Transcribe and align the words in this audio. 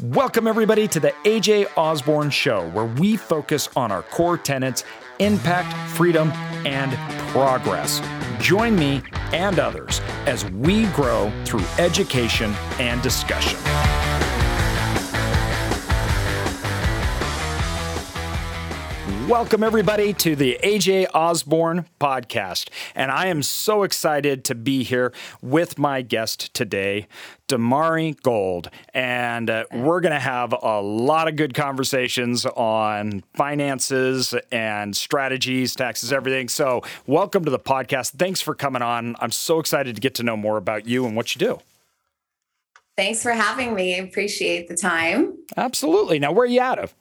Welcome, 0.00 0.46
everybody, 0.46 0.88
to 0.88 1.00
the 1.00 1.10
AJ 1.24 1.66
Osborne 1.76 2.30
Show, 2.30 2.70
where 2.70 2.86
we 2.86 3.14
focus 3.16 3.68
on 3.76 3.92
our 3.92 4.02
core 4.02 4.38
tenets 4.38 4.84
impact, 5.18 5.90
freedom, 5.90 6.30
and 6.64 6.92
progress. 7.28 8.00
Join 8.40 8.74
me 8.74 9.02
and 9.32 9.58
others 9.58 10.00
as 10.26 10.50
we 10.52 10.86
grow 10.88 11.30
through 11.44 11.64
education 11.78 12.54
and 12.78 13.02
discussion. 13.02 13.58
Welcome, 19.28 19.62
everybody, 19.62 20.12
to 20.14 20.34
the 20.34 20.58
AJ 20.64 21.06
Osborne 21.14 21.86
podcast. 22.00 22.68
And 22.94 23.12
I 23.12 23.28
am 23.28 23.42
so 23.44 23.84
excited 23.84 24.44
to 24.46 24.54
be 24.56 24.82
here 24.82 25.12
with 25.40 25.78
my 25.78 26.02
guest 26.02 26.52
today, 26.54 27.06
Damari 27.46 28.20
Gold. 28.20 28.68
And 28.92 29.48
uh, 29.48 29.64
we're 29.72 30.00
going 30.00 30.12
to 30.12 30.18
have 30.18 30.52
a 30.60 30.82
lot 30.82 31.28
of 31.28 31.36
good 31.36 31.54
conversations 31.54 32.44
on 32.46 33.22
finances 33.34 34.34
and 34.50 34.96
strategies, 34.96 35.76
taxes, 35.76 36.12
everything. 36.12 36.48
So, 36.48 36.82
welcome 37.06 37.44
to 37.44 37.50
the 37.50 37.60
podcast. 37.60 38.12
Thanks 38.12 38.40
for 38.40 38.56
coming 38.56 38.82
on. 38.82 39.14
I'm 39.20 39.30
so 39.30 39.60
excited 39.60 39.94
to 39.94 40.00
get 40.00 40.16
to 40.16 40.24
know 40.24 40.36
more 40.36 40.56
about 40.56 40.86
you 40.86 41.06
and 41.06 41.14
what 41.14 41.34
you 41.34 41.38
do. 41.38 41.60
Thanks 42.96 43.22
for 43.22 43.32
having 43.32 43.74
me. 43.74 43.98
Appreciate 43.98 44.68
the 44.68 44.76
time. 44.76 45.38
Absolutely. 45.56 46.18
Now, 46.18 46.32
where 46.32 46.44
are 46.44 46.46
you 46.46 46.60
out 46.60 46.80
of? 46.80 46.92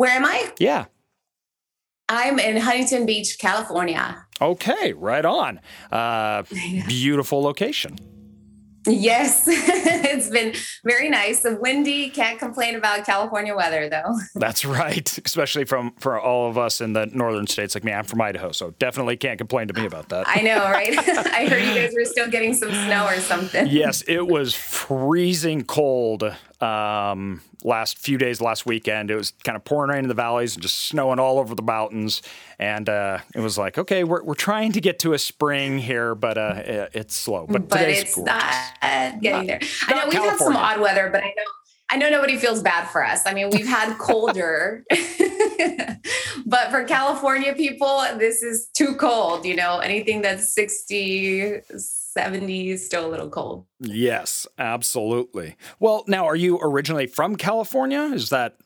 Where 0.00 0.12
am 0.12 0.24
I? 0.24 0.50
Yeah. 0.58 0.86
I'm 2.08 2.38
in 2.38 2.56
Huntington 2.56 3.04
Beach, 3.04 3.36
California. 3.38 4.24
Okay, 4.40 4.94
right 4.94 5.26
on. 5.26 5.60
Uh, 5.92 6.42
beautiful 6.88 7.42
location. 7.42 7.98
Yes, 8.86 9.44
it's 9.46 10.30
been 10.30 10.54
very 10.86 11.10
nice. 11.10 11.44
and 11.44 11.60
windy. 11.60 12.08
Can't 12.08 12.38
complain 12.38 12.76
about 12.76 13.04
California 13.04 13.54
weather, 13.54 13.90
though. 13.90 14.18
That's 14.34 14.64
right, 14.64 15.18
especially 15.22 15.66
from 15.66 15.92
for 15.98 16.18
all 16.18 16.48
of 16.48 16.56
us 16.56 16.80
in 16.80 16.94
the 16.94 17.04
northern 17.04 17.46
states 17.46 17.74
like 17.74 17.84
me. 17.84 17.92
I'm 17.92 18.04
from 18.04 18.22
Idaho, 18.22 18.52
so 18.52 18.70
definitely 18.78 19.18
can't 19.18 19.36
complain 19.36 19.68
to 19.68 19.74
me 19.74 19.84
about 19.84 20.08
that. 20.08 20.24
I 20.26 20.40
know, 20.40 20.62
right? 20.70 20.96
I 20.96 21.44
heard 21.46 21.62
you 21.62 21.74
guys 21.74 21.92
were 21.94 22.06
still 22.06 22.30
getting 22.30 22.54
some 22.54 22.70
snow 22.70 23.04
or 23.04 23.20
something. 23.20 23.66
Yes, 23.66 24.02
it 24.08 24.26
was 24.26 24.54
freezing 24.54 25.62
cold 25.64 26.34
um, 26.62 27.40
last 27.64 27.98
few 27.98 28.18
days 28.18 28.40
last 28.40 28.66
weekend. 28.66 29.10
It 29.10 29.16
was 29.16 29.32
kind 29.44 29.56
of 29.56 29.64
pouring 29.64 29.90
rain 29.90 30.04
in 30.04 30.08
the 30.08 30.14
valleys 30.14 30.54
and 30.54 30.62
just 30.62 30.78
snowing 30.78 31.18
all 31.18 31.38
over 31.38 31.54
the 31.54 31.62
mountains. 31.62 32.22
And 32.58 32.88
uh, 32.88 33.18
it 33.34 33.40
was 33.40 33.56
like, 33.56 33.78
okay, 33.78 34.04
we're, 34.04 34.22
we're 34.22 34.34
trying 34.34 34.72
to 34.72 34.80
get 34.80 34.98
to 35.00 35.12
a 35.12 35.18
spring 35.18 35.78
here, 35.78 36.14
but 36.14 36.38
uh, 36.38 36.88
it's 36.92 37.14
slow. 37.14 37.46
But, 37.48 37.68
but 37.68 37.82
it's 37.82 38.14
gorgeous. 38.14 38.34
not 38.34 39.20
getting 39.20 39.30
not, 39.30 39.46
there. 39.46 39.60
I 39.88 39.94
know 39.94 40.04
we've 40.04 40.12
California. 40.12 40.30
had 40.30 40.38
some 40.38 40.56
odd 40.56 40.80
weather, 40.80 41.08
but 41.10 41.22
I 41.22 41.28
know 41.28 41.44
I 41.92 41.96
know 41.96 42.08
nobody 42.08 42.36
feels 42.36 42.62
bad 42.62 42.88
for 42.88 43.04
us. 43.04 43.26
I 43.26 43.34
mean, 43.34 43.50
we've 43.50 43.66
had 43.66 43.98
colder, 43.98 44.84
but 46.46 46.70
for 46.70 46.84
California 46.84 47.52
people, 47.52 48.04
this 48.16 48.44
is 48.44 48.68
too 48.74 48.94
cold. 48.94 49.44
You 49.44 49.56
know, 49.56 49.80
anything 49.80 50.22
that's 50.22 50.54
60, 50.54 51.62
70s, 52.16 52.80
still 52.80 53.06
a 53.06 53.10
little 53.10 53.28
cold. 53.28 53.66
Yes, 53.78 54.46
absolutely. 54.58 55.56
Well, 55.78 56.04
now, 56.06 56.26
are 56.26 56.36
you 56.36 56.58
originally 56.60 57.06
from 57.06 57.36
California? 57.36 58.10
Is 58.12 58.30
that? 58.30 58.56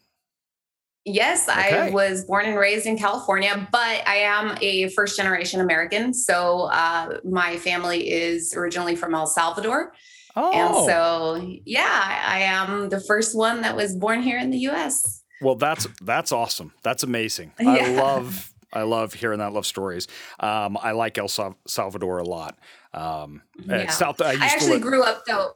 Yes, 1.04 1.48
okay. 1.48 1.88
I 1.88 1.90
was 1.90 2.24
born 2.24 2.46
and 2.46 2.58
raised 2.58 2.86
in 2.86 2.96
California, 2.96 3.68
but 3.70 4.08
I 4.08 4.16
am 4.16 4.56
a 4.62 4.88
first 4.90 5.16
generation 5.18 5.60
American. 5.60 6.14
So 6.14 6.70
uh, 6.72 7.18
my 7.24 7.58
family 7.58 8.10
is 8.10 8.54
originally 8.56 8.96
from 8.96 9.14
El 9.14 9.26
Salvador. 9.26 9.92
Oh. 10.34 10.52
And 10.52 10.86
so, 10.86 11.58
yeah, 11.66 12.22
I 12.26 12.40
am 12.40 12.88
the 12.88 13.00
first 13.00 13.36
one 13.36 13.60
that 13.60 13.76
was 13.76 13.94
born 13.94 14.22
here 14.22 14.38
in 14.38 14.50
the 14.50 14.58
US. 14.68 15.22
Well, 15.40 15.56
that's 15.56 15.86
that's 16.00 16.32
awesome. 16.32 16.72
That's 16.82 17.02
amazing. 17.02 17.52
Yeah. 17.60 17.72
I 17.72 17.88
love 17.90 18.54
I 18.72 18.82
love 18.82 19.14
hearing 19.14 19.38
that 19.38 19.52
love 19.52 19.66
stories. 19.66 20.08
Um, 20.40 20.76
I 20.80 20.92
like 20.92 21.16
El 21.16 21.28
Salvador 21.28 22.18
a 22.18 22.24
lot. 22.24 22.58
Um, 22.94 23.42
yeah. 23.66 23.90
South, 23.90 24.20
I, 24.20 24.32
I 24.32 24.46
actually 24.46 24.80
grew 24.80 25.02
up 25.02 25.24
though. 25.26 25.52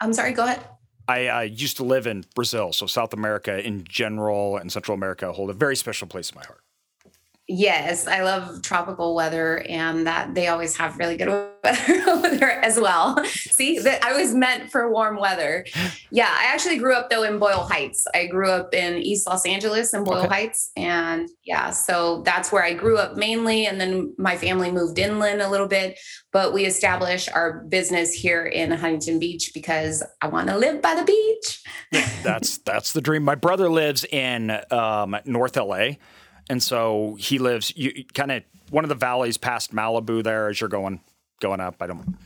I'm 0.00 0.12
sorry. 0.12 0.32
Go 0.32 0.44
ahead. 0.44 0.64
I 1.08 1.26
uh, 1.26 1.40
used 1.40 1.76
to 1.78 1.84
live 1.84 2.06
in 2.06 2.24
Brazil, 2.34 2.72
so 2.72 2.86
South 2.86 3.12
America 3.12 3.66
in 3.66 3.84
general 3.84 4.56
and 4.56 4.70
Central 4.70 4.94
America 4.94 5.32
hold 5.32 5.50
a 5.50 5.52
very 5.52 5.76
special 5.76 6.06
place 6.06 6.30
in 6.30 6.36
my 6.36 6.44
heart. 6.44 6.62
Yes, 7.52 8.06
I 8.06 8.22
love 8.22 8.62
tropical 8.62 9.12
weather 9.12 9.66
and 9.68 10.06
that 10.06 10.36
they 10.36 10.46
always 10.46 10.76
have 10.76 10.96
really 10.98 11.16
good 11.16 11.26
weather 11.64 12.08
over 12.08 12.28
there 12.28 12.64
as 12.64 12.78
well. 12.78 13.24
See, 13.24 13.80
that 13.80 14.04
I 14.04 14.12
was 14.12 14.32
meant 14.32 14.70
for 14.70 14.88
warm 14.88 15.18
weather. 15.18 15.66
Yeah, 16.12 16.28
I 16.32 16.44
actually 16.54 16.78
grew 16.78 16.94
up 16.94 17.10
though 17.10 17.24
in 17.24 17.40
Boyle 17.40 17.64
Heights. 17.64 18.06
I 18.14 18.26
grew 18.26 18.48
up 18.48 18.72
in 18.72 18.98
East 18.98 19.26
Los 19.26 19.44
Angeles 19.44 19.92
in 19.92 20.04
Boyle 20.04 20.18
okay. 20.18 20.28
Heights 20.28 20.70
and 20.76 21.28
yeah, 21.42 21.70
so 21.70 22.22
that's 22.22 22.52
where 22.52 22.62
I 22.62 22.72
grew 22.72 22.98
up 22.98 23.16
mainly 23.16 23.66
and 23.66 23.80
then 23.80 24.14
my 24.16 24.36
family 24.36 24.70
moved 24.70 25.00
inland 25.00 25.42
a 25.42 25.50
little 25.50 25.66
bit, 25.66 25.98
but 26.32 26.52
we 26.52 26.66
established 26.66 27.30
our 27.34 27.64
business 27.64 28.12
here 28.12 28.46
in 28.46 28.70
Huntington 28.70 29.18
Beach 29.18 29.50
because 29.52 30.04
I 30.22 30.28
want 30.28 30.46
to 30.50 30.56
live 30.56 30.80
by 30.80 30.94
the 30.94 31.02
beach. 31.04 31.64
that's 32.22 32.58
that's 32.58 32.92
the 32.92 33.00
dream. 33.00 33.24
My 33.24 33.34
brother 33.34 33.68
lives 33.68 34.04
in 34.04 34.56
um, 34.70 35.16
North 35.24 35.56
LA 35.56 35.94
and 36.50 36.60
so 36.60 37.16
he 37.20 37.38
lives 37.38 37.72
you 37.76 38.04
kind 38.12 38.32
of 38.32 38.42
one 38.70 38.84
of 38.84 38.88
the 38.88 38.96
valleys 38.96 39.38
past 39.38 39.72
Malibu 39.72 40.22
there 40.22 40.48
as 40.48 40.60
you're 40.60 40.68
going 40.68 41.00
going 41.40 41.60
up. 41.60 41.76
I 41.80 41.86
don't. 41.86 42.16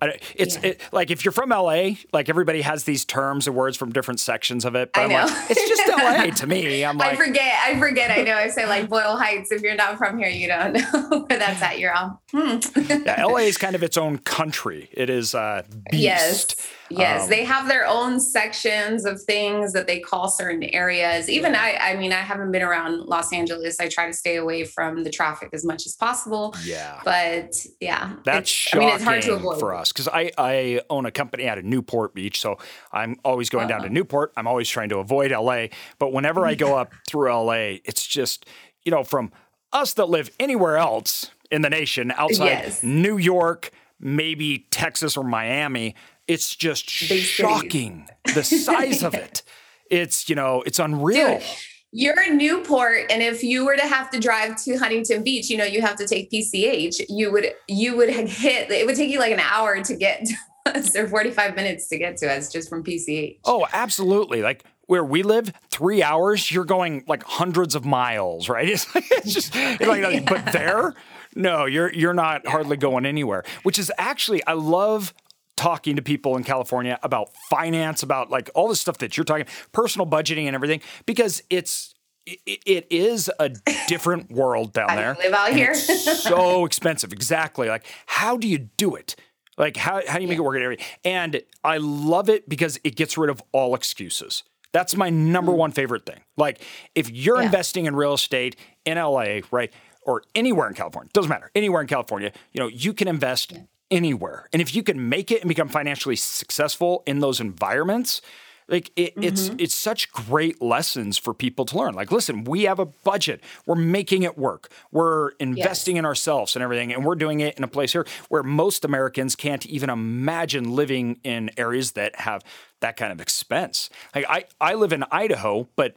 I, 0.00 0.18
it's 0.34 0.56
yeah. 0.56 0.70
it, 0.70 0.80
like 0.92 1.10
if 1.10 1.24
you're 1.24 1.32
from 1.32 1.50
LA, 1.50 1.90
like 2.12 2.28
everybody 2.28 2.62
has 2.62 2.84
these 2.84 3.04
terms 3.04 3.46
and 3.46 3.56
words 3.56 3.76
from 3.76 3.92
different 3.92 4.20
sections 4.20 4.64
of 4.64 4.74
it. 4.74 4.92
But 4.92 5.00
I 5.00 5.04
am 5.04 5.10
know. 5.10 5.24
Like, 5.24 5.50
it's 5.50 5.68
just 5.68 5.88
LA 5.88 6.30
to 6.30 6.46
me. 6.46 6.84
I'm 6.84 6.98
like, 6.98 7.12
I 7.12 7.16
forget. 7.16 7.54
I 7.62 7.78
forget. 7.78 8.10
I 8.10 8.22
know. 8.22 8.34
I 8.34 8.48
say 8.48 8.66
like 8.66 8.88
Boyle 8.88 9.16
Heights. 9.16 9.52
If 9.52 9.62
you're 9.62 9.74
not 9.74 9.98
from 9.98 10.18
here, 10.18 10.28
you 10.28 10.48
don't 10.48 10.72
know 10.74 11.24
where 11.28 11.38
that's 11.38 11.62
at. 11.62 11.78
You're 11.78 11.94
all. 11.94 12.20
Hmm. 12.32 12.58
yeah, 12.76 13.24
LA 13.24 13.38
is 13.38 13.58
kind 13.58 13.74
of 13.74 13.82
its 13.82 13.96
own 13.96 14.18
country. 14.18 14.88
It 14.92 15.10
is 15.10 15.34
uh, 15.34 15.62
beast. 15.90 16.02
Yes. 16.02 16.56
Yes, 16.90 17.24
um, 17.24 17.30
they 17.30 17.44
have 17.44 17.68
their 17.68 17.86
own 17.86 18.18
sections 18.18 19.04
of 19.04 19.22
things 19.22 19.72
that 19.74 19.86
they 19.86 20.00
call 20.00 20.28
certain 20.28 20.64
areas. 20.64 21.30
Even 21.30 21.54
I, 21.54 21.76
I 21.80 21.96
mean, 21.96 22.12
I 22.12 22.16
haven't 22.16 22.50
been 22.50 22.62
around 22.62 23.06
Los 23.06 23.32
Angeles. 23.32 23.78
I 23.78 23.88
try 23.88 24.06
to 24.06 24.12
stay 24.12 24.36
away 24.36 24.64
from 24.64 25.04
the 25.04 25.10
traffic 25.10 25.50
as 25.52 25.64
much 25.64 25.86
as 25.86 25.94
possible. 25.94 26.54
Yeah, 26.64 27.00
but 27.04 27.54
yeah, 27.80 28.16
that's 28.24 28.74
I 28.74 28.78
mean, 28.78 28.88
it's 28.88 29.04
hard 29.04 29.22
to 29.22 29.34
avoid 29.34 29.59
for 29.60 29.74
us 29.74 29.92
because 29.92 30.08
I 30.08 30.30
I 30.36 30.80
own 30.90 31.06
a 31.06 31.10
company 31.10 31.48
out 31.48 31.58
of 31.58 31.64
Newport 31.64 32.14
Beach, 32.14 32.40
so 32.40 32.58
I'm 32.92 33.16
always 33.24 33.50
going 33.50 33.64
uh-huh. 33.64 33.72
down 33.72 33.80
to 33.80 33.86
uh-huh. 33.86 33.94
Newport. 33.94 34.32
I'm 34.36 34.46
always 34.46 34.68
trying 34.68 34.88
to 34.90 34.98
avoid 34.98 35.30
LA, 35.30 35.66
but 35.98 36.12
whenever 36.12 36.46
I 36.46 36.54
go 36.54 36.76
up 36.78 36.92
through 37.08 37.32
LA, 37.32 37.78
it's 37.84 38.06
just 38.06 38.46
you 38.84 38.90
know 38.90 39.04
from 39.04 39.30
us 39.72 39.94
that 39.94 40.08
live 40.08 40.30
anywhere 40.40 40.76
else 40.76 41.30
in 41.50 41.62
the 41.62 41.70
nation 41.70 42.12
outside 42.16 42.46
yes. 42.46 42.82
New 42.82 43.18
York, 43.18 43.70
maybe 44.00 44.66
Texas 44.70 45.16
or 45.16 45.24
Miami 45.24 45.94
it's 46.30 46.54
just 46.54 46.86
Big 47.08 47.22
shocking 47.24 48.08
the 48.34 48.44
size 48.44 49.02
of 49.02 49.14
it. 49.14 49.42
It's, 49.90 50.28
you 50.28 50.36
know, 50.36 50.62
it's 50.62 50.78
unreal. 50.78 51.40
Dude, 51.40 51.48
you're 51.92 52.20
in 52.22 52.36
Newport, 52.36 53.10
and 53.10 53.22
if 53.22 53.42
you 53.42 53.64
were 53.64 53.76
to 53.76 53.86
have 53.86 54.10
to 54.10 54.20
drive 54.20 54.56
to 54.64 54.76
Huntington 54.76 55.24
Beach, 55.24 55.50
you 55.50 55.56
know, 55.56 55.64
you 55.64 55.80
have 55.80 55.96
to 55.96 56.06
take 56.06 56.30
PCH, 56.30 57.06
you 57.08 57.32
would 57.32 57.52
you 57.68 57.96
would 57.96 58.10
hit 58.28 58.70
it 58.70 58.86
would 58.86 58.96
take 58.96 59.10
you 59.10 59.18
like 59.18 59.32
an 59.32 59.40
hour 59.40 59.82
to 59.82 59.96
get 59.96 60.24
to 60.26 60.34
us 60.66 60.94
or 60.94 61.08
45 61.08 61.56
minutes 61.56 61.88
to 61.88 61.98
get 61.98 62.16
to 62.18 62.30
us 62.30 62.52
just 62.52 62.68
from 62.68 62.84
PCH. 62.84 63.38
Oh, 63.44 63.66
absolutely. 63.72 64.42
Like 64.42 64.64
where 64.86 65.04
we 65.04 65.22
live, 65.22 65.52
three 65.70 66.02
hours, 66.02 66.50
you're 66.50 66.64
going 66.64 67.04
like 67.06 67.22
hundreds 67.22 67.74
of 67.74 67.84
miles, 67.84 68.48
right? 68.48 68.68
It's, 68.70 68.94
like, 68.94 69.04
it's 69.10 69.32
just 69.32 69.52
it's 69.54 69.86
like, 69.86 70.02
yeah. 70.12 70.20
but 70.20 70.52
there, 70.52 70.94
no, 71.34 71.64
you're 71.64 71.92
you're 71.92 72.14
not 72.14 72.42
yeah. 72.44 72.50
hardly 72.50 72.76
going 72.76 73.06
anywhere. 73.06 73.44
Which 73.62 73.78
is 73.78 73.90
actually, 73.98 74.44
I 74.46 74.52
love 74.54 75.14
talking 75.60 75.94
to 75.96 76.02
people 76.02 76.38
in 76.38 76.42
California 76.42 76.98
about 77.02 77.28
finance, 77.50 78.02
about 78.02 78.30
like 78.30 78.48
all 78.54 78.66
the 78.66 78.74
stuff 78.74 78.96
that 78.98 79.18
you're 79.18 79.24
talking, 79.24 79.44
personal 79.72 80.06
budgeting 80.06 80.46
and 80.46 80.54
everything, 80.54 80.80
because 81.04 81.42
it's 81.50 81.94
it, 82.24 82.62
it 82.64 82.86
is 82.90 83.30
a 83.38 83.50
different 83.86 84.30
world 84.30 84.72
down 84.72 84.88
there. 84.96 85.14
live 85.22 85.34
out 85.34 85.52
here. 85.52 85.74
so 85.74 86.64
expensive. 86.66 87.12
Exactly. 87.12 87.68
Like, 87.68 87.84
how 88.06 88.38
do 88.38 88.48
you 88.48 88.56
do 88.58 88.94
it? 88.94 89.16
Like, 89.58 89.76
how, 89.76 90.00
how 90.06 90.16
do 90.16 90.22
you 90.22 90.28
make 90.28 90.36
yeah. 90.36 90.42
it 90.42 90.46
work 90.46 90.56
at 90.56 90.62
everything? 90.62 90.86
And 91.04 91.42
I 91.62 91.76
love 91.76 92.30
it 92.30 92.48
because 92.48 92.80
it 92.82 92.96
gets 92.96 93.18
rid 93.18 93.28
of 93.28 93.42
all 93.52 93.74
excuses. 93.74 94.42
That's 94.72 94.96
my 94.96 95.10
number 95.10 95.52
mm. 95.52 95.56
one 95.56 95.72
favorite 95.72 96.06
thing. 96.06 96.20
Like, 96.38 96.62
if 96.94 97.10
you're 97.10 97.38
yeah. 97.38 97.46
investing 97.46 97.84
in 97.84 97.94
real 97.94 98.14
estate 98.14 98.56
in 98.86 98.96
LA, 98.96 99.40
right, 99.50 99.70
or 100.02 100.22
anywhere 100.34 100.68
in 100.68 100.74
California, 100.74 101.10
doesn't 101.12 101.28
matter, 101.28 101.50
anywhere 101.54 101.82
in 101.82 101.86
California, 101.86 102.32
you 102.52 102.60
know, 102.60 102.68
you 102.68 102.94
can 102.94 103.08
invest 103.08 103.52
yeah 103.52 103.60
anywhere. 103.90 104.48
And 104.52 104.62
if 104.62 104.74
you 104.74 104.82
can 104.82 105.08
make 105.08 105.30
it 105.30 105.40
and 105.40 105.48
become 105.48 105.68
financially 105.68 106.16
successful 106.16 107.02
in 107.06 107.20
those 107.20 107.40
environments, 107.40 108.22
Like 108.70 108.92
it, 108.94 109.16
mm-hmm. 109.16 109.24
it's 109.24 109.50
it's 109.58 109.74
such 109.74 110.12
great 110.12 110.62
lessons 110.62 111.18
for 111.18 111.34
people 111.34 111.64
to 111.66 111.76
learn. 111.76 111.94
Like, 111.94 112.12
listen, 112.12 112.44
we 112.44 112.62
have 112.64 112.78
a 112.78 112.86
budget. 112.86 113.42
We're 113.66 113.74
making 113.74 114.22
it 114.22 114.38
work. 114.38 114.70
We're 114.92 115.30
investing 115.40 115.96
yes. 115.96 116.00
in 116.00 116.06
ourselves 116.06 116.54
and 116.54 116.62
everything, 116.62 116.92
and 116.92 117.04
we're 117.04 117.16
doing 117.16 117.40
it 117.40 117.58
in 117.58 117.64
a 117.64 117.68
place 117.68 117.92
here 117.92 118.06
where 118.28 118.44
most 118.44 118.84
Americans 118.84 119.34
can't 119.34 119.66
even 119.66 119.90
imagine 119.90 120.72
living 120.76 121.18
in 121.24 121.50
areas 121.56 121.92
that 121.92 122.14
have 122.20 122.42
that 122.78 122.96
kind 122.96 123.12
of 123.12 123.20
expense. 123.20 123.90
Like 124.14 124.24
I, 124.28 124.44
I 124.60 124.74
live 124.74 124.92
in 124.92 125.04
Idaho, 125.10 125.68
but 125.74 125.96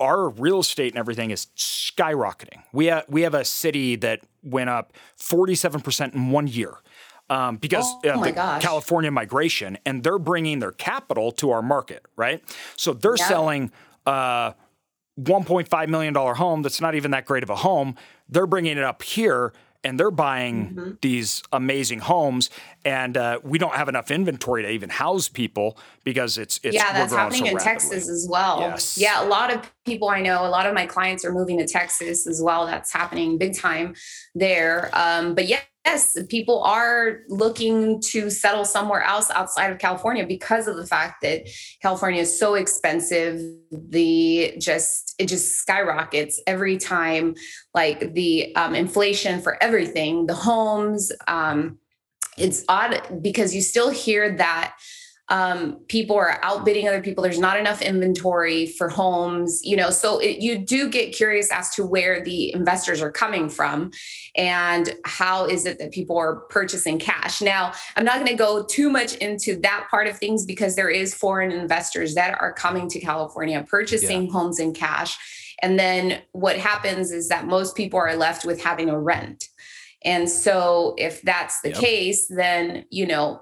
our 0.00 0.28
real 0.28 0.58
estate 0.58 0.92
and 0.92 0.98
everything 0.98 1.30
is 1.30 1.46
skyrocketing. 1.56 2.64
We 2.72 2.86
have, 2.86 3.04
we 3.08 3.22
have 3.22 3.34
a 3.34 3.44
city 3.44 3.94
that 3.96 4.22
went 4.42 4.70
up 4.70 4.92
47% 5.16 6.14
in 6.14 6.30
one 6.32 6.48
year. 6.48 6.78
Um, 7.32 7.56
because 7.56 7.86
oh, 8.04 8.10
of 8.10 8.24
the 8.24 8.32
gosh. 8.32 8.60
California 8.60 9.10
migration, 9.10 9.78
and 9.86 10.02
they're 10.02 10.18
bringing 10.18 10.58
their 10.58 10.72
capital 10.72 11.32
to 11.32 11.50
our 11.50 11.62
market, 11.62 12.04
right? 12.14 12.42
So 12.76 12.92
they're 12.92 13.16
yep. 13.16 13.26
selling 13.26 13.72
a 14.04 14.54
$1.5 15.18 15.88
million 15.88 16.14
home 16.14 16.60
that's 16.60 16.80
not 16.80 16.94
even 16.94 17.12
that 17.12 17.24
great 17.24 17.42
of 17.42 17.48
a 17.48 17.56
home. 17.56 17.94
They're 18.28 18.46
bringing 18.46 18.76
it 18.76 18.84
up 18.84 19.02
here 19.02 19.54
and 19.84 19.98
they're 19.98 20.10
buying 20.10 20.68
mm-hmm. 20.68 20.90
these 21.00 21.42
amazing 21.52 22.00
homes, 22.00 22.50
and 22.84 23.16
uh, 23.16 23.40
we 23.42 23.58
don't 23.58 23.74
have 23.74 23.88
enough 23.88 24.10
inventory 24.10 24.62
to 24.62 24.70
even 24.70 24.90
house 24.90 25.28
people 25.28 25.76
because 26.04 26.38
it's, 26.38 26.60
it's 26.62 26.74
yeah, 26.74 26.92
that's 26.92 27.12
happening 27.12 27.40
so 27.40 27.50
in 27.50 27.56
rapidly. 27.56 27.72
Texas 27.72 28.08
as 28.08 28.28
well. 28.30 28.60
Yes. 28.60 28.96
Yeah, 28.96 29.24
a 29.24 29.26
lot 29.26 29.52
of 29.52 29.68
people 29.84 30.08
I 30.08 30.20
know, 30.20 30.46
a 30.46 30.48
lot 30.48 30.66
of 30.66 30.74
my 30.74 30.86
clients 30.86 31.24
are 31.24 31.32
moving 31.32 31.58
to 31.58 31.66
Texas 31.66 32.26
as 32.26 32.40
well. 32.42 32.66
That's 32.66 32.92
happening 32.92 33.38
big 33.38 33.56
time 33.56 33.94
there. 34.34 34.90
Um, 34.92 35.34
but 35.34 35.48
yes, 35.48 36.16
people 36.28 36.62
are 36.62 37.20
looking 37.28 38.00
to 38.10 38.30
settle 38.30 38.64
somewhere 38.64 39.02
else 39.02 39.30
outside 39.30 39.72
of 39.72 39.78
California 39.78 40.24
because 40.26 40.68
of 40.68 40.76
the 40.76 40.86
fact 40.86 41.22
that 41.22 41.48
California 41.80 42.20
is 42.20 42.38
so 42.38 42.54
expensive. 42.54 43.40
The 43.70 44.54
just 44.58 45.14
it 45.18 45.26
just 45.26 45.56
skyrockets 45.56 46.40
every 46.46 46.76
time, 46.76 47.34
like 47.74 48.14
the 48.14 48.54
um, 48.54 48.74
inflation 48.74 49.40
for 49.42 49.62
everything, 49.62 50.26
the 50.26 50.34
homes. 50.34 51.10
Um, 51.26 51.78
it's 52.38 52.64
odd 52.68 53.20
because 53.20 53.54
you 53.54 53.60
still 53.60 53.90
hear 53.90 54.36
that 54.36 54.76
um, 55.32 55.76
people 55.88 56.14
are 56.14 56.38
outbidding 56.44 56.86
other 56.86 57.00
people. 57.00 57.24
There's 57.24 57.38
not 57.38 57.58
enough 57.58 57.80
inventory 57.80 58.66
for 58.66 58.90
homes 58.90 59.62
you 59.64 59.76
know? 59.76 59.90
So 59.90 60.18
it, 60.18 60.38
you 60.38 60.58
do 60.58 60.90
get 60.90 61.14
curious 61.14 61.50
as 61.50 61.70
to 61.70 61.86
where 61.86 62.22
the 62.22 62.52
investors 62.52 63.00
are 63.00 63.10
coming 63.10 63.48
from 63.48 63.90
and 64.36 64.94
how 65.04 65.46
is 65.46 65.64
it 65.64 65.78
that 65.78 65.92
people 65.92 66.18
are 66.18 66.36
purchasing 66.50 66.98
cash. 66.98 67.40
Now 67.40 67.72
i'm 67.96 68.04
not 68.04 68.16
going 68.16 68.26
to 68.26 68.34
go 68.34 68.64
too 68.64 68.90
much 68.90 69.14
into 69.16 69.56
that 69.60 69.86
part 69.90 70.06
of 70.06 70.18
things 70.18 70.44
because 70.44 70.76
there 70.76 70.90
is 70.90 71.14
foreign 71.14 71.50
investors 71.50 72.14
that 72.14 72.38
are 72.40 72.52
coming 72.52 72.88
to 72.88 73.00
california 73.00 73.64
purchasing 73.68 74.26
yeah. 74.26 74.32
homes 74.32 74.58
in 74.58 74.74
cash. 74.74 75.16
And 75.62 75.78
then 75.78 76.20
what 76.32 76.58
happens 76.58 77.10
is 77.10 77.28
that 77.28 77.46
most 77.46 77.76
people 77.76 77.98
are 77.98 78.16
left 78.16 78.44
with 78.44 78.62
having 78.62 78.90
a 78.90 78.98
rent. 78.98 79.44
And 80.04 80.28
so 80.28 80.96
if 80.98 81.22
that's 81.22 81.60
the 81.62 81.70
yep. 81.70 81.78
case 81.78 82.26
then 82.28 82.84
you 82.90 83.06
know 83.06 83.40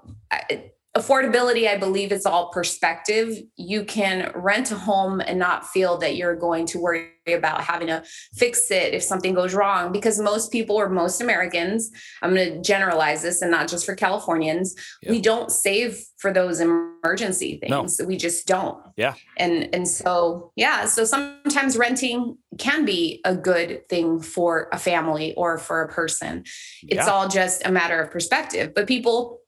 affordability 0.97 1.69
i 1.69 1.77
believe 1.77 2.11
is 2.11 2.27
all 2.27 2.51
perspective 2.51 3.37
you 3.55 3.85
can 3.85 4.33
rent 4.35 4.73
a 4.73 4.77
home 4.77 5.21
and 5.21 5.39
not 5.39 5.65
feel 5.69 5.97
that 5.97 6.17
you're 6.17 6.35
going 6.35 6.67
to 6.67 6.81
worry 6.81 7.13
about 7.29 7.63
having 7.63 7.87
to 7.87 8.03
fix 8.35 8.73
it 8.73 8.93
if 8.93 9.01
something 9.01 9.33
goes 9.33 9.55
wrong 9.55 9.93
because 9.93 10.19
most 10.19 10.51
people 10.51 10.75
or 10.75 10.89
most 10.89 11.21
americans 11.21 11.93
i'm 12.23 12.35
going 12.35 12.55
to 12.55 12.61
generalize 12.61 13.23
this 13.23 13.41
and 13.41 13.53
not 13.53 13.69
just 13.69 13.87
for 13.87 13.95
californians 13.95 14.75
yeah. 15.03 15.13
we 15.13 15.21
don't 15.21 15.53
save 15.53 16.03
for 16.19 16.33
those 16.33 16.59
emergency 16.59 17.61
things 17.63 18.01
no. 18.01 18.07
we 18.07 18.17
just 18.17 18.49
don't 18.49 18.83
yeah 18.97 19.15
and 19.37 19.73
and 19.73 19.87
so 19.87 20.51
yeah 20.57 20.85
so 20.87 21.05
sometimes 21.05 21.77
renting 21.77 22.37
can 22.59 22.85
be 22.85 23.21
a 23.25 23.37
good 23.37 23.89
thing 23.89 24.21
for 24.21 24.69
a 24.73 24.79
family 24.79 25.35
or 25.37 25.57
for 25.57 25.83
a 25.83 25.89
person 25.89 26.43
it's 26.83 26.95
yeah. 26.95 27.07
all 27.07 27.29
just 27.29 27.65
a 27.65 27.71
matter 27.71 28.03
of 28.03 28.11
perspective 28.11 28.73
but 28.75 28.89
people 28.89 29.40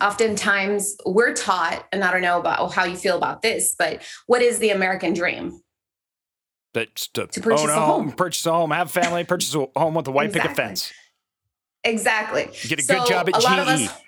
oftentimes 0.00 0.96
we're 1.04 1.34
taught, 1.34 1.86
and 1.92 2.04
I 2.04 2.10
don't 2.12 2.22
know 2.22 2.38
about 2.38 2.60
oh, 2.60 2.68
how 2.68 2.84
you 2.84 2.96
feel 2.96 3.16
about 3.16 3.42
this, 3.42 3.74
but 3.78 4.02
what 4.26 4.42
is 4.42 4.58
the 4.58 4.70
American 4.70 5.12
dream? 5.12 5.60
That's 6.74 7.08
to, 7.08 7.26
to 7.26 7.40
purchase 7.40 7.62
own 7.62 7.70
a 7.70 7.74
home, 7.74 8.08
home, 8.08 8.12
purchase 8.12 8.44
a 8.46 8.52
home, 8.52 8.70
have 8.70 8.90
family, 8.90 9.24
purchase 9.24 9.54
a 9.54 9.66
home 9.76 9.94
with 9.94 10.08
a 10.08 10.10
white 10.10 10.28
exactly. 10.28 10.50
picket 10.50 10.56
fence. 10.56 10.92
Exactly. 11.84 12.48
Get 12.68 12.80
a 12.80 12.82
so 12.82 12.98
good 12.98 13.08
job 13.08 13.28
at 13.28 13.40
GE. 13.40 13.46
Us, 13.46 14.02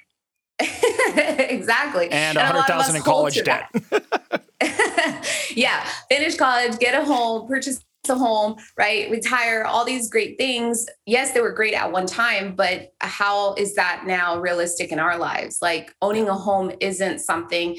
exactly. 1.50 2.11
And 2.11 2.37
a 2.37 2.44
hundred 2.44 2.64
thousand 2.64 2.96
in 2.96 3.02
college 3.02 3.43
debt. 3.43 3.70
yeah. 5.55 5.87
Finish 6.11 6.37
college, 6.37 6.79
get 6.79 7.00
a 7.00 7.05
home, 7.05 7.46
purchase 7.46 7.84
a 8.08 8.14
home, 8.14 8.56
right? 8.76 9.10
Retire, 9.10 9.64
all 9.64 9.84
these 9.84 10.10
great 10.10 10.38
things. 10.38 10.87
Yes, 11.06 11.32
they 11.32 11.40
were 11.40 11.52
great 11.52 11.75
at 11.75 11.93
one 11.93 12.06
time, 12.06 12.55
but 12.55 12.93
how 13.00 13.55
is 13.55 13.75
that 13.75 14.05
now 14.06 14.38
realistic 14.38 14.93
in 14.93 14.99
our 14.99 15.19
lives? 15.19 15.58
Like 15.60 15.94
owning 16.02 16.28
a 16.28 16.34
home 16.34 16.72
isn't 16.81 17.20
something 17.20 17.76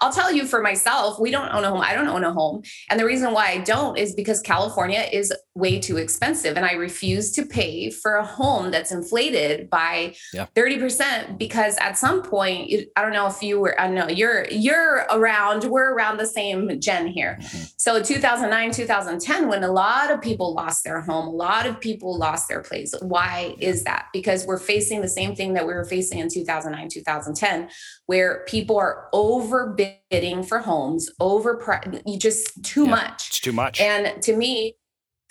I'll 0.00 0.12
tell 0.12 0.32
you 0.32 0.46
for 0.46 0.62
myself, 0.62 1.18
we 1.20 1.30
don't 1.30 1.52
own 1.54 1.64
a 1.64 1.70
home. 1.70 1.80
I 1.80 1.94
don't 1.94 2.08
own 2.08 2.24
a 2.24 2.32
home. 2.32 2.62
And 2.90 2.98
the 2.98 3.04
reason 3.04 3.32
why 3.32 3.48
I 3.48 3.58
don't 3.58 3.98
is 3.98 4.14
because 4.14 4.40
California 4.40 5.06
is 5.12 5.32
way 5.54 5.78
too 5.78 5.98
expensive. 5.98 6.56
And 6.56 6.64
I 6.64 6.72
refuse 6.72 7.30
to 7.32 7.44
pay 7.44 7.90
for 7.90 8.16
a 8.16 8.24
home 8.24 8.70
that's 8.70 8.90
inflated 8.90 9.68
by 9.68 10.14
yeah. 10.32 10.46
30% 10.54 11.36
because 11.36 11.76
at 11.78 11.98
some 11.98 12.22
point, 12.22 12.72
I 12.96 13.02
don't 13.02 13.12
know 13.12 13.26
if 13.26 13.42
you 13.42 13.60
were, 13.60 13.78
I 13.78 13.88
know 13.88 14.08
you're, 14.08 14.48
you're 14.48 15.06
around, 15.10 15.64
we're 15.64 15.92
around 15.92 16.16
the 16.16 16.26
same 16.26 16.80
gen 16.80 17.06
here. 17.06 17.38
Mm-hmm. 17.40 17.64
So 17.76 18.02
2009, 18.02 18.70
2010, 18.72 19.48
when 19.48 19.62
a 19.62 19.70
lot 19.70 20.10
of 20.10 20.22
people 20.22 20.54
lost 20.54 20.84
their 20.84 21.00
home, 21.02 21.26
a 21.26 21.30
lot 21.30 21.66
of 21.66 21.80
people 21.80 22.16
lost 22.16 22.48
their 22.48 22.62
place. 22.62 22.94
Why 23.00 23.54
is 23.58 23.84
that? 23.84 24.06
Because 24.12 24.46
we're 24.46 24.58
facing 24.58 25.02
the 25.02 25.08
same 25.08 25.34
thing 25.34 25.52
that 25.54 25.66
we 25.66 25.74
were 25.74 25.84
facing 25.84 26.18
in 26.18 26.28
2009, 26.28 26.88
2010, 26.88 27.68
where 28.06 28.44
people 28.46 28.76
are 28.76 29.08
overbidding 29.14 30.46
for 30.46 30.58
homes, 30.58 31.10
over 31.20 32.02
you 32.04 32.18
just 32.18 32.62
too 32.64 32.84
yeah, 32.84 32.90
much. 32.90 33.28
It's 33.28 33.40
too 33.40 33.52
much. 33.52 33.80
And 33.80 34.22
to 34.22 34.36
me, 34.36 34.76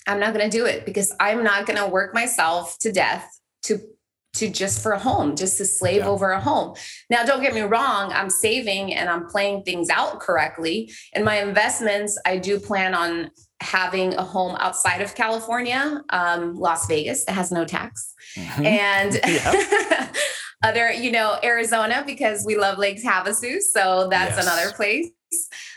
I'm 0.08 0.20
not 0.20 0.34
going 0.34 0.50
to 0.50 0.58
do 0.58 0.66
it 0.66 0.86
because 0.86 1.14
I'm 1.20 1.44
not 1.44 1.66
going 1.66 1.78
to 1.78 1.88
work 1.88 2.14
myself 2.14 2.78
to 2.80 2.92
death 2.92 3.40
to 3.64 3.80
to 4.34 4.50
just 4.50 4.82
for 4.82 4.94
a 4.94 5.00
home, 5.00 5.36
just 5.36 5.58
to 5.58 5.66
slave 5.66 5.98
yeah. 5.98 6.08
over 6.08 6.32
a 6.32 6.40
home. 6.40 6.74
Now, 7.10 7.26
don't 7.26 7.42
get 7.42 7.54
me 7.54 7.62
wrong, 7.62 8.14
I'm 8.14 8.30
saving 8.30 8.94
and 8.94 9.10
I'm 9.10 9.28
playing 9.28 9.64
things 9.64 9.90
out 9.90 10.22
correctly. 10.22 10.92
In 11.14 11.26
my 11.26 11.42
investments, 11.42 12.18
I 12.26 12.38
do 12.38 12.58
plan 12.58 12.94
on 12.94 13.32
having 13.60 14.14
a 14.14 14.24
home 14.24 14.56
outside 14.60 15.02
of 15.02 15.16
California, 15.16 16.02
um, 16.12 16.56
Las 16.56 16.88
Vegas, 16.88 17.26
that 17.26 17.34
has 17.34 17.52
no 17.52 17.66
tax. 17.66 18.14
Mm-hmm. 18.38 18.66
And 18.66 20.10
other, 20.64 20.92
you 20.92 21.12
know, 21.12 21.38
Arizona 21.44 22.04
because 22.06 22.46
we 22.46 22.58
love 22.58 22.78
Lake 22.78 23.04
Havasu. 23.04 23.62
So 23.62 24.08
that's 24.10 24.38
yes. 24.38 24.46
another 24.46 24.74
place 24.74 25.10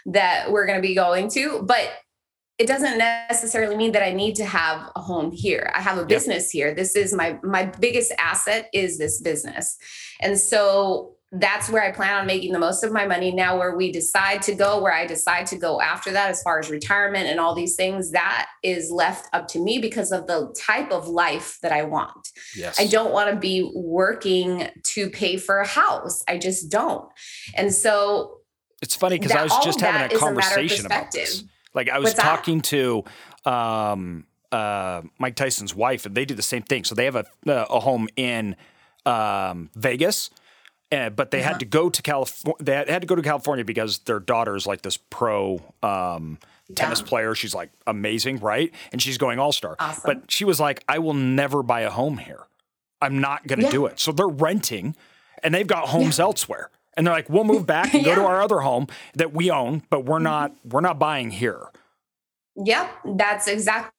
that 0.07 0.51
we're 0.51 0.67
going 0.67 0.79
to 0.79 0.87
be 0.87 0.95
going 0.95 1.31
to. 1.31 1.63
But 1.63 1.91
it 2.59 2.67
doesn't 2.67 2.99
necessarily 2.99 3.77
mean 3.77 3.93
that 3.93 4.05
I 4.05 4.13
need 4.13 4.37
to 4.37 4.45
have 4.45 4.91
a 4.95 5.01
home 5.01 5.33
here. 5.33 5.73
I 5.75 5.81
have 5.81 5.99
a 5.99 6.07
business 6.07 6.55
yep. 6.55 6.67
here. 6.67 6.75
This 6.75 6.95
is 6.95 7.13
my 7.13 7.39
my 7.43 7.65
biggest 7.65 8.13
asset 8.19 8.69
is 8.73 8.99
this 8.99 9.21
business. 9.21 9.77
And 10.21 10.39
so 10.39 11.14
that's 11.37 11.69
where 11.69 11.83
I 11.83 11.91
plan 11.91 12.17
on 12.17 12.27
making 12.27 12.53
the 12.53 12.59
most 12.61 12.85
of 12.85 12.93
my 12.93 13.07
money. 13.07 13.33
Now, 13.33 13.59
where 13.59 13.77
we 13.77 13.91
decide 13.91 14.41
to 14.43 14.55
go, 14.55 14.81
where 14.81 14.93
I 14.93 15.05
decide 15.05 15.47
to 15.47 15.57
go 15.57 15.81
after 15.81 16.13
that, 16.13 16.31
as 16.31 16.43
far 16.43 16.61
as 16.61 16.71
retirement 16.71 17.27
and 17.27 17.41
all 17.41 17.55
these 17.55 17.75
things, 17.75 18.13
that 18.13 18.49
is 18.63 18.91
left 18.91 19.29
up 19.33 19.49
to 19.49 19.59
me 19.59 19.79
because 19.79 20.13
of 20.13 20.29
the 20.29 20.55
type 20.57 20.93
of 20.93 21.09
life 21.09 21.59
that 21.63 21.73
I 21.73 21.83
want. 21.83 22.31
Yes. 22.55 22.81
I 22.81 22.87
don't 22.87 23.13
want 23.13 23.31
to 23.31 23.37
be 23.37 23.69
working 23.75 24.69
to 24.83 25.11
pay 25.11 25.37
for 25.37 25.59
a 25.59 25.67
house. 25.67 26.23
I 26.29 26.39
just 26.39 26.71
don't. 26.71 27.09
And 27.57 27.73
so 27.73 28.39
it's 28.81 28.95
funny 28.95 29.19
because 29.19 29.33
I 29.33 29.43
was 29.43 29.65
just 29.65 29.81
having 29.81 30.17
a 30.17 30.21
conversation 30.21 30.85
a 30.85 30.87
about 30.87 31.11
this. 31.11 31.43
Like 31.75 31.89
I 31.89 31.99
was 31.99 32.11
What's 32.11 32.23
talking 32.23 32.59
that? 32.59 32.65
to 32.67 33.05
um, 33.45 34.27
uh, 34.53 35.03
Mike 35.19 35.35
Tyson's 35.35 35.75
wife, 35.75 36.07
and 36.07 36.15
they 36.15 36.25
do 36.25 36.35
the 36.35 36.43
same 36.43 36.63
thing. 36.63 36.85
So 36.85 36.95
they 36.95 37.07
have 37.07 37.17
a, 37.17 37.27
a 37.47 37.81
home 37.81 38.09
in 38.15 38.55
um, 39.05 39.71
Vegas 39.75 40.31
uh, 40.95 41.11
but 41.11 41.31
they 41.31 41.41
uh-huh. 41.41 41.51
had 41.51 41.61
to 41.61 41.67
go 41.67 41.91
to 41.91 42.03
California. 42.03 42.57
They 42.61 42.93
had, 42.93 43.03
to 43.03 43.07
go 43.07 43.15
to 43.15 43.23
California 43.23 43.65
because 43.65 43.99
their 44.01 44.21
daughter 44.21 44.57
is 44.57 44.67
like 44.67 44.83
this 44.83 44.97
pro 44.97 45.61
um, 45.83 46.39
tennis 46.75 47.01
yeah. 47.01 47.07
player. 47.07 47.35
She's 47.35 47.55
like 47.55 47.71
amazing, 47.87 48.39
right? 48.39 48.73
And 48.93 49.01
she's 49.01 49.19
going 49.19 49.39
all 49.39 49.53
star. 49.53 49.77
Awesome. 49.79 50.03
But 50.05 50.31
she 50.31 50.45
was 50.45 50.61
like, 50.61 50.85
I 50.89 50.99
will 50.99 51.15
never 51.15 51.63
buy 51.63 51.81
a 51.81 51.91
home 51.91 52.19
here. 52.19 52.45
I'm 53.01 53.21
not 53.21 53.47
going 53.47 53.59
to 53.61 53.67
yeah. 53.67 53.71
do 53.71 53.87
it. 53.87 54.01
So 54.01 54.13
they're 54.13 54.27
renting, 54.27 54.97
and 55.43 55.55
they've 55.55 55.67
got 55.67 55.89
homes 55.89 56.19
yeah. 56.19 56.25
elsewhere. 56.25 56.71
And 56.97 57.07
they're 57.07 57.15
like, 57.15 57.29
we'll 57.29 57.45
move 57.45 57.67
back 57.67 57.93
and 57.93 58.05
go 58.05 58.15
to 58.15 58.25
our 58.25 58.41
other 58.41 58.61
home 58.61 58.87
that 59.15 59.33
we 59.33 59.51
own, 59.51 59.83
but 59.91 60.05
we're 60.05 60.17
mm-hmm. 60.17 60.25
not 60.25 60.53
we're 60.65 60.81
not 60.81 60.99
buying 60.99 61.31
here. 61.31 61.67
Yep, 62.57 62.91
that's 63.17 63.49
exactly 63.49 63.93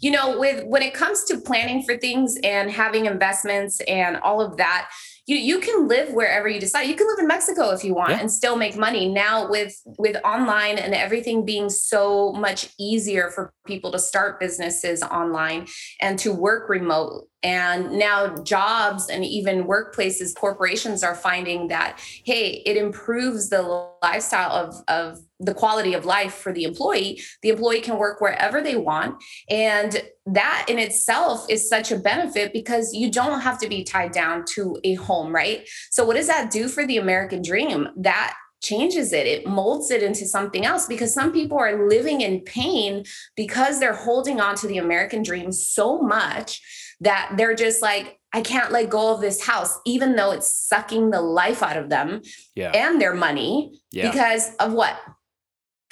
you 0.00 0.10
know 0.10 0.38
with 0.38 0.64
when 0.64 0.80
it 0.82 0.94
comes 0.94 1.24
to 1.24 1.38
planning 1.38 1.82
for 1.82 1.96
things 1.98 2.38
and 2.42 2.70
having 2.70 3.04
investments 3.04 3.80
and 3.82 4.16
all 4.18 4.40
of 4.40 4.56
that 4.56 4.88
you 5.26 5.36
you 5.36 5.60
can 5.60 5.86
live 5.86 6.12
wherever 6.12 6.48
you 6.48 6.58
decide. 6.58 6.82
You 6.82 6.94
can 6.94 7.06
live 7.06 7.18
in 7.18 7.26
Mexico 7.26 7.70
if 7.70 7.84
you 7.84 7.94
want 7.94 8.10
yeah. 8.10 8.20
and 8.20 8.30
still 8.30 8.56
make 8.56 8.76
money. 8.76 9.08
Now 9.08 9.48
with 9.48 9.80
with 9.98 10.16
online 10.24 10.78
and 10.78 10.94
everything 10.94 11.44
being 11.44 11.70
so 11.70 12.32
much 12.32 12.70
easier 12.78 13.30
for 13.30 13.52
people 13.66 13.92
to 13.92 13.98
start 13.98 14.40
businesses 14.40 15.02
online 15.02 15.66
and 16.00 16.18
to 16.20 16.32
work 16.32 16.68
remote 16.68 17.28
and 17.42 17.92
now 17.92 18.36
jobs 18.42 19.08
and 19.08 19.24
even 19.24 19.64
workplaces 19.64 20.34
corporations 20.34 21.02
are 21.02 21.14
finding 21.14 21.68
that 21.68 21.98
hey 22.24 22.62
it 22.66 22.76
improves 22.76 23.48
the 23.48 23.62
lifestyle 24.02 24.52
of 24.52 24.74
of 24.88 25.18
the 25.42 25.54
quality 25.54 25.92
of 25.94 26.04
life 26.04 26.34
for 26.34 26.52
the 26.52 26.64
employee. 26.64 27.20
The 27.42 27.48
employee 27.50 27.80
can 27.80 27.98
work 27.98 28.20
wherever 28.20 28.62
they 28.62 28.76
want. 28.76 29.22
And 29.50 30.02
that 30.26 30.66
in 30.68 30.78
itself 30.78 31.46
is 31.50 31.68
such 31.68 31.90
a 31.90 31.98
benefit 31.98 32.52
because 32.52 32.94
you 32.94 33.10
don't 33.10 33.40
have 33.40 33.58
to 33.58 33.68
be 33.68 33.82
tied 33.82 34.12
down 34.12 34.44
to 34.54 34.78
a 34.84 34.94
home 34.94 35.34
right? 35.34 35.68
So 35.90 36.04
what 36.04 36.16
does 36.16 36.28
that 36.28 36.50
do 36.50 36.68
for 36.68 36.86
the 36.86 36.98
american 36.98 37.42
dream? 37.42 37.88
That 37.96 38.34
changes 38.62 39.12
it. 39.12 39.26
It 39.26 39.44
molds 39.44 39.90
it 39.90 40.04
into 40.04 40.24
something 40.24 40.64
else 40.64 40.86
because 40.86 41.12
some 41.12 41.32
people 41.32 41.58
are 41.58 41.88
living 41.88 42.20
in 42.20 42.42
pain 42.42 43.04
because 43.34 43.80
they're 43.80 43.92
holding 43.92 44.40
on 44.40 44.54
to 44.56 44.68
the 44.68 44.78
american 44.78 45.24
dream 45.24 45.50
so 45.50 46.00
much 46.00 46.60
that 47.02 47.34
they're 47.36 47.54
just 47.54 47.82
like 47.82 48.18
I 48.32 48.40
can't 48.40 48.72
let 48.72 48.88
go 48.88 49.12
of 49.14 49.20
this 49.20 49.44
house, 49.44 49.78
even 49.84 50.16
though 50.16 50.30
it's 50.30 50.52
sucking 50.52 51.10
the 51.10 51.20
life 51.20 51.62
out 51.62 51.76
of 51.76 51.90
them 51.90 52.22
yeah. 52.54 52.70
and 52.70 52.98
their 53.00 53.14
money 53.14 53.78
yeah. 53.90 54.10
because 54.10 54.54
of 54.56 54.72
what? 54.72 54.98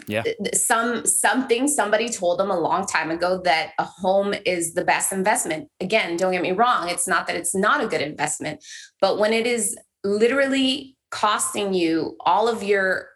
Yeah. 0.06 0.22
Some 0.54 1.04
something 1.04 1.68
somebody 1.68 2.08
told 2.08 2.38
them 2.38 2.50
a 2.50 2.58
long 2.58 2.86
time 2.86 3.10
ago 3.10 3.40
that 3.44 3.72
a 3.78 3.84
home 3.84 4.34
is 4.46 4.72
the 4.72 4.84
best 4.84 5.12
investment. 5.12 5.68
Again, 5.80 6.16
don't 6.16 6.32
get 6.32 6.40
me 6.40 6.52
wrong, 6.52 6.88
it's 6.88 7.06
not 7.06 7.26
that 7.26 7.36
it's 7.36 7.54
not 7.54 7.84
a 7.84 7.86
good 7.86 8.00
investment, 8.00 8.64
but 9.00 9.18
when 9.18 9.32
it 9.32 9.46
is 9.46 9.76
literally 10.02 10.96
costing 11.10 11.74
you 11.74 12.16
all 12.20 12.48
of 12.48 12.62
your 12.62 13.08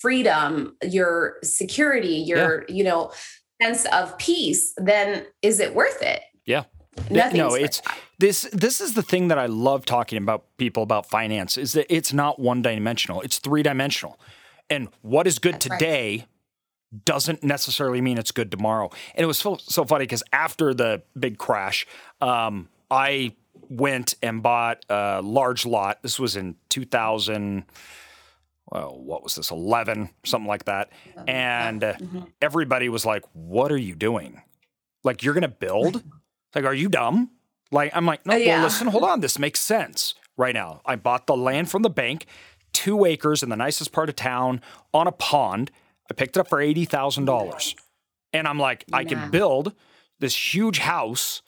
freedom, 0.00 0.76
your 0.82 1.36
security, 1.42 2.16
your, 2.16 2.64
yeah. 2.68 2.74
you 2.74 2.84
know, 2.84 3.12
sense 3.62 3.86
of 3.86 4.16
peace, 4.18 4.74
then 4.76 5.24
is 5.42 5.60
it 5.60 5.74
worth 5.74 6.02
it? 6.02 6.20
Yeah. 6.44 6.64
No, 7.10 7.54
it's 7.54 7.82
this 8.18 8.42
this 8.52 8.80
is 8.80 8.94
the 8.94 9.02
thing 9.02 9.28
that 9.28 9.38
I 9.38 9.46
love 9.46 9.84
talking 9.84 10.18
about 10.18 10.44
people 10.56 10.82
about 10.82 11.08
finance 11.08 11.56
is 11.56 11.72
that 11.72 11.86
it's 11.94 12.12
not 12.12 12.38
one 12.38 12.62
dimensional. 12.62 13.20
It's 13.22 13.38
three 13.38 13.62
dimensional. 13.62 14.18
And 14.70 14.88
what 15.02 15.26
is 15.26 15.38
good 15.38 15.54
That's 15.54 15.66
today 15.66 16.18
right. 16.18 17.04
doesn't 17.04 17.42
necessarily 17.42 18.00
mean 18.00 18.18
it's 18.18 18.30
good 18.30 18.50
tomorrow. 18.50 18.90
And 19.14 19.22
it 19.22 19.26
was 19.26 19.38
so, 19.38 19.56
so 19.56 19.84
funny 19.84 20.04
because 20.04 20.22
after 20.32 20.72
the 20.72 21.02
big 21.18 21.38
crash, 21.38 21.86
um, 22.20 22.68
I 22.90 23.34
went 23.68 24.14
and 24.22 24.42
bought 24.42 24.84
a 24.88 25.20
large 25.22 25.66
lot. 25.66 26.02
This 26.02 26.18
was 26.18 26.36
in 26.36 26.56
2000 26.70 27.64
well, 28.72 28.98
what 28.98 29.22
was 29.22 29.34
this, 29.34 29.50
11, 29.50 30.08
something 30.24 30.48
like 30.48 30.64
that. 30.64 30.90
And 31.28 31.84
uh, 31.84 31.92
mm-hmm. 31.94 32.20
everybody 32.40 32.88
was 32.88 33.04
like, 33.04 33.22
What 33.34 33.70
are 33.70 33.78
you 33.78 33.94
doing? 33.94 34.42
Like, 35.04 35.22
you're 35.22 35.34
going 35.34 35.42
to 35.42 35.48
build? 35.48 36.02
like, 36.54 36.64
are 36.64 36.74
you 36.74 36.88
dumb? 36.88 37.30
Like, 37.70 37.92
I'm 37.94 38.06
like, 38.06 38.24
No, 38.26 38.34
uh, 38.34 38.36
yeah. 38.36 38.56
well, 38.56 38.64
listen, 38.64 38.86
hold 38.88 39.04
on. 39.04 39.20
This 39.20 39.38
makes 39.38 39.60
sense 39.60 40.14
right 40.36 40.54
now. 40.54 40.80
I 40.86 40.96
bought 40.96 41.26
the 41.26 41.36
land 41.36 41.70
from 41.70 41.82
the 41.82 41.90
bank, 41.90 42.26
two 42.72 43.04
acres 43.04 43.42
in 43.42 43.48
the 43.48 43.56
nicest 43.56 43.92
part 43.92 44.08
of 44.08 44.16
town 44.16 44.60
on 44.92 45.06
a 45.06 45.12
pond. 45.12 45.70
I 46.10 46.14
picked 46.14 46.36
it 46.36 46.40
up 46.40 46.48
for 46.48 46.58
$80,000. 46.58 47.74
And 48.32 48.48
I'm 48.48 48.58
like, 48.58 48.84
I 48.92 49.04
can 49.04 49.30
build 49.30 49.74
this 50.18 50.54
huge 50.54 50.78
house 50.78 51.42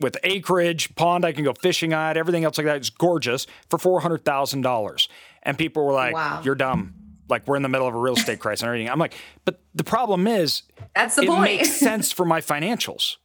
with 0.00 0.16
acreage, 0.24 0.94
pond 0.94 1.24
I 1.24 1.32
can 1.32 1.44
go 1.44 1.54
fishing 1.54 1.92
at, 1.92 2.16
everything 2.16 2.44
else 2.44 2.58
like 2.58 2.66
that. 2.66 2.76
It's 2.76 2.90
gorgeous 2.90 3.46
for 3.70 3.78
$400,000. 3.78 5.08
And 5.42 5.56
people 5.56 5.86
were 5.86 5.92
like, 5.92 6.14
wow. 6.14 6.42
you're 6.44 6.54
dumb. 6.54 6.94
Like 7.28 7.46
we're 7.46 7.56
in 7.56 7.62
the 7.62 7.68
middle 7.68 7.88
of 7.88 7.94
a 7.94 7.98
real 7.98 8.14
estate 8.14 8.38
crisis 8.38 8.62
and 8.62 8.68
everything. 8.68 8.90
I'm 8.90 8.98
like, 8.98 9.14
but 9.44 9.60
the 9.74 9.84
problem 9.84 10.26
is, 10.26 10.62
that's 10.94 11.16
the 11.16 11.22
it 11.22 11.28
point. 11.28 11.40
makes 11.42 11.72
sense 11.80 12.12
for 12.12 12.24
my 12.24 12.40
financials. 12.40 13.16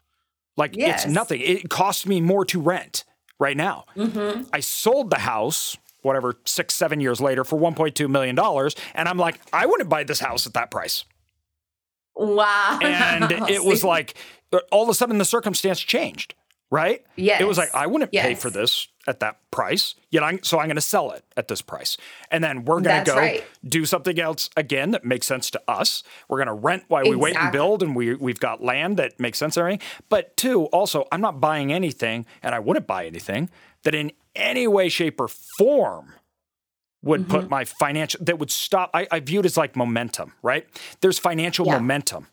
Like 0.57 0.75
yes. 0.75 1.05
it's 1.05 1.13
nothing. 1.13 1.41
It 1.41 1.69
costs 1.69 2.05
me 2.05 2.21
more 2.21 2.45
to 2.45 2.59
rent 2.59 3.03
right 3.39 3.57
now. 3.57 3.85
Mm-hmm. 3.95 4.43
I 4.53 4.59
sold 4.59 5.09
the 5.09 5.19
house, 5.19 5.77
whatever, 6.01 6.37
six, 6.45 6.73
seven 6.73 6.99
years 6.99 7.21
later 7.21 7.43
for 7.43 7.59
$1.2 7.59 8.09
million. 8.09 8.37
And 8.95 9.09
I'm 9.09 9.17
like, 9.17 9.39
I 9.53 9.65
wouldn't 9.65 9.89
buy 9.89 10.03
this 10.03 10.19
house 10.19 10.45
at 10.45 10.53
that 10.53 10.71
price. 10.71 11.05
Wow. 12.15 12.79
And 12.81 13.31
it 13.49 13.63
was 13.63 13.83
like, 13.83 14.15
all 14.71 14.83
of 14.83 14.89
a 14.89 14.93
sudden 14.93 15.17
the 15.17 15.25
circumstance 15.25 15.79
changed 15.79 16.35
right? 16.71 17.03
Yes. 17.15 17.41
It 17.41 17.47
was 17.47 17.57
like 17.57 17.69
I 17.75 17.85
wouldn't 17.85 18.11
yes. 18.13 18.25
pay 18.25 18.35
for 18.35 18.49
this 18.49 18.87
at 19.07 19.19
that 19.19 19.39
price. 19.51 19.95
Yet 20.09 20.23
I'm 20.23 20.43
so 20.43 20.59
I'm 20.59 20.67
going 20.67 20.75
to 20.75 20.81
sell 20.81 21.11
it 21.11 21.23
at 21.35 21.47
this 21.47 21.61
price, 21.61 21.97
and 22.29 22.43
then 22.43 22.65
we're 22.65 22.81
going 22.81 23.03
to 23.03 23.11
go 23.11 23.17
right. 23.17 23.43
do 23.67 23.85
something 23.85 24.19
else 24.19 24.49
again 24.55 24.91
that 24.91 25.05
makes 25.05 25.27
sense 25.27 25.49
to 25.51 25.61
us. 25.67 26.03
We're 26.27 26.37
going 26.37 26.47
to 26.47 26.53
rent 26.53 26.85
while 26.87 27.03
we 27.03 27.09
exactly. 27.09 27.31
wait 27.31 27.37
and 27.37 27.51
build, 27.51 27.83
and 27.83 27.95
we 27.95 28.15
we've 28.15 28.39
got 28.39 28.63
land 28.63 28.97
that 28.97 29.19
makes 29.19 29.37
sense 29.37 29.57
and 29.57 29.61
everything. 29.61 29.87
But 30.09 30.35
two, 30.37 30.65
also, 30.65 31.07
I'm 31.11 31.21
not 31.21 31.39
buying 31.39 31.71
anything, 31.73 32.25
and 32.43 32.53
I 32.55 32.59
wouldn't 32.59 32.87
buy 32.87 33.05
anything 33.05 33.49
that 33.83 33.95
in 33.95 34.11
any 34.35 34.67
way, 34.67 34.89
shape, 34.89 35.19
or 35.19 35.27
form 35.27 36.13
would 37.03 37.21
mm-hmm. 37.21 37.31
put 37.31 37.49
my 37.49 37.65
financial 37.65 38.23
that 38.23 38.39
would 38.39 38.51
stop. 38.51 38.91
I, 38.93 39.07
I 39.11 39.19
view 39.19 39.39
it 39.39 39.45
as 39.45 39.57
like 39.57 39.75
momentum, 39.75 40.33
right? 40.41 40.67
There's 41.01 41.17
financial 41.19 41.65
yeah. 41.65 41.77
momentum 41.77 42.27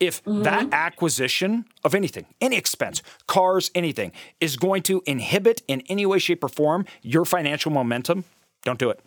if 0.00 0.24
mm-hmm. 0.24 0.42
that 0.42 0.68
acquisition 0.72 1.66
of 1.84 1.94
anything, 1.94 2.26
any 2.40 2.56
expense, 2.56 3.02
cars, 3.26 3.70
anything, 3.74 4.12
is 4.40 4.56
going 4.56 4.82
to 4.84 5.02
inhibit 5.06 5.62
in 5.68 5.82
any 5.88 6.06
way, 6.06 6.18
shape, 6.18 6.42
or 6.42 6.48
form 6.48 6.86
your 7.02 7.24
financial 7.24 7.70
momentum, 7.70 8.24
don't 8.64 8.78
do 8.78 8.90
it. 8.90 9.00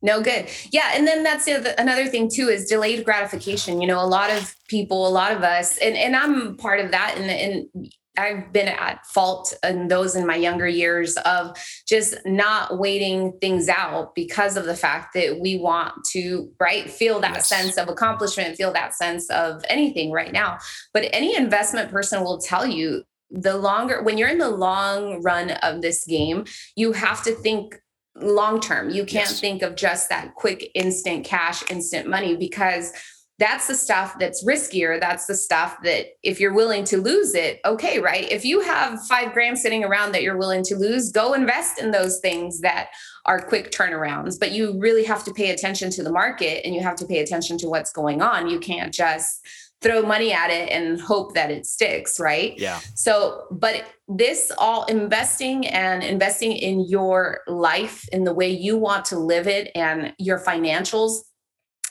No 0.00 0.22
good. 0.22 0.48
Yeah. 0.70 0.92
And 0.94 1.08
then 1.08 1.24
that's 1.24 1.46
the, 1.46 1.78
another 1.80 2.06
thing 2.06 2.30
too 2.30 2.48
is 2.48 2.66
delayed 2.66 3.04
gratification. 3.04 3.80
You 3.80 3.88
know, 3.88 4.00
a 4.00 4.06
lot 4.06 4.30
of 4.30 4.54
people, 4.68 5.08
a 5.08 5.10
lot 5.10 5.32
of 5.32 5.42
us, 5.42 5.76
and, 5.78 5.96
and 5.96 6.14
I'm 6.14 6.56
part 6.56 6.78
of 6.78 6.92
that. 6.92 7.16
And, 7.18 7.28
and 7.28 7.92
I've 8.18 8.52
been 8.52 8.68
at 8.68 9.06
fault 9.06 9.54
in 9.62 9.88
those 9.88 10.16
in 10.16 10.26
my 10.26 10.34
younger 10.34 10.66
years 10.66 11.16
of 11.18 11.56
just 11.86 12.16
not 12.26 12.78
waiting 12.78 13.32
things 13.40 13.68
out 13.68 14.14
because 14.14 14.56
of 14.56 14.64
the 14.64 14.76
fact 14.76 15.14
that 15.14 15.38
we 15.40 15.58
want 15.58 16.04
to, 16.10 16.50
right, 16.60 16.90
feel 16.90 17.20
that 17.20 17.34
yes. 17.34 17.48
sense 17.48 17.76
of 17.78 17.88
accomplishment, 17.88 18.56
feel 18.56 18.72
that 18.72 18.94
sense 18.94 19.30
of 19.30 19.64
anything 19.70 20.10
right 20.10 20.32
now. 20.32 20.58
But 20.92 21.08
any 21.12 21.36
investment 21.36 21.90
person 21.90 22.22
will 22.24 22.38
tell 22.38 22.66
you 22.66 23.04
the 23.30 23.56
longer, 23.56 24.02
when 24.02 24.18
you're 24.18 24.28
in 24.28 24.38
the 24.38 24.50
long 24.50 25.22
run 25.22 25.50
of 25.50 25.82
this 25.82 26.04
game, 26.04 26.44
you 26.76 26.92
have 26.92 27.22
to 27.24 27.32
think 27.32 27.80
long 28.16 28.60
term. 28.60 28.90
You 28.90 29.04
can't 29.04 29.30
yes. 29.30 29.40
think 29.40 29.62
of 29.62 29.76
just 29.76 30.08
that 30.08 30.34
quick, 30.34 30.70
instant 30.74 31.24
cash, 31.24 31.68
instant 31.70 32.08
money 32.08 32.36
because 32.36 32.92
that's 33.38 33.68
the 33.68 33.74
stuff 33.74 34.18
that's 34.18 34.44
riskier. 34.44 34.98
That's 34.98 35.26
the 35.26 35.34
stuff 35.34 35.76
that 35.84 36.06
if 36.24 36.40
you're 36.40 36.54
willing 36.54 36.84
to 36.84 36.98
lose 36.98 37.34
it, 37.34 37.60
okay, 37.64 38.00
right? 38.00 38.30
If 38.30 38.44
you 38.44 38.60
have 38.60 39.00
five 39.06 39.32
grams 39.32 39.62
sitting 39.62 39.84
around 39.84 40.12
that 40.12 40.22
you're 40.22 40.36
willing 40.36 40.64
to 40.64 40.76
lose, 40.76 41.12
go 41.12 41.34
invest 41.34 41.78
in 41.78 41.92
those 41.92 42.18
things 42.18 42.60
that 42.60 42.88
are 43.26 43.40
quick 43.40 43.70
turnarounds. 43.70 44.40
But 44.40 44.52
you 44.52 44.76
really 44.78 45.04
have 45.04 45.22
to 45.24 45.32
pay 45.32 45.50
attention 45.50 45.90
to 45.92 46.02
the 46.02 46.10
market 46.10 46.66
and 46.66 46.74
you 46.74 46.82
have 46.82 46.96
to 46.96 47.06
pay 47.06 47.20
attention 47.20 47.58
to 47.58 47.68
what's 47.68 47.92
going 47.92 48.22
on. 48.22 48.48
You 48.48 48.58
can't 48.58 48.92
just 48.92 49.46
throw 49.80 50.02
money 50.02 50.32
at 50.32 50.50
it 50.50 50.70
and 50.70 51.00
hope 51.00 51.34
that 51.34 51.52
it 51.52 51.64
sticks, 51.64 52.18
right? 52.18 52.58
Yeah. 52.58 52.80
So, 52.94 53.44
but 53.52 53.84
this 54.08 54.50
all 54.58 54.84
investing 54.86 55.66
and 55.68 56.02
investing 56.02 56.52
in 56.52 56.80
your 56.88 57.42
life 57.46 58.08
in 58.08 58.24
the 58.24 58.34
way 58.34 58.50
you 58.50 58.76
want 58.76 59.04
to 59.06 59.18
live 59.18 59.46
it 59.46 59.70
and 59.76 60.12
your 60.18 60.40
financials 60.40 61.20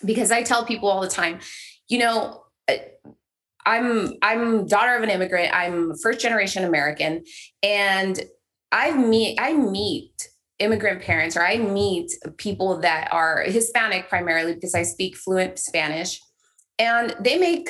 because 0.06 0.32
I 0.32 0.44
tell 0.44 0.66
people 0.66 0.90
all 0.90 1.02
the 1.02 1.08
time, 1.08 1.40
you 1.88 2.00
know, 2.00 2.44
uh, 2.68 2.76
I'm 3.66 4.14
I'm 4.22 4.66
daughter 4.66 4.96
of 4.96 5.04
an 5.04 5.10
immigrant. 5.10 5.54
I'm 5.54 5.94
first 5.98 6.20
generation 6.20 6.64
American, 6.64 7.24
and 7.62 8.20
I 8.72 8.92
meet 8.94 9.38
I 9.40 9.54
meet 9.54 10.30
immigrant 10.60 11.02
parents 11.02 11.38
or 11.38 11.46
I 11.46 11.58
meet 11.58 12.12
people 12.38 12.80
that 12.82 13.10
are 13.12 13.42
Hispanic 13.42 14.10
primarily 14.10 14.56
because 14.56 14.74
I 14.74 14.84
speak 14.84 15.18
fluent 15.18 15.60
Spanish, 15.60 16.22
and 16.80 17.16
they 17.20 17.38
make 17.38 17.70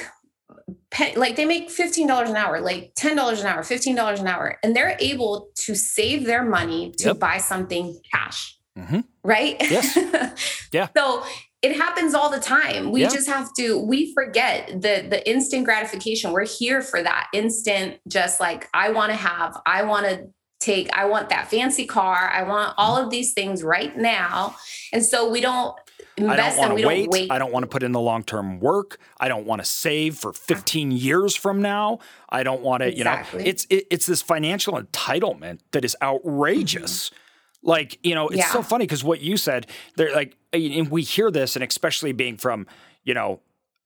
like 1.15 1.36
they 1.36 1.46
make 1.46 1.69
$15 1.69 2.29
an 2.29 2.36
hour 2.36 2.60
like 2.60 2.93
$10 2.96 3.12
an 3.39 3.46
hour 3.46 3.62
$15 3.62 4.19
an 4.19 4.27
hour. 4.27 4.57
And 4.63 4.75
they're 4.75 4.98
able 5.00 5.50
to 5.55 5.75
save 5.75 6.25
their 6.25 6.43
money 6.43 6.91
to 6.98 7.10
yep. 7.10 7.19
buy 7.19 7.38
something 7.38 8.00
cash. 8.12 8.57
Mm-hmm. 8.77 9.00
right? 9.24 9.55
Yes. 9.60 9.98
Yeah. 10.74 10.89
So 10.96 11.24
it 11.67 11.75
happens 11.75 12.13
all 12.13 12.29
the 12.29 12.39
time. 12.39 12.91
We 12.91 13.01
yeah. 13.01 13.09
just 13.09 13.27
have 13.27 13.53
to 13.55 13.77
we 13.77 14.13
forget 14.13 14.67
the 14.69 15.05
the 15.09 15.21
instant 15.29 15.65
gratification. 15.65 16.31
We're 16.31 16.45
here 16.45 16.81
for 16.81 17.03
that 17.03 17.27
instant 17.33 18.00
just 18.07 18.39
like 18.39 18.69
i 18.74 18.89
want 18.89 19.12
to 19.12 19.15
have 19.15 19.59
i 19.65 19.83
want 19.83 20.05
to 20.05 20.27
take 20.59 20.91
i 20.97 21.05
want 21.05 21.29
that 21.29 21.50
fancy 21.50 21.86
car. 21.86 22.31
I 22.33 22.43
want 22.43 22.74
all 22.77 22.97
of 22.97 23.09
these 23.09 23.33
things 23.33 23.63
right 23.63 23.95
now. 23.95 24.55
And 24.93 25.05
so 25.05 25.29
we 25.29 25.41
don't 25.41 25.75
invest 26.15 26.57
I 26.57 26.62
don't 26.62 26.71
and 26.71 26.75
we 26.75 26.86
wait. 26.86 27.03
don't 27.03 27.12
wait. 27.12 27.31
i 27.31 27.38
don't 27.38 27.51
want 27.51 27.63
to 27.63 27.67
put 27.67 27.83
in 27.83 27.91
the 27.91 28.00
long-term 28.00 28.59
work. 28.59 29.00
I 29.19 29.27
don't 29.27 29.45
want 29.45 29.62
to 29.62 29.65
save 29.65 30.17
for 30.17 30.33
15 30.33 30.91
years 30.91 31.36
from 31.36 31.62
now. 31.62 32.00
I 32.29 32.43
don't 32.43 32.62
want 32.62 32.81
to 32.81 32.88
exactly. 32.88 33.39
you 33.39 33.45
know 33.45 33.50
it's 33.50 33.67
it, 33.69 33.88
it's 33.91 34.05
this 34.05 34.21
financial 34.21 34.74
entitlement 34.74 35.59
that 35.71 35.83
is 35.83 35.95
outrageous. 36.01 37.09
Mm-hmm 37.09 37.24
Like, 37.63 38.00
you 38.03 38.15
know, 38.15 38.27
it's 38.29 38.38
yeah. 38.38 38.51
so 38.51 38.62
funny 38.62 38.86
because 38.86 39.03
what 39.03 39.19
you 39.19 39.36
said, 39.36 39.67
they're 39.95 40.13
like, 40.13 40.38
and 40.57 40.89
we 40.89 41.03
hear 41.03 41.31
this, 41.31 41.55
and 41.55 41.63
especially 41.63 42.11
being 42.11 42.37
from, 42.37 42.67
you 43.03 43.13
know, 43.13 43.39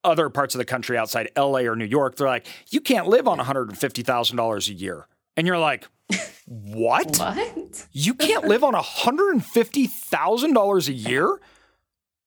other 0.04 0.28
parts 0.28 0.54
of 0.54 0.58
the 0.58 0.64
country 0.64 0.98
outside 0.98 1.30
LA 1.36 1.60
or 1.60 1.76
New 1.76 1.84
York, 1.84 2.16
they're 2.16 2.26
like, 2.26 2.46
you 2.70 2.80
can't 2.80 3.06
live 3.06 3.28
on 3.28 3.38
$150,000 3.38 4.68
a 4.68 4.72
year. 4.72 5.06
And 5.36 5.46
you're 5.46 5.58
like, 5.58 5.86
what? 6.46 7.16
what? 7.18 7.86
You 7.92 8.14
can't 8.14 8.46
live 8.46 8.64
on 8.64 8.74
$150,000 8.74 10.88
a 10.88 10.92
year? 10.92 11.40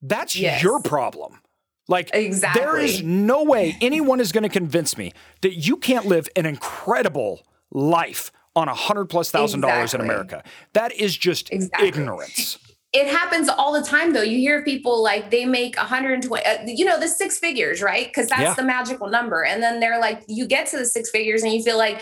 That's 0.01 0.35
yes. 0.35 0.63
your 0.63 0.81
problem. 0.81 1.39
Like, 1.87 2.09
exactly. 2.13 2.61
there 2.61 2.77
is 2.77 3.03
no 3.03 3.43
way 3.43 3.77
anyone 3.79 4.19
is 4.19 4.31
going 4.31 4.43
to 4.43 4.49
convince 4.49 4.97
me 4.97 5.13
that 5.41 5.53
you 5.53 5.77
can't 5.77 6.05
live 6.05 6.27
an 6.35 6.47
incredible 6.47 7.45
life 7.71 8.31
on 8.55 8.69
a 8.69 8.73
hundred 8.73 9.05
plus 9.05 9.29
thousand 9.29 9.59
exactly. 9.59 9.75
dollars 9.75 9.93
in 9.93 10.01
America. 10.01 10.43
That 10.73 10.93
is 10.93 11.15
just 11.15 11.51
exactly. 11.51 11.89
ignorance. 11.89 12.57
It 12.95 13.07
happens 13.07 13.49
all 13.49 13.73
the 13.73 13.81
time, 13.83 14.13
though. 14.13 14.21
You 14.21 14.37
hear 14.37 14.63
people 14.63 15.03
like 15.03 15.29
they 15.29 15.43
make 15.43 15.75
120, 15.75 16.45
uh, 16.45 16.57
you 16.65 16.85
know, 16.85 16.97
the 16.97 17.09
six 17.09 17.37
figures, 17.37 17.81
right? 17.81 18.07
Because 18.07 18.29
that's 18.29 18.41
yeah. 18.41 18.53
the 18.53 18.63
magical 18.63 19.09
number. 19.09 19.43
And 19.43 19.61
then 19.61 19.81
they're 19.81 19.99
like, 19.99 20.23
you 20.29 20.47
get 20.47 20.67
to 20.67 20.77
the 20.77 20.85
six 20.85 21.09
figures 21.09 21.43
and 21.43 21.51
you 21.51 21.61
feel 21.61 21.77
like, 21.77 22.01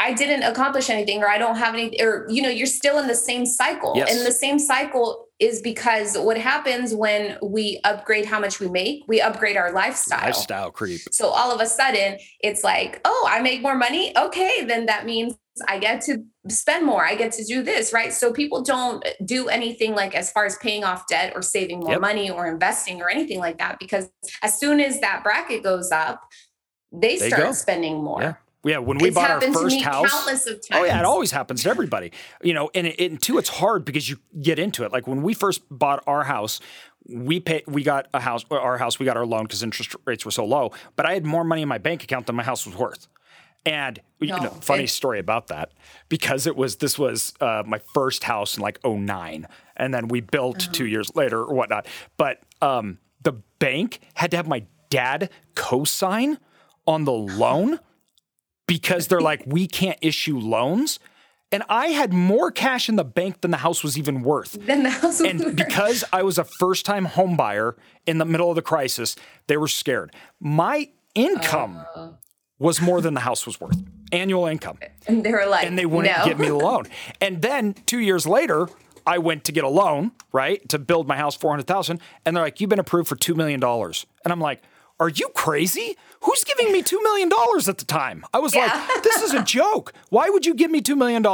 I 0.00 0.12
didn't 0.12 0.42
accomplish 0.42 0.90
anything 0.90 1.22
or 1.22 1.28
I 1.28 1.38
don't 1.38 1.54
have 1.56 1.74
any, 1.74 2.02
or, 2.02 2.26
you 2.28 2.42
know, 2.42 2.48
you're 2.48 2.66
still 2.66 2.98
in 2.98 3.06
the 3.06 3.14
same 3.14 3.46
cycle. 3.46 3.92
Yes. 3.94 4.12
And 4.12 4.26
the 4.26 4.32
same 4.32 4.58
cycle 4.58 5.28
is 5.38 5.62
because 5.62 6.16
what 6.18 6.36
happens 6.36 6.92
when 6.92 7.38
we 7.42 7.80
upgrade 7.84 8.24
how 8.24 8.40
much 8.40 8.58
we 8.58 8.68
make, 8.68 9.04
we 9.06 9.20
upgrade 9.20 9.56
our 9.56 9.72
lifestyle. 9.72 10.20
Lifestyle 10.20 10.70
creep. 10.72 11.00
So 11.12 11.28
all 11.28 11.52
of 11.52 11.60
a 11.60 11.66
sudden, 11.66 12.18
it's 12.40 12.64
like, 12.64 13.00
oh, 13.04 13.28
I 13.30 13.40
make 13.40 13.62
more 13.62 13.76
money. 13.76 14.16
Okay, 14.16 14.64
then 14.64 14.86
that 14.86 15.06
means 15.06 15.36
I 15.68 15.78
get 15.78 16.02
to 16.02 16.24
spend 16.48 16.84
more. 16.84 17.04
I 17.04 17.14
get 17.14 17.32
to 17.32 17.44
do 17.44 17.62
this, 17.62 17.92
right? 17.92 18.12
So 18.12 18.32
people 18.32 18.62
don't 18.62 19.04
do 19.24 19.48
anything 19.48 19.94
like 19.94 20.14
as 20.14 20.30
far 20.30 20.44
as 20.44 20.56
paying 20.58 20.84
off 20.84 21.06
debt 21.06 21.32
or 21.34 21.42
saving 21.42 21.80
more 21.80 21.92
yep. 21.92 22.00
money 22.00 22.30
or 22.30 22.46
investing 22.46 23.00
or 23.00 23.10
anything 23.10 23.38
like 23.38 23.58
that 23.58 23.78
because 23.78 24.10
as 24.42 24.58
soon 24.58 24.80
as 24.80 25.00
that 25.00 25.22
bracket 25.22 25.62
goes 25.62 25.90
up, 25.90 26.22
they, 26.92 27.18
start 27.18 27.54
spending 27.54 28.02
more. 28.02 28.22
Yeah. 28.22 28.34
Yeah, 28.66 28.78
when 28.78 28.96
we 28.96 29.08
it's 29.08 29.14
bought 29.14 29.30
our 29.30 29.40
first 29.42 29.82
house. 29.82 30.08
Oh 30.72 30.84
yeah, 30.84 30.98
it 30.98 31.04
always 31.04 31.30
happens 31.30 31.64
to 31.64 31.68
everybody. 31.68 32.12
You 32.42 32.54
know, 32.54 32.70
and, 32.74 32.86
it, 32.86 32.98
and 32.98 33.20
too, 33.20 33.36
it's 33.36 33.50
hard 33.50 33.84
because 33.84 34.08
you 34.08 34.16
get 34.40 34.58
into 34.58 34.84
it. 34.84 34.92
Like 34.92 35.06
when 35.06 35.22
we 35.22 35.34
first 35.34 35.60
bought 35.70 36.02
our 36.06 36.24
house, 36.24 36.60
we 37.06 37.40
pay 37.40 37.62
we 37.66 37.82
got 37.82 38.06
a 38.14 38.20
house 38.20 38.44
our 38.50 38.78
house 38.78 38.98
we 38.98 39.04
got 39.04 39.16
our 39.16 39.26
loan 39.26 39.44
because 39.44 39.62
interest 39.62 39.94
rates 40.06 40.24
were 40.24 40.30
so 40.30 40.44
low 40.44 40.72
but 40.96 41.04
i 41.04 41.12
had 41.12 41.24
more 41.24 41.44
money 41.44 41.62
in 41.62 41.68
my 41.68 41.78
bank 41.78 42.02
account 42.02 42.26
than 42.26 42.34
my 42.34 42.42
house 42.42 42.64
was 42.66 42.74
worth 42.76 43.08
and 43.66 44.00
no, 44.20 44.36
you 44.36 44.42
know, 44.42 44.50
funny 44.50 44.84
it, 44.84 44.90
story 44.90 45.18
about 45.18 45.48
that 45.48 45.72
because 46.08 46.46
it 46.46 46.56
was 46.56 46.76
this 46.76 46.98
was 46.98 47.32
uh, 47.40 47.62
my 47.66 47.78
first 47.94 48.24
house 48.24 48.56
in 48.56 48.62
like 48.62 48.78
09 48.84 49.46
and 49.76 49.94
then 49.94 50.08
we 50.08 50.20
built 50.20 50.62
uh-huh. 50.62 50.72
two 50.72 50.86
years 50.86 51.14
later 51.14 51.40
or 51.40 51.54
whatnot. 51.54 51.86
But 52.16 52.40
um, 52.60 52.98
the 53.22 53.32
bank 53.58 54.00
had 54.14 54.30
to 54.32 54.36
have 54.36 54.46
my 54.46 54.64
dad 54.90 55.30
co-sign 55.54 56.38
on 56.86 57.04
the 57.04 57.12
loan 57.12 57.80
because 58.66 59.08
they're 59.08 59.20
like, 59.20 59.42
we 59.46 59.66
can't 59.66 59.98
issue 60.00 60.38
loans. 60.38 60.98
And 61.52 61.62
I 61.68 61.88
had 61.88 62.12
more 62.12 62.50
cash 62.50 62.88
in 62.88 62.96
the 62.96 63.04
bank 63.04 63.40
than 63.40 63.50
the 63.50 63.58
house 63.58 63.84
was 63.84 63.96
even 63.96 64.22
worth. 64.22 64.52
Than 64.52 64.82
the 64.82 64.90
house 64.90 65.20
And 65.20 65.40
worth. 65.40 65.56
because 65.56 66.04
I 66.12 66.22
was 66.22 66.38
a 66.38 66.44
first 66.44 66.84
time 66.84 67.06
homebuyer 67.06 67.76
in 68.06 68.18
the 68.18 68.24
middle 68.24 68.48
of 68.48 68.56
the 68.56 68.62
crisis, 68.62 69.14
they 69.46 69.56
were 69.56 69.68
scared. 69.68 70.14
My 70.40 70.90
income 71.14 71.84
uh 71.94 72.08
was 72.58 72.80
more 72.80 73.00
than 73.00 73.14
the 73.14 73.20
house 73.20 73.46
was 73.46 73.60
worth. 73.60 73.82
Annual 74.12 74.46
income. 74.46 74.78
And 75.06 75.22
they 75.22 75.32
were 75.32 75.44
like, 75.44 75.66
and 75.66 75.78
they 75.78 75.84
wouldn't 75.84 76.16
no. 76.16 76.24
give 76.24 76.38
me 76.38 76.48
the 76.48 76.54
loan. 76.54 76.86
And 77.20 77.42
then 77.42 77.74
two 77.84 77.98
years 77.98 78.26
later, 78.26 78.68
I 79.06 79.18
went 79.18 79.44
to 79.44 79.52
get 79.52 79.64
a 79.64 79.68
loan, 79.68 80.12
right, 80.32 80.66
to 80.70 80.78
build 80.78 81.06
my 81.06 81.16
house, 81.16 81.36
400,000. 81.36 82.00
And 82.24 82.34
they're 82.34 82.42
like, 82.42 82.58
you've 82.60 82.70
been 82.70 82.78
approved 82.78 83.08
for 83.08 83.16
$2 83.16 83.36
million. 83.36 83.62
And 83.62 84.32
I'm 84.32 84.40
like, 84.40 84.62
are 84.98 85.10
you 85.10 85.28
crazy? 85.34 85.96
Who's 86.20 86.44
giving 86.44 86.72
me 86.72 86.82
$2 86.82 87.02
million 87.02 87.30
at 87.68 87.78
the 87.78 87.84
time? 87.84 88.24
I 88.32 88.38
was 88.38 88.54
yeah. 88.54 88.86
like, 88.88 89.02
this 89.02 89.20
is 89.20 89.34
a 89.34 89.42
joke. 89.58 89.92
Why 90.08 90.30
would 90.30 90.46
you 90.46 90.54
give 90.54 90.70
me 90.70 90.80
$2 90.80 90.96
million? 90.96 91.24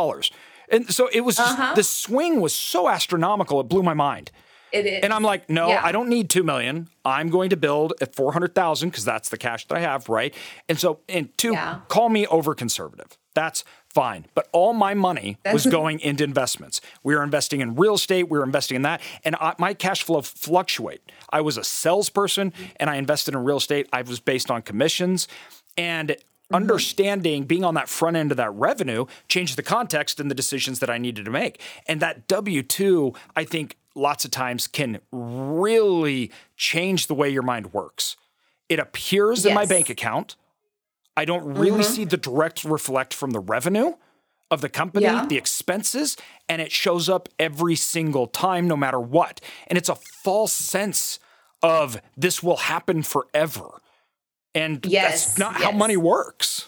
And 0.71 0.93
so 0.93 1.09
it 1.13 1.21
was 1.21 1.37
just, 1.37 1.59
uh-huh. 1.59 1.75
the 1.75 1.83
swing 1.83 2.41
was 2.41 2.55
so 2.55 2.89
astronomical, 2.89 3.61
it 3.61 3.65
blew 3.69 3.83
my 3.83 3.95
mind. 3.95 4.31
It 4.73 4.87
is. 4.87 5.03
And 5.03 5.13
I'm 5.13 5.23
like, 5.23 5.49
no, 5.49 5.69
yeah. 5.69 5.81
I 5.85 5.93
don't 5.93 6.09
need 6.09 6.31
2 6.31 6.43
million. 6.43 6.89
I'm 7.05 7.29
going 7.29 7.51
to 7.51 7.57
build 7.57 7.95
at 8.01 8.15
400,000 8.15 8.91
because 8.91 9.05
that's 9.05 9.29
the 9.29 9.39
cash 9.39 9.67
that 9.67 9.77
I 9.77 9.81
have, 9.81 10.09
right? 10.09 10.35
And 10.69 10.79
so, 10.79 11.01
and 11.09 11.37
two, 11.37 11.53
yeah. 11.53 11.81
call 11.89 12.09
me 12.09 12.27
over 12.27 12.55
conservative. 12.55 13.19
That's 13.35 13.65
fine. 13.89 14.27
But 14.35 14.49
all 14.53 14.73
my 14.73 14.95
money 14.95 15.39
was 15.53 15.67
going 15.79 16.01
into 16.01 16.25
investments. 16.25 16.81
We 17.03 17.15
were 17.15 17.23
investing 17.23 17.61
in 17.61 17.75
real 17.77 17.95
estate, 17.95 18.29
we 18.29 18.39
were 18.39 18.45
investing 18.45 18.77
in 18.77 18.83
that, 18.83 19.01
and 19.25 19.37
I, 19.37 19.55
my 19.59 19.75
cash 19.75 20.03
flow 20.03 20.21
fluctuate. 20.21 21.01
I 21.31 21.41
was 21.41 21.57
a 21.57 21.65
salesperson 21.65 22.53
and 22.77 22.91
I 22.91 22.97
invested 22.97 23.35
in 23.35 23.45
real 23.45 23.59
estate. 23.59 23.89
I 23.93 24.03
was 24.03 24.21
based 24.21 24.51
on 24.51 24.63
commissions 24.63 25.29
and 25.77 26.17
Mm-hmm. 26.51 26.63
understanding 26.65 27.45
being 27.45 27.63
on 27.63 27.75
that 27.75 27.89
front 27.89 28.17
end 28.17 28.33
of 28.33 28.37
that 28.39 28.51
revenue 28.51 29.07
changed 29.29 29.57
the 29.57 29.63
context 29.63 30.19
and 30.19 30.29
the 30.29 30.35
decisions 30.35 30.81
that 30.81 30.91
I 30.91 30.99
needed 30.99 31.25
to 31.27 31.31
make. 31.31 31.61
And 31.87 32.01
that 32.01 32.27
W 32.27 32.65
2, 32.65 33.15
I 33.37 33.45
think, 33.45 33.77
lots 33.95 34.25
of 34.25 34.31
times 34.31 34.67
can 34.67 35.01
really 35.13 36.31
change 36.57 37.07
the 37.07 37.15
way 37.15 37.29
your 37.31 37.43
mind 37.43 37.73
works. 37.73 38.17
It 38.69 38.79
appears 38.79 39.45
yes. 39.45 39.47
in 39.47 39.55
my 39.55 39.67
bank 39.67 39.91
account. 39.91 40.37
I 41.17 41.25
don't 41.25 41.45
really 41.45 41.83
mm-hmm. 41.83 41.93
see 41.93 42.05
the 42.05 42.17
direct 42.17 42.65
reflect 42.65 43.13
from 43.13 43.31
the 43.33 43.41
revenue 43.41 43.95
of 44.51 44.61
the 44.61 44.69
company, 44.69 45.05
yeah. 45.05 45.27
the 45.27 45.37
expenses, 45.37 46.17
and 46.49 46.61
it 46.61 46.73
shows 46.73 47.09
up 47.09 47.29
every 47.39 47.77
single 47.77 48.27
time, 48.27 48.67
no 48.67 48.77
matter 48.77 48.99
what. 48.99 49.41
And 49.67 49.77
it's 49.77 49.89
a 49.89 49.95
false 49.95 50.53
sense 50.53 51.19
of 51.63 52.01
this 52.17 52.43
will 52.43 52.57
happen 52.57 53.03
forever. 53.03 53.81
And 54.55 54.85
yes, 54.87 55.27
that's 55.27 55.39
not 55.39 55.53
yes. 55.55 55.65
how 55.65 55.73
money 55.73 55.97
works. 55.97 56.67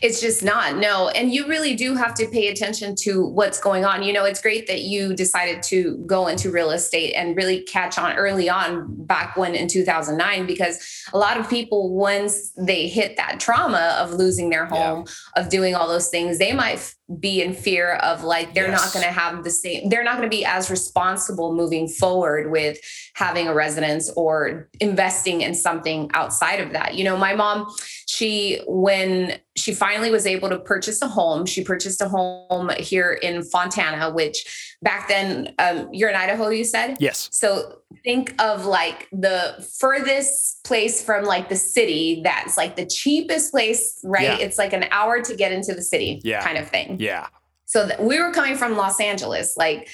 It's 0.00 0.20
just 0.20 0.42
not. 0.42 0.76
No. 0.76 1.08
And 1.08 1.32
you 1.32 1.46
really 1.46 1.74
do 1.74 1.94
have 1.94 2.14
to 2.14 2.28
pay 2.28 2.48
attention 2.48 2.94
to 3.02 3.26
what's 3.26 3.60
going 3.60 3.84
on. 3.84 4.02
You 4.02 4.12
know, 4.12 4.24
it's 4.24 4.40
great 4.40 4.66
that 4.66 4.82
you 4.82 5.14
decided 5.14 5.62
to 5.64 5.96
go 6.06 6.28
into 6.28 6.50
real 6.50 6.70
estate 6.70 7.14
and 7.14 7.36
really 7.36 7.62
catch 7.62 7.98
on 7.98 8.14
early 8.16 8.48
on 8.48 8.86
back 9.04 9.36
when 9.36 9.54
in 9.54 9.68
2009, 9.68 10.46
because 10.46 11.04
a 11.12 11.18
lot 11.18 11.38
of 11.38 11.48
people, 11.50 11.94
once 11.94 12.52
they 12.56 12.88
hit 12.88 13.16
that 13.16 13.40
trauma 13.40 13.96
of 14.00 14.12
losing 14.12 14.50
their 14.50 14.66
home, 14.66 15.04
yeah. 15.06 15.42
of 15.42 15.48
doing 15.48 15.74
all 15.74 15.88
those 15.88 16.08
things, 16.08 16.38
they 16.38 16.52
might 16.52 16.94
be 17.20 17.42
in 17.42 17.52
fear 17.52 17.94
of 17.96 18.24
like 18.24 18.54
they're 18.54 18.68
yes. 18.68 18.84
not 18.84 18.92
going 18.92 19.04
to 19.04 19.20
have 19.20 19.44
the 19.44 19.50
same 19.50 19.88
they're 19.88 20.04
not 20.04 20.16
going 20.16 20.28
to 20.28 20.34
be 20.34 20.44
as 20.44 20.70
responsible 20.70 21.54
moving 21.54 21.88
forward 21.88 22.50
with 22.50 22.78
having 23.14 23.48
a 23.48 23.54
residence 23.54 24.10
or 24.16 24.68
investing 24.80 25.40
in 25.40 25.54
something 25.54 26.10
outside 26.14 26.60
of 26.60 26.72
that 26.72 26.94
you 26.94 27.04
know 27.04 27.16
my 27.16 27.34
mom 27.34 27.66
she 28.12 28.60
when 28.66 29.40
she 29.56 29.72
finally 29.72 30.10
was 30.10 30.26
able 30.26 30.50
to 30.50 30.58
purchase 30.58 31.00
a 31.00 31.08
home 31.08 31.46
she 31.46 31.64
purchased 31.64 31.98
a 32.02 32.08
home 32.08 32.70
here 32.78 33.10
in 33.10 33.42
fontana 33.42 34.10
which 34.10 34.76
back 34.82 35.08
then 35.08 35.54
um, 35.58 35.88
you're 35.92 36.10
in 36.10 36.14
idaho 36.14 36.50
you 36.50 36.62
said 36.62 36.94
yes 37.00 37.30
so 37.32 37.78
think 38.04 38.34
of 38.38 38.66
like 38.66 39.08
the 39.12 39.66
furthest 39.78 40.62
place 40.62 41.02
from 41.02 41.24
like 41.24 41.48
the 41.48 41.56
city 41.56 42.20
that's 42.22 42.58
like 42.58 42.76
the 42.76 42.84
cheapest 42.84 43.50
place 43.50 43.98
right 44.04 44.24
yeah. 44.24 44.36
it's 44.36 44.58
like 44.58 44.74
an 44.74 44.84
hour 44.90 45.22
to 45.22 45.34
get 45.34 45.50
into 45.50 45.74
the 45.74 45.82
city 45.82 46.20
yeah. 46.22 46.44
kind 46.44 46.58
of 46.58 46.68
thing 46.68 46.98
yeah 47.00 47.28
so 47.64 47.86
th- 47.86 47.98
we 47.98 48.20
were 48.20 48.30
coming 48.32 48.56
from 48.56 48.76
los 48.76 49.00
angeles 49.00 49.54
like 49.56 49.88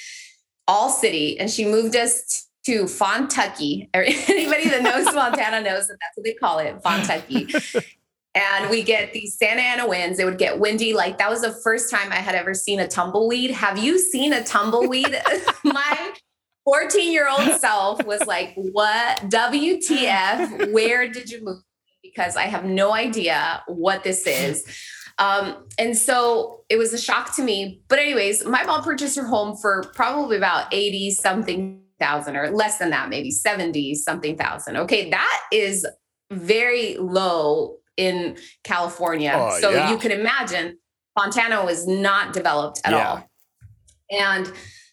all 0.67 0.91
city 0.91 1.39
and 1.39 1.49
she 1.49 1.65
moved 1.65 1.95
us 1.95 2.49
to 2.69 2.85
Fontucky. 2.85 3.89
Anybody 3.95 4.69
that 4.69 4.83
knows 4.83 5.09
Fontana 5.15 5.63
knows 5.63 5.89
that 5.89 5.97
that's 6.01 6.17
what 6.17 6.25
they 6.25 6.35
call 6.35 6.59
it, 6.59 6.83
Fontucky. 6.83 7.85
and 8.39 8.71
we 8.71 8.83
get 8.83 9.13
these 9.13 9.37
Santa 9.37 9.61
Ana 9.61 9.89
winds. 9.89 10.19
It 10.19 10.25
would 10.25 10.39
get 10.39 10.59
windy. 10.59 10.95
Like 10.95 11.19
that 11.19 11.31
was 11.31 11.43
the 11.43 11.53
first 11.53 11.91
time 11.91 12.13
I 12.13 12.17
had 12.17 12.35
ever 12.35 12.55
seen 12.55 12.81
a 12.81 12.89
tumbleweed. 12.89 13.51
Have 13.51 13.79
you 13.79 13.99
seen 13.99 14.33
a 14.33 14.43
tumbleweed? 14.43 15.21
My 15.65 16.13
14 16.65 17.13
year 17.13 17.29
old 17.29 17.61
self 17.61 18.05
was 18.05 18.25
like, 18.27 18.55
What? 18.57 19.19
WTF? 19.31 20.73
Where 20.73 21.09
did 21.09 21.31
you 21.31 21.45
move? 21.45 21.63
Because 22.03 22.37
I 22.37 22.43
have 22.43 22.65
no 22.65 22.93
idea 22.93 23.63
what 23.67 24.05
this 24.05 24.27
is. 24.27 24.65
Um, 25.19 25.67
and 25.79 25.97
so 25.97 26.63
it 26.69 26.77
was 26.77 26.93
a 26.93 26.99
shock 26.99 27.35
to 27.37 27.43
me. 27.43 27.83
But, 27.89 27.99
anyways, 27.99 28.45
my 28.45 28.63
mom 28.63 28.85
purchased 28.85 29.17
her 29.17 29.25
home 29.25 29.57
for 29.57 29.85
probably 29.95 30.37
about 30.37 30.73
80 30.73 31.11
something 31.11 31.83
thousand 31.99 32.37
or 32.37 32.51
less 32.51 32.79
than 32.79 32.91
that, 32.91 33.09
maybe 33.09 33.31
70 33.31 33.97
something 33.97 34.37
thousand. 34.37 34.77
Okay, 34.77 35.11
that 35.11 35.41
is 35.53 35.87
very 36.31 36.97
low 36.99 37.79
in 37.99 38.39
California. 38.65 39.35
Oh, 39.35 39.61
so 39.61 39.69
yeah. 39.71 39.91
you 39.91 39.99
can 39.99 40.11
imagine 40.11 40.79
Fontana 41.15 41.63
was 41.65 41.87
not 41.87 42.33
developed 42.33 42.81
at 42.85 42.93
yeah. 42.93 43.09
all. 43.09 43.31
And 44.11 44.51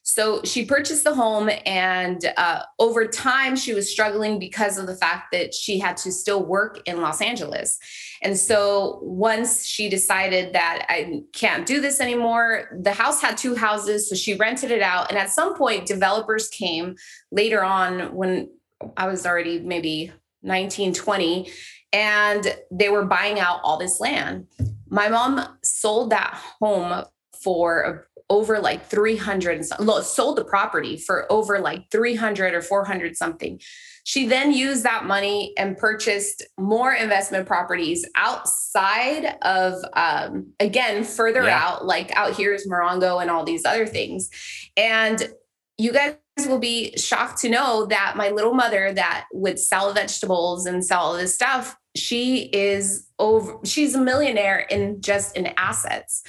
So 0.08 0.44
she 0.44 0.66
purchased 0.66 1.04
the 1.04 1.16
home, 1.16 1.50
and 1.66 2.32
uh, 2.38 2.62
over 2.78 3.08
time, 3.08 3.56
she 3.56 3.74
was 3.74 3.92
struggling 3.92 4.38
because 4.38 4.78
of 4.78 4.86
the 4.86 4.96
fact 4.96 5.32
that 5.32 5.52
she 5.52 5.80
had 5.80 5.98
to 5.98 6.12
still 6.12 6.46
work 6.46 6.80
in 6.86 7.02
Los 7.02 7.22
Angeles. 7.22 7.80
And 8.22 8.38
so 8.38 9.00
once 9.02 9.66
she 9.66 9.90
decided 9.90 10.54
that 10.54 10.86
I 10.90 11.24
can't 11.34 11.66
do 11.66 11.82
this 11.82 12.00
anymore, 12.00 12.80
the 12.84 12.94
house 12.94 13.20
had 13.20 13.36
two 13.36 13.56
houses. 13.56 14.08
So 14.08 14.16
she 14.16 14.36
rented 14.36 14.70
it 14.70 14.84
out. 14.84 15.10
And 15.10 15.18
at 15.18 15.32
some 15.32 15.58
point, 15.58 15.88
developers 15.88 16.50
came 16.50 16.96
later 17.32 17.64
on 17.64 18.14
when 18.14 18.52
I 18.98 19.08
was 19.08 19.26
already 19.26 19.60
maybe 19.60 20.12
19, 20.46 20.94
20, 20.94 21.52
and 21.92 22.58
they 22.72 22.90
were 22.90 23.06
buying 23.06 23.40
out 23.40 23.60
all 23.64 23.78
this 23.78 24.00
land. 24.00 24.48
My 24.90 25.10
mom 25.10 25.46
sold 25.64 26.12
that 26.12 26.40
home 26.60 27.06
for 27.44 28.08
over 28.30 28.60
like 28.60 28.88
300 28.88 29.64
sold 30.04 30.38
the 30.38 30.44
property 30.44 30.98
for 30.98 31.32
over 31.32 31.60
like 31.60 31.92
300 31.92 32.56
or 32.56 32.62
400 32.62 33.16
something 33.16 33.60
she 34.04 34.28
then 34.28 34.52
used 34.52 34.84
that 34.84 35.06
money 35.06 35.54
and 35.58 35.78
purchased 35.78 36.44
more 36.60 36.94
investment 36.94 37.46
properties 37.46 38.04
outside 38.16 39.38
of 39.44 39.74
um, 39.94 40.52
again 40.60 41.04
further 41.04 41.44
yeah. 41.44 41.64
out 41.64 41.86
like 41.86 42.12
out 42.16 42.34
here 42.34 42.54
is 42.54 42.68
morongo 42.68 43.22
and 43.22 43.30
all 43.30 43.44
these 43.44 43.64
other 43.64 43.86
things 43.86 44.30
and 44.76 45.32
you 45.78 45.94
guys 45.94 46.16
will 46.48 46.60
be 46.60 46.96
shocked 46.98 47.40
to 47.42 47.50
know 47.50 47.86
that 47.86 48.16
my 48.18 48.30
little 48.30 48.54
mother 48.54 48.92
that 48.94 49.26
would 49.32 49.58
sell 49.58 49.94
vegetables 49.94 50.66
and 50.66 50.86
sell 50.86 51.02
all 51.02 51.14
this 51.14 51.34
stuff 51.34 51.78
she 51.96 52.50
is 52.52 53.08
over 53.20 53.58
she's 53.64 53.96
a 53.96 54.02
millionaire 54.02 54.60
in 54.60 55.02
just 55.02 55.36
in 55.36 55.52
assets. 55.58 56.24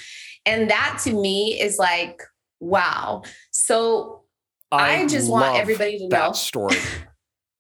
And 0.45 0.71
that 0.71 1.01
to 1.05 1.13
me 1.13 1.61
is 1.61 1.79
like 1.79 2.23
wow. 2.61 3.23
So 3.51 4.23
i, 4.73 5.03
I 5.03 5.07
just 5.07 5.31
want 5.31 5.57
everybody 5.57 5.99
to 5.99 6.05
know 6.05 6.11
that 6.11 6.27
know. 6.29 6.33
story. 6.33 6.77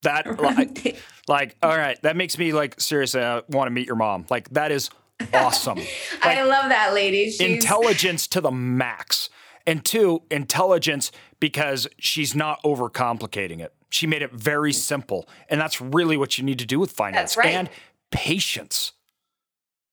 That 0.02 0.40
like, 0.40 0.98
like 1.26 1.56
all 1.64 1.76
right 1.76 2.00
that 2.02 2.16
makes 2.16 2.38
me 2.38 2.52
like 2.52 2.80
seriously 2.80 3.22
i 3.22 3.38
uh, 3.38 3.40
want 3.48 3.66
to 3.66 3.72
meet 3.72 3.88
your 3.88 3.96
mom. 3.96 4.24
Like 4.30 4.48
that 4.50 4.70
is 4.70 4.90
awesome. 5.32 5.78
Like, 6.24 6.38
i 6.38 6.44
love 6.44 6.68
that 6.68 6.94
lady. 6.94 7.30
She's... 7.30 7.40
intelligence 7.40 8.28
to 8.28 8.40
the 8.40 8.52
max. 8.52 9.30
And 9.66 9.84
two 9.84 10.22
intelligence 10.30 11.10
because 11.40 11.86
she's 11.98 12.34
not 12.34 12.62
overcomplicating 12.62 13.60
it 13.60 13.72
she 13.90 14.06
made 14.06 14.22
it 14.22 14.32
very 14.32 14.72
simple 14.72 15.28
and 15.48 15.60
that's 15.60 15.80
really 15.80 16.16
what 16.16 16.38
you 16.38 16.44
need 16.44 16.58
to 16.58 16.66
do 16.66 16.78
with 16.78 16.90
finance 16.90 17.36
right. 17.36 17.46
and 17.46 17.70
patience 18.10 18.92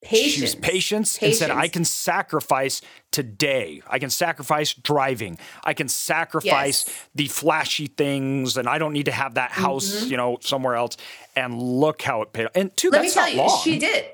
Patience. 0.03 0.33
She 0.33 0.41
was 0.41 0.55
patience, 0.55 1.17
patience 1.17 1.41
and 1.41 1.49
said, 1.49 1.51
I 1.51 1.69
can 1.69 1.85
sacrifice 1.85 2.81
today. 3.11 3.81
I 3.87 3.99
can 3.99 4.09
sacrifice 4.09 4.73
driving. 4.73 5.39
I 5.63 5.73
can 5.73 5.87
sacrifice 5.87 6.85
yes. 6.85 7.07
the 7.15 7.27
flashy 7.27 7.87
things, 7.87 8.57
and 8.57 8.67
I 8.67 8.79
don't 8.79 8.91
need 8.91 9.05
to 9.05 9.13
have 9.13 9.35
that 9.35 9.51
house, 9.51 10.01
mm-hmm. 10.01 10.11
you 10.11 10.17
know, 10.17 10.37
somewhere 10.41 10.75
else. 10.75 10.97
And 11.35 11.61
look 11.61 12.01
how 12.01 12.21
it 12.21 12.33
paid. 12.33 12.47
off. 12.47 12.51
And 12.53 12.75
two, 12.75 12.89
let 12.89 13.01
me 13.01 13.09
tell 13.09 13.29
you, 13.29 13.37
long. 13.37 13.61
she 13.63 13.79
did. 13.79 14.05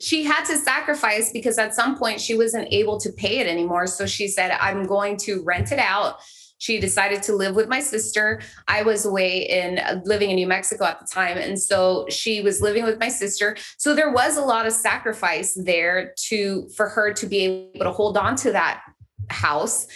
She 0.00 0.24
had 0.24 0.44
to 0.44 0.56
sacrifice 0.56 1.32
because 1.32 1.58
at 1.58 1.74
some 1.74 1.98
point 1.98 2.20
she 2.20 2.36
wasn't 2.36 2.68
able 2.72 2.98
to 3.00 3.10
pay 3.10 3.38
it 3.38 3.46
anymore. 3.46 3.86
So 3.86 4.06
she 4.06 4.28
said, 4.28 4.56
I'm 4.60 4.84
going 4.84 5.16
to 5.18 5.42
rent 5.42 5.72
it 5.72 5.78
out 5.78 6.20
she 6.62 6.78
decided 6.78 7.24
to 7.24 7.34
live 7.34 7.56
with 7.56 7.68
my 7.68 7.80
sister. 7.80 8.40
I 8.68 8.82
was 8.82 9.04
away 9.04 9.48
in 9.48 9.80
uh, 9.80 10.00
living 10.04 10.30
in 10.30 10.36
New 10.36 10.46
Mexico 10.46 10.84
at 10.84 11.00
the 11.00 11.06
time. 11.12 11.36
And 11.36 11.60
so 11.60 12.06
she 12.08 12.40
was 12.40 12.62
living 12.62 12.84
with 12.84 13.00
my 13.00 13.08
sister. 13.08 13.56
So 13.78 13.96
there 13.96 14.12
was 14.12 14.36
a 14.36 14.42
lot 14.42 14.64
of 14.64 14.72
sacrifice 14.72 15.54
there 15.60 16.14
to 16.28 16.68
for 16.76 16.88
her 16.88 17.12
to 17.14 17.26
be 17.26 17.70
able 17.74 17.86
to 17.86 17.90
hold 17.90 18.16
on 18.16 18.36
to 18.36 18.52
that 18.52 18.80
house. 19.28 19.88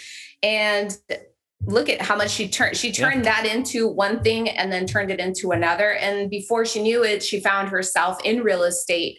And 0.43 0.97
look 1.65 1.87
at 1.87 2.01
how 2.01 2.17
much 2.17 2.31
she 2.31 2.49
turned 2.49 2.75
she 2.75 2.91
turned 2.91 3.23
yeah. 3.23 3.41
that 3.41 3.45
into 3.45 3.87
one 3.87 4.21
thing 4.21 4.49
and 4.49 4.69
then 4.69 4.85
turned 4.85 5.09
it 5.09 5.19
into 5.19 5.51
another 5.51 5.93
and 5.93 6.29
before 6.29 6.63
she 6.63 6.83
knew 6.83 7.03
it 7.03 7.23
she 7.23 7.39
found 7.39 7.67
herself 7.67 8.23
in 8.23 8.43
real 8.43 8.61
estate 8.61 9.17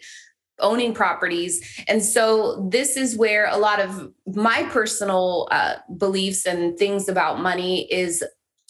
owning 0.60 0.94
properties. 0.94 1.82
And 1.86 2.02
so 2.02 2.68
this 2.70 2.96
is 2.96 3.16
where 3.16 3.46
a 3.46 3.56
lot 3.56 3.80
of 3.80 4.12
my 4.26 4.64
personal 4.64 5.48
uh, 5.50 5.76
beliefs 5.96 6.46
and 6.46 6.78
things 6.78 7.08
about 7.08 7.40
money 7.40 7.92
is 7.92 8.24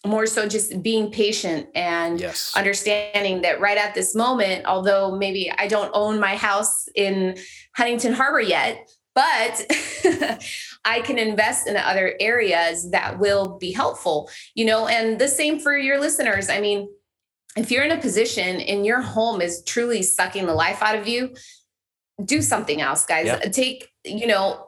more 0.07 0.27
so 0.27 0.49
just 0.49 0.83
being 0.83 1.11
patient 1.11 1.69
and 1.75 2.21
yes. 2.21 2.55
understanding 2.57 3.43
that 3.43 3.61
right 3.61 3.79
at 3.79 3.95
this 3.95 4.15
moment, 4.15 4.65
although 4.67 5.17
maybe 5.17 5.51
I 5.59 5.67
don't 5.67 5.91
own 5.93 6.21
my 6.21 6.37
house 6.37 6.89
in 6.95 7.37
Huntington 7.77 8.13
Harbor 8.13 8.41
yet, 8.41 8.89
but 9.15 9.67
I 10.85 11.01
can 11.01 11.19
invest 11.19 11.67
in 11.67 11.77
other 11.77 12.15
areas 12.21 12.91
that 12.93 13.19
will 13.19 13.59
be 13.59 13.73
helpful, 13.73 14.31
you 14.55 14.65
know, 14.65 14.87
and 14.87 15.19
the 15.19 15.29
same 15.29 15.59
for 15.59 15.77
your 15.77 16.01
listeners. 16.01 16.49
I 16.49 16.61
mean, 16.61 16.89
if 17.57 17.73
you're 17.73 17.83
in 17.83 17.91
a 17.91 18.01
position 18.01 18.61
and 18.61 18.87
your 18.87 19.01
home 19.01 19.41
is 19.41 19.65
truly 19.65 20.03
sucking 20.03 20.47
the 20.47 20.55
life 20.55 20.81
out 20.81 20.97
of 20.97 21.09
you, 21.09 21.35
do 22.25 22.43
something 22.43 22.81
else, 22.81 23.05
guys. 23.05 23.27
Yep. 23.27 23.53
Take, 23.53 23.91
you 24.05 24.27
know, 24.27 24.67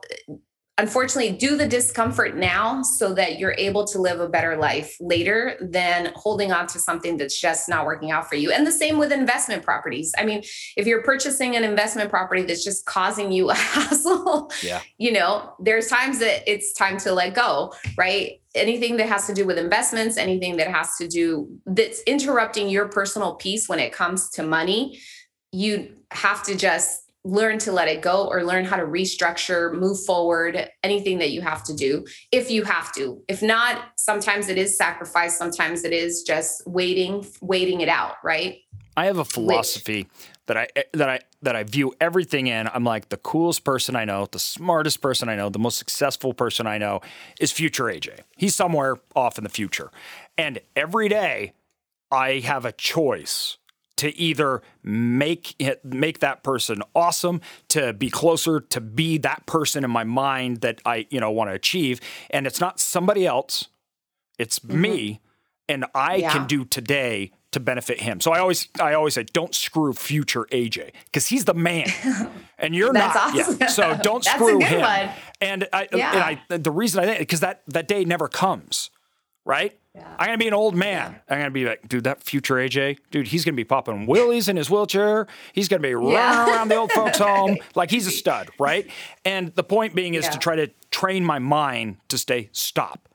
unfortunately, 0.81 1.33
do 1.33 1.57
the 1.57 1.69
discomfort 1.69 2.37
now 2.37 2.83
so 2.83 3.13
that 3.13 3.39
you're 3.39 3.55
able 3.59 3.85
to 3.85 4.01
live 4.01 4.19
a 4.21 4.29
better 4.29 4.57
life 4.57 4.97
later 4.99 5.57
than 5.61 6.11
holding 6.17 6.53
on 6.53 6.67
to 6.69 6.79
something 6.79 7.17
that's 7.17 7.39
just 7.39 7.69
not 7.69 7.85
working 7.85 8.11
out 8.11 8.29
for 8.29 8.37
you. 8.37 8.51
And 8.51 8.67
the 8.67 8.73
same 8.73 8.97
with 8.97 9.13
investment 9.13 9.63
properties. 9.63 10.13
I 10.17 10.25
mean, 10.25 10.43
if 10.77 10.87
you're 10.87 11.03
purchasing 11.03 11.55
an 11.55 11.65
investment 11.65 12.11
property 12.11 12.43
that's 12.43 12.65
just 12.65 12.87
causing 12.87 13.31
you 13.31 13.51
a 13.51 13.55
hassle, 13.55 14.51
yeah. 14.63 14.81
you 14.99 15.13
know, 15.13 15.53
there's 15.61 15.89
times 15.89 16.19
that 16.21 16.51
it's 16.51 16.73
time 16.73 16.97
to 16.99 17.13
let 17.13 17.35
go, 17.35 17.75
right? 17.97 18.41
Anything 18.55 18.97
that 18.97 19.09
has 19.09 19.27
to 19.27 19.35
do 19.35 19.47
with 19.47 19.59
investments, 19.59 20.17
anything 20.17 20.57
that 20.57 20.69
has 20.69 20.97
to 20.97 21.07
do 21.07 21.49
that's 21.67 22.01
interrupting 22.03 22.69
your 22.69 22.89
personal 22.89 23.35
peace 23.35 23.69
when 23.69 23.79
it 23.79 23.93
comes 23.93 24.31
to 24.31 24.43
money, 24.43 24.99
you 25.53 25.97
have 26.13 26.43
to 26.45 26.57
just 26.57 27.10
learn 27.25 27.59
to 27.59 27.73
let 27.73 27.89
it 27.89 28.01
go 28.01 28.27
or 28.27 28.45
learn 28.45 28.65
how 28.65 28.77
to 28.77 28.85
restructure, 28.85 29.73
move 29.75 30.03
forward, 30.05 30.69
anything 30.83 31.19
that 31.19 31.31
you 31.31 31.43
have 31.43 31.63
to 31.65 31.75
do 31.75 32.07
if 32.33 32.51
you 32.51 32.65
have 32.65 32.93
to. 32.95 33.23
If 33.29 33.43
not, 33.43 33.93
sometimes 33.97 34.49
it 34.49 34.57
is 34.57 34.77
sacrifice, 34.77 35.37
sometimes 35.37 35.85
it 35.85 35.93
is 35.93 36.23
just 36.23 36.67
waiting, 36.67 37.27
waiting 37.43 37.83
it 37.83 37.89
out, 37.89 38.15
right? 38.25 38.59
I 38.97 39.07
have 39.07 39.19
a 39.19 39.25
philosophy 39.25 40.03
Which, 40.03 40.29
that 40.47 40.57
I 40.57 40.69
eh, 40.77 40.83
that 40.95 41.09
I 41.09 41.21
that 41.43 41.57
I 41.57 41.63
view 41.63 41.95
everything 42.01 42.49
in. 42.49 42.69
I'm 42.73 42.85
like 42.85 43.09
the 43.09 43.17
coolest 43.17 43.65
person 43.65 43.97
I 43.97 44.05
know, 44.05 44.27
the 44.31 44.39
smartest 44.39 45.01
person 45.01 45.29
I 45.29 45.37
know, 45.37 45.49
the 45.49 45.59
most 45.59 45.79
successful 45.79 46.35
person 46.35 46.67
I 46.67 46.79
know 46.79 47.01
is 47.39 47.53
future 47.53 47.85
AJ. 47.85 48.21
He's 48.37 48.55
somewhere 48.55 48.97
off 49.15 49.39
in 49.39 49.45
the 49.45 49.51
future. 49.51 49.91
And 50.37 50.61
every 50.75 51.09
day 51.09 51.53
I 52.11 52.41
have 52.41 52.65
a 52.65 52.73
choice 52.73 53.59
to 54.01 54.17
either 54.19 54.63
make 54.83 55.55
it, 55.59 55.85
make 55.85 56.21
that 56.21 56.43
person 56.43 56.83
awesome, 56.95 57.43
to 57.69 57.93
be 57.93 58.09
closer, 58.09 58.61
to 58.61 58.81
be 58.81 59.19
that 59.19 59.45
person 59.45 59.85
in 59.85 59.91
my 59.91 60.05
mind 60.05 60.63
that 60.63 60.81
I 60.87 61.07
you 61.11 61.21
know 61.21 61.31
want 61.31 61.51
to 61.51 61.55
achieve, 61.55 62.01
and 62.31 62.47
it's 62.47 62.61
not 62.61 62.81
somebody 62.81 63.27
else, 63.27 63.69
it's 64.39 64.59
mm-hmm. 64.59 64.81
me, 64.81 65.21
and 65.69 65.85
I 65.95 66.17
yeah. 66.17 66.33
can 66.33 66.47
do 66.47 66.65
today 66.65 67.33
to 67.53 67.61
benefit 67.61 68.01
him. 68.01 68.21
So 68.21 68.33
I 68.33 68.39
always 68.39 68.69
I 68.81 68.95
always 68.95 69.15
say 69.15 69.25
don't 69.25 69.55
screw 69.55 69.93
future 69.93 70.47
AJ 70.51 70.93
because 71.05 71.27
he's 71.27 71.45
the 71.45 71.55
man 71.55 71.89
and 72.59 72.75
you're 72.75 72.93
not. 72.93 73.15
Awesome. 73.15 73.69
So 73.69 73.97
don't 74.03 74.25
screw 74.25 74.61
him. 74.61 74.81
One. 74.81 75.11
And 75.41 75.69
I 75.73 75.89
yeah. 75.93 76.13
and 76.13 76.41
I 76.51 76.57
the 76.57 76.71
reason 76.71 77.03
I 77.03 77.07
think 77.07 77.19
because 77.19 77.41
that 77.41 77.63
that 77.69 77.87
day 77.87 78.05
never 78.05 78.29
comes, 78.29 78.91
right? 79.45 79.79
Yeah. 79.95 80.07
I'm 80.19 80.27
gonna 80.27 80.39
be 80.39 80.47
an 80.47 80.55
old 80.55 80.77
man. 80.77 81.13
Yeah. 81.13 81.35
I'm 81.35 81.41
gonna 81.41 81.51
be 81.51 81.65
like, 81.65 81.89
dude, 81.89 82.05
that 82.05 82.23
future 82.23 82.55
AJ, 82.55 82.99
dude, 83.11 83.29
he's 83.29 83.45
gonna 83.45 83.57
be 83.57 83.65
popping 83.65 84.07
willies 84.07 84.49
in 84.49 84.57
his 84.57 84.71
wheelchair. 84.71 85.27
He's 85.53 85.69
gonna 85.69 85.83
be 85.83 85.95
running 85.95 86.13
yeah. 86.13 86.49
around 86.49 86.69
the 86.69 86.77
old 86.77 86.93
folks' 86.93 87.19
home 87.19 87.57
like 87.75 87.91
he's 87.91 88.07
a 88.07 88.13
stud, 88.13 88.51
right? 88.59 88.89
And 89.25 89.53
the 89.57 89.65
point 89.65 89.95
being 89.95 90.15
is 90.15 90.29
to 90.29 90.39
try 90.39 90.57
to 90.57 90.71
train 90.91 91.25
my 91.25 91.41
mind 91.41 91.97
to 92.09 92.19
stay 92.19 92.51
stop. 92.53 93.09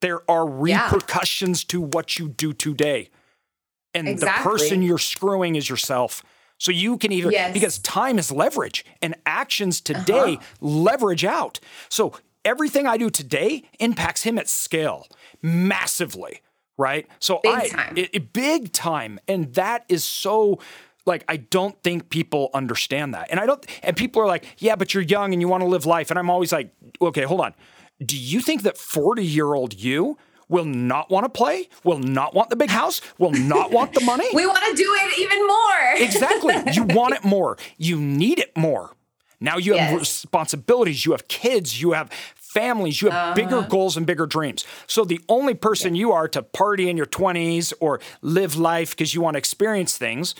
There 0.00 0.28
are 0.30 0.46
repercussions 0.48 1.64
to 1.64 1.80
what 1.80 2.18
you 2.18 2.28
do 2.28 2.52
today, 2.54 3.10
and 3.92 4.08
exactly. 4.08 4.42
the 4.42 4.50
person 4.50 4.82
you're 4.82 4.98
screwing 4.98 5.56
is 5.56 5.68
yourself. 5.68 6.22
So 6.58 6.72
you 6.72 6.96
can 6.96 7.12
even 7.12 7.32
yes. 7.32 7.52
because 7.52 7.78
time 7.80 8.18
is 8.18 8.32
leverage 8.32 8.86
and 9.02 9.14
actions 9.26 9.82
today 9.82 10.36
uh-huh. 10.36 10.42
leverage 10.60 11.24
out. 11.24 11.60
So 11.90 12.14
everything 12.46 12.86
I 12.86 12.96
do 12.96 13.10
today 13.10 13.64
impacts 13.78 14.22
him 14.22 14.38
at 14.38 14.48
scale 14.48 15.06
massively, 15.42 16.40
right? 16.76 17.06
So 17.18 17.40
big 17.42 17.54
I 17.54 17.68
time. 17.68 17.96
It, 17.96 18.10
it, 18.12 18.32
big 18.32 18.72
time, 18.72 19.18
and 19.28 19.54
that 19.54 19.84
is 19.88 20.04
so 20.04 20.60
like 21.04 21.24
I 21.28 21.36
don't 21.36 21.80
think 21.82 22.10
people 22.10 22.50
understand 22.52 23.14
that. 23.14 23.28
And 23.30 23.40
I 23.40 23.46
don't 23.46 23.64
and 23.82 23.96
people 23.96 24.22
are 24.22 24.26
like, 24.26 24.44
"Yeah, 24.58 24.76
but 24.76 24.94
you're 24.94 25.02
young 25.02 25.32
and 25.32 25.40
you 25.40 25.48
want 25.48 25.62
to 25.62 25.68
live 25.68 25.86
life." 25.86 26.10
And 26.10 26.18
I'm 26.18 26.30
always 26.30 26.52
like, 26.52 26.70
"Okay, 27.00 27.22
hold 27.22 27.40
on. 27.40 27.54
Do 28.04 28.16
you 28.16 28.40
think 28.40 28.62
that 28.62 28.76
40-year-old 28.76 29.74
you 29.74 30.18
will 30.48 30.64
not 30.64 31.10
want 31.10 31.24
to 31.24 31.28
play, 31.28 31.68
will 31.82 31.98
not 31.98 32.34
want 32.34 32.50
the 32.50 32.56
big 32.56 32.70
house, 32.70 33.00
will 33.18 33.32
not 33.32 33.70
want 33.70 33.92
the 33.94 34.00
money. 34.00 34.28
we 34.34 34.46
want 34.46 34.62
to 34.70 34.74
do 34.76 34.96
it 35.02 35.18
even 35.18 35.46
more. 35.46 35.96
exactly. 36.06 36.72
You 36.72 36.84
want 36.84 37.14
it 37.14 37.24
more. 37.24 37.56
You 37.78 38.00
need 38.00 38.38
it 38.38 38.56
more. 38.56 38.92
Now 39.40 39.58
you 39.58 39.74
have 39.74 39.98
responsibilities, 39.98 41.04
you 41.04 41.12
have 41.12 41.28
kids, 41.28 41.80
you 41.80 41.92
have 41.92 42.10
families, 42.56 43.02
you 43.02 43.10
have 43.10 43.16
uh-huh. 43.16 43.34
bigger 43.34 43.62
goals 43.68 43.96
and 43.96 44.06
bigger 44.06 44.26
dreams. 44.26 44.64
So 44.86 45.04
the 45.04 45.20
only 45.28 45.54
person 45.54 45.94
yeah. 45.94 46.00
you 46.00 46.12
are 46.12 46.26
to 46.28 46.42
party 46.42 46.88
in 46.88 46.96
your 46.96 47.06
20s 47.06 47.74
or 47.80 48.00
live 48.22 48.56
life 48.56 48.90
because 48.90 49.14
you 49.14 49.20
want 49.20 49.34
to 49.34 49.38
experience 49.38 49.98
things, 49.98 50.34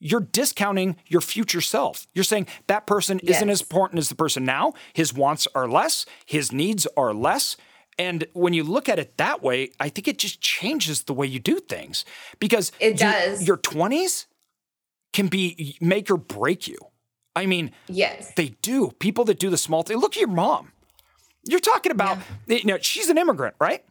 you're 0.00 0.20
discounting 0.20 0.96
your 1.06 1.20
future 1.20 1.60
self. 1.60 2.08
You're 2.14 2.24
saying 2.24 2.48
that 2.66 2.86
person 2.86 3.20
yes. 3.22 3.36
isn't 3.36 3.50
as 3.50 3.60
important 3.60 4.00
as 4.00 4.08
the 4.08 4.16
person 4.16 4.44
now. 4.44 4.72
His 4.92 5.14
wants 5.14 5.46
are 5.54 5.68
less, 5.68 6.04
his 6.26 6.50
needs 6.50 6.88
are 6.96 7.14
less. 7.14 7.56
And 7.98 8.26
when 8.32 8.54
you 8.54 8.64
look 8.64 8.88
at 8.88 8.98
it 8.98 9.16
that 9.18 9.42
way, 9.42 9.70
I 9.78 9.88
think 9.88 10.08
it 10.08 10.18
just 10.18 10.40
changes 10.40 11.04
the 11.04 11.12
way 11.12 11.26
you 11.28 11.38
do 11.38 11.60
things 11.60 12.04
because 12.40 12.72
it 12.80 12.96
does. 12.98 13.46
Your 13.46 13.58
20s 13.58 14.26
can 15.12 15.28
be 15.28 15.76
make 15.80 16.10
or 16.10 16.16
break 16.16 16.66
you. 16.66 16.78
I 17.36 17.46
mean, 17.46 17.70
yes, 17.86 18.32
they 18.34 18.56
do. 18.62 18.92
People 18.98 19.24
that 19.26 19.38
do 19.38 19.50
the 19.50 19.56
small 19.56 19.82
thing. 19.82 19.98
Look 19.98 20.16
at 20.16 20.20
your 20.20 20.28
mom. 20.28 20.72
You're 21.44 21.60
talking 21.60 21.92
about, 21.92 22.18
yeah. 22.46 22.58
you 22.58 22.64
know, 22.64 22.78
she's 22.80 23.08
an 23.08 23.18
immigrant, 23.18 23.56
right? 23.60 23.84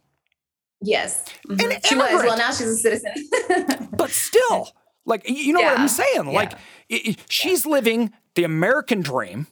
Yes. 0.80 1.24
Mm-hmm. 1.48 1.78
she 1.84 1.94
was. 1.94 2.24
Well, 2.24 2.36
now 2.36 2.50
she's 2.50 2.68
a 2.68 2.76
citizen. 2.76 3.88
but 3.92 4.10
still, 4.10 4.70
like, 5.04 5.28
you 5.28 5.52
know 5.52 5.60
yeah. 5.60 5.72
what 5.72 5.80
I'm 5.80 5.88
saying? 5.88 6.26
Yeah. 6.26 6.32
Like, 6.32 6.52
it, 6.88 7.18
she's 7.28 7.64
living 7.66 8.12
the 8.34 8.44
American 8.44 9.00
dream, 9.00 9.46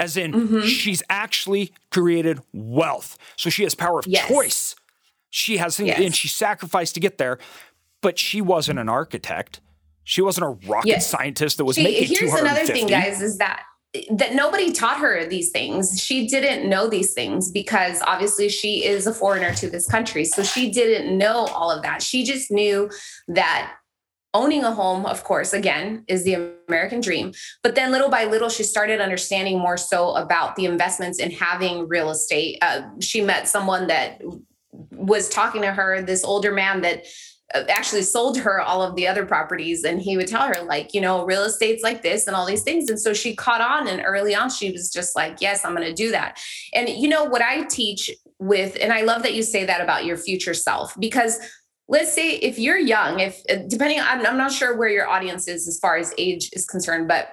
as 0.00 0.16
in 0.16 0.32
mm-hmm. 0.32 0.60
she's 0.62 1.02
actually 1.10 1.72
created 1.90 2.40
wealth. 2.52 3.18
So 3.36 3.50
she 3.50 3.64
has 3.64 3.74
power 3.74 3.98
of 3.98 4.06
yes. 4.06 4.26
choice. 4.28 4.76
She 5.30 5.56
has 5.56 5.76
things, 5.76 5.88
yes. 5.88 6.00
and 6.00 6.14
she 6.14 6.28
sacrificed 6.28 6.94
to 6.94 7.00
get 7.00 7.16
there, 7.16 7.38
but 8.02 8.18
she 8.18 8.42
wasn't 8.42 8.78
an 8.78 8.88
architect. 8.88 9.60
She 10.04 10.20
wasn't 10.20 10.44
a 10.44 10.68
rocket 10.68 10.88
yes. 10.88 11.06
scientist 11.08 11.56
that 11.56 11.64
was 11.64 11.76
she, 11.76 11.84
making 11.84 12.16
Here's 12.18 12.34
another 12.34 12.66
thing, 12.66 12.86
guys, 12.86 13.22
is 13.22 13.38
that 13.38 13.62
that 14.10 14.34
nobody 14.34 14.72
taught 14.72 14.98
her 14.98 15.26
these 15.26 15.50
things. 15.50 16.00
She 16.00 16.26
didn't 16.26 16.68
know 16.68 16.88
these 16.88 17.12
things 17.12 17.50
because 17.50 18.00
obviously 18.06 18.48
she 18.48 18.84
is 18.84 19.06
a 19.06 19.12
foreigner 19.12 19.52
to 19.54 19.68
this 19.68 19.86
country. 19.86 20.24
So 20.24 20.42
she 20.42 20.70
didn't 20.70 21.16
know 21.16 21.46
all 21.46 21.70
of 21.70 21.82
that. 21.82 22.02
She 22.02 22.24
just 22.24 22.50
knew 22.50 22.90
that 23.28 23.74
owning 24.34 24.64
a 24.64 24.72
home, 24.72 25.04
of 25.04 25.24
course, 25.24 25.52
again, 25.52 26.04
is 26.08 26.24
the 26.24 26.54
American 26.68 27.02
dream. 27.02 27.32
But 27.62 27.74
then 27.74 27.92
little 27.92 28.08
by 28.08 28.24
little, 28.24 28.48
she 28.48 28.62
started 28.62 29.00
understanding 29.00 29.58
more 29.58 29.76
so 29.76 30.14
about 30.14 30.56
the 30.56 30.64
investments 30.64 31.18
in 31.18 31.30
having 31.30 31.86
real 31.86 32.10
estate. 32.10 32.56
Uh, 32.62 32.82
she 33.00 33.20
met 33.20 33.46
someone 33.46 33.88
that 33.88 34.22
was 34.90 35.28
talking 35.28 35.60
to 35.62 35.72
her, 35.72 36.00
this 36.00 36.24
older 36.24 36.50
man 36.50 36.80
that 36.80 37.04
actually 37.68 38.02
sold 38.02 38.38
her 38.38 38.60
all 38.60 38.82
of 38.82 38.96
the 38.96 39.06
other 39.06 39.26
properties 39.26 39.84
and 39.84 40.00
he 40.00 40.16
would 40.16 40.26
tell 40.26 40.46
her 40.46 40.62
like 40.64 40.94
you 40.94 41.00
know 41.00 41.24
real 41.24 41.42
estate's 41.42 41.82
like 41.82 42.02
this 42.02 42.26
and 42.26 42.36
all 42.36 42.46
these 42.46 42.62
things. 42.62 42.88
And 42.88 42.98
so 42.98 43.12
she 43.12 43.34
caught 43.34 43.60
on 43.60 43.88
and 43.88 44.02
early 44.04 44.34
on 44.34 44.50
she 44.50 44.70
was 44.70 44.90
just 44.90 45.16
like 45.16 45.40
yes 45.40 45.64
i'm 45.64 45.74
going 45.74 45.86
to 45.86 45.94
do 45.94 46.10
that. 46.10 46.40
And 46.72 46.88
you 46.88 47.08
know 47.08 47.24
what 47.24 47.42
i 47.42 47.62
teach 47.64 48.10
with 48.38 48.76
and 48.80 48.92
i 48.92 49.02
love 49.02 49.22
that 49.22 49.34
you 49.34 49.42
say 49.42 49.64
that 49.64 49.80
about 49.80 50.04
your 50.04 50.16
future 50.16 50.54
self 50.54 50.98
because 50.98 51.38
let's 51.88 52.12
say 52.12 52.36
if 52.36 52.58
you're 52.58 52.78
young 52.78 53.20
if 53.20 53.40
uh, 53.48 53.56
depending 53.68 54.00
I'm, 54.00 54.26
I'm 54.26 54.36
not 54.36 54.52
sure 54.52 54.76
where 54.76 54.88
your 54.88 55.08
audience 55.08 55.46
is 55.46 55.68
as 55.68 55.78
far 55.78 55.96
as 55.96 56.12
age 56.18 56.50
is 56.52 56.66
concerned 56.66 57.06
but 57.06 57.28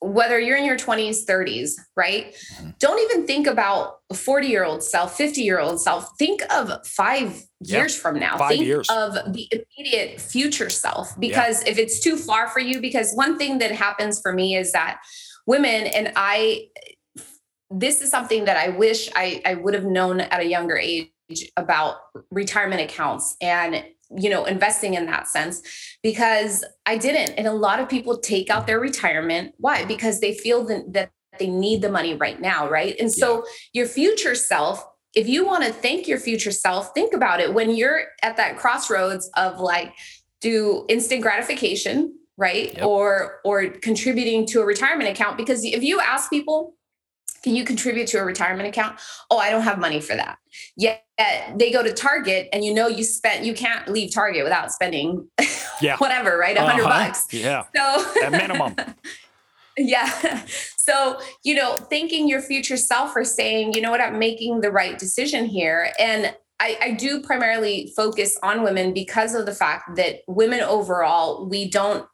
whether 0.00 0.40
you're 0.40 0.56
in 0.56 0.64
your 0.64 0.78
20s, 0.78 1.26
30s, 1.26 1.72
right? 1.94 2.34
Mm-hmm. 2.34 2.70
Don't 2.78 2.98
even 3.10 3.26
think 3.26 3.46
about 3.46 3.98
a 4.10 4.14
40 4.14 4.46
year 4.46 4.64
old 4.64 4.82
self, 4.82 5.16
50 5.16 5.42
year 5.42 5.60
old 5.60 5.80
self. 5.80 6.08
Think 6.18 6.42
of 6.52 6.86
five 6.86 7.42
yeah. 7.60 7.78
years 7.78 7.96
from 7.96 8.18
now. 8.18 8.38
Five 8.38 8.50
think 8.50 8.64
years. 8.64 8.88
of 8.90 9.14
the 9.32 9.48
immediate 9.52 10.20
future 10.20 10.70
self. 10.70 11.18
Because 11.20 11.62
yeah. 11.64 11.72
if 11.72 11.78
it's 11.78 12.00
too 12.00 12.16
far 12.16 12.48
for 12.48 12.60
you, 12.60 12.80
because 12.80 13.12
one 13.14 13.36
thing 13.38 13.58
that 13.58 13.72
happens 13.72 14.20
for 14.20 14.32
me 14.32 14.56
is 14.56 14.72
that 14.72 15.00
women, 15.46 15.86
and 15.86 16.12
I, 16.16 16.68
this 17.70 18.00
is 18.00 18.10
something 18.10 18.46
that 18.46 18.56
I 18.56 18.70
wish 18.70 19.10
I, 19.14 19.42
I 19.44 19.54
would 19.54 19.74
have 19.74 19.84
known 19.84 20.20
at 20.20 20.40
a 20.40 20.46
younger 20.46 20.76
age 20.76 21.10
about 21.56 21.96
retirement 22.30 22.80
accounts 22.80 23.36
and 23.40 23.84
you 24.16 24.28
know 24.28 24.44
investing 24.44 24.94
in 24.94 25.06
that 25.06 25.28
sense 25.28 25.62
because 26.02 26.64
i 26.86 26.96
didn't. 26.96 27.30
And 27.38 27.46
a 27.46 27.52
lot 27.52 27.80
of 27.80 27.88
people 27.88 28.18
take 28.18 28.50
out 28.50 28.66
their 28.66 28.80
retirement. 28.80 29.54
Why? 29.58 29.84
Because 29.84 30.20
they 30.20 30.34
feel 30.34 30.64
that 30.92 31.10
they 31.38 31.46
need 31.46 31.82
the 31.82 31.90
money 31.90 32.14
right 32.14 32.40
now 32.40 32.68
right? 32.68 32.96
And 32.98 33.12
so 33.12 33.38
yeah. 33.38 33.42
your 33.80 33.86
future 33.86 34.34
self 34.34 34.84
if 35.14 35.28
you 35.28 35.44
want 35.44 35.64
to 35.64 35.72
thank 35.72 36.06
your 36.06 36.18
future 36.18 36.52
self 36.52 36.92
think 36.94 37.14
about 37.14 37.40
it. 37.40 37.54
When 37.54 37.70
you're 37.74 38.02
at 38.22 38.36
that 38.36 38.56
crossroads 38.58 39.30
of 39.36 39.60
like 39.60 39.94
do 40.40 40.84
instant 40.88 41.22
gratification 41.22 42.14
right? 42.36 42.74
Yep. 42.74 42.86
or 42.86 43.40
or 43.44 43.68
contributing 43.68 44.46
to 44.46 44.60
a 44.60 44.64
retirement 44.64 45.10
account 45.10 45.36
because 45.36 45.62
if 45.64 45.82
you 45.82 46.00
ask 46.00 46.30
people 46.30 46.74
can 47.42 47.56
you 47.56 47.64
contribute 47.64 48.06
to 48.08 48.18
a 48.18 48.24
retirement 48.24 48.68
account? 48.68 48.98
Oh, 49.30 49.38
I 49.38 49.50
don't 49.50 49.62
have 49.62 49.78
money 49.78 50.00
for 50.00 50.14
that. 50.14 50.38
Yet 50.76 51.04
they 51.56 51.70
go 51.70 51.82
to 51.82 51.92
Target 51.92 52.48
and 52.52 52.64
you 52.64 52.74
know 52.74 52.86
you 52.86 53.04
spent 53.04 53.44
you 53.44 53.54
can't 53.54 53.88
leave 53.88 54.12
Target 54.12 54.44
without 54.44 54.72
spending 54.72 55.28
yeah. 55.80 55.96
whatever, 55.96 56.36
right? 56.38 56.56
A 56.56 56.62
100 56.62 56.84
uh-huh. 56.84 57.06
bucks. 57.06 57.32
Yeah. 57.32 57.64
So 57.74 58.22
at 58.22 58.32
minimum. 58.32 58.76
yeah. 59.76 60.44
So, 60.76 61.20
you 61.44 61.54
know, 61.54 61.76
thanking 61.76 62.28
your 62.28 62.42
future 62.42 62.76
self 62.76 63.12
for 63.12 63.24
saying, 63.24 63.74
you 63.74 63.80
know 63.80 63.90
what, 63.90 64.00
I'm 64.00 64.18
making 64.18 64.60
the 64.60 64.70
right 64.70 64.98
decision 64.98 65.44
here. 65.44 65.92
And 65.98 66.34
I, 66.58 66.78
I, 66.82 66.90
do 66.92 67.22
primarily 67.22 67.92
focus 67.96 68.38
on 68.42 68.62
women 68.62 68.92
because 68.92 69.34
of 69.34 69.46
the 69.46 69.54
fact 69.54 69.96
that 69.96 70.16
women 70.26 70.60
overall, 70.60 71.48
we 71.48 71.70
don't 71.70 72.06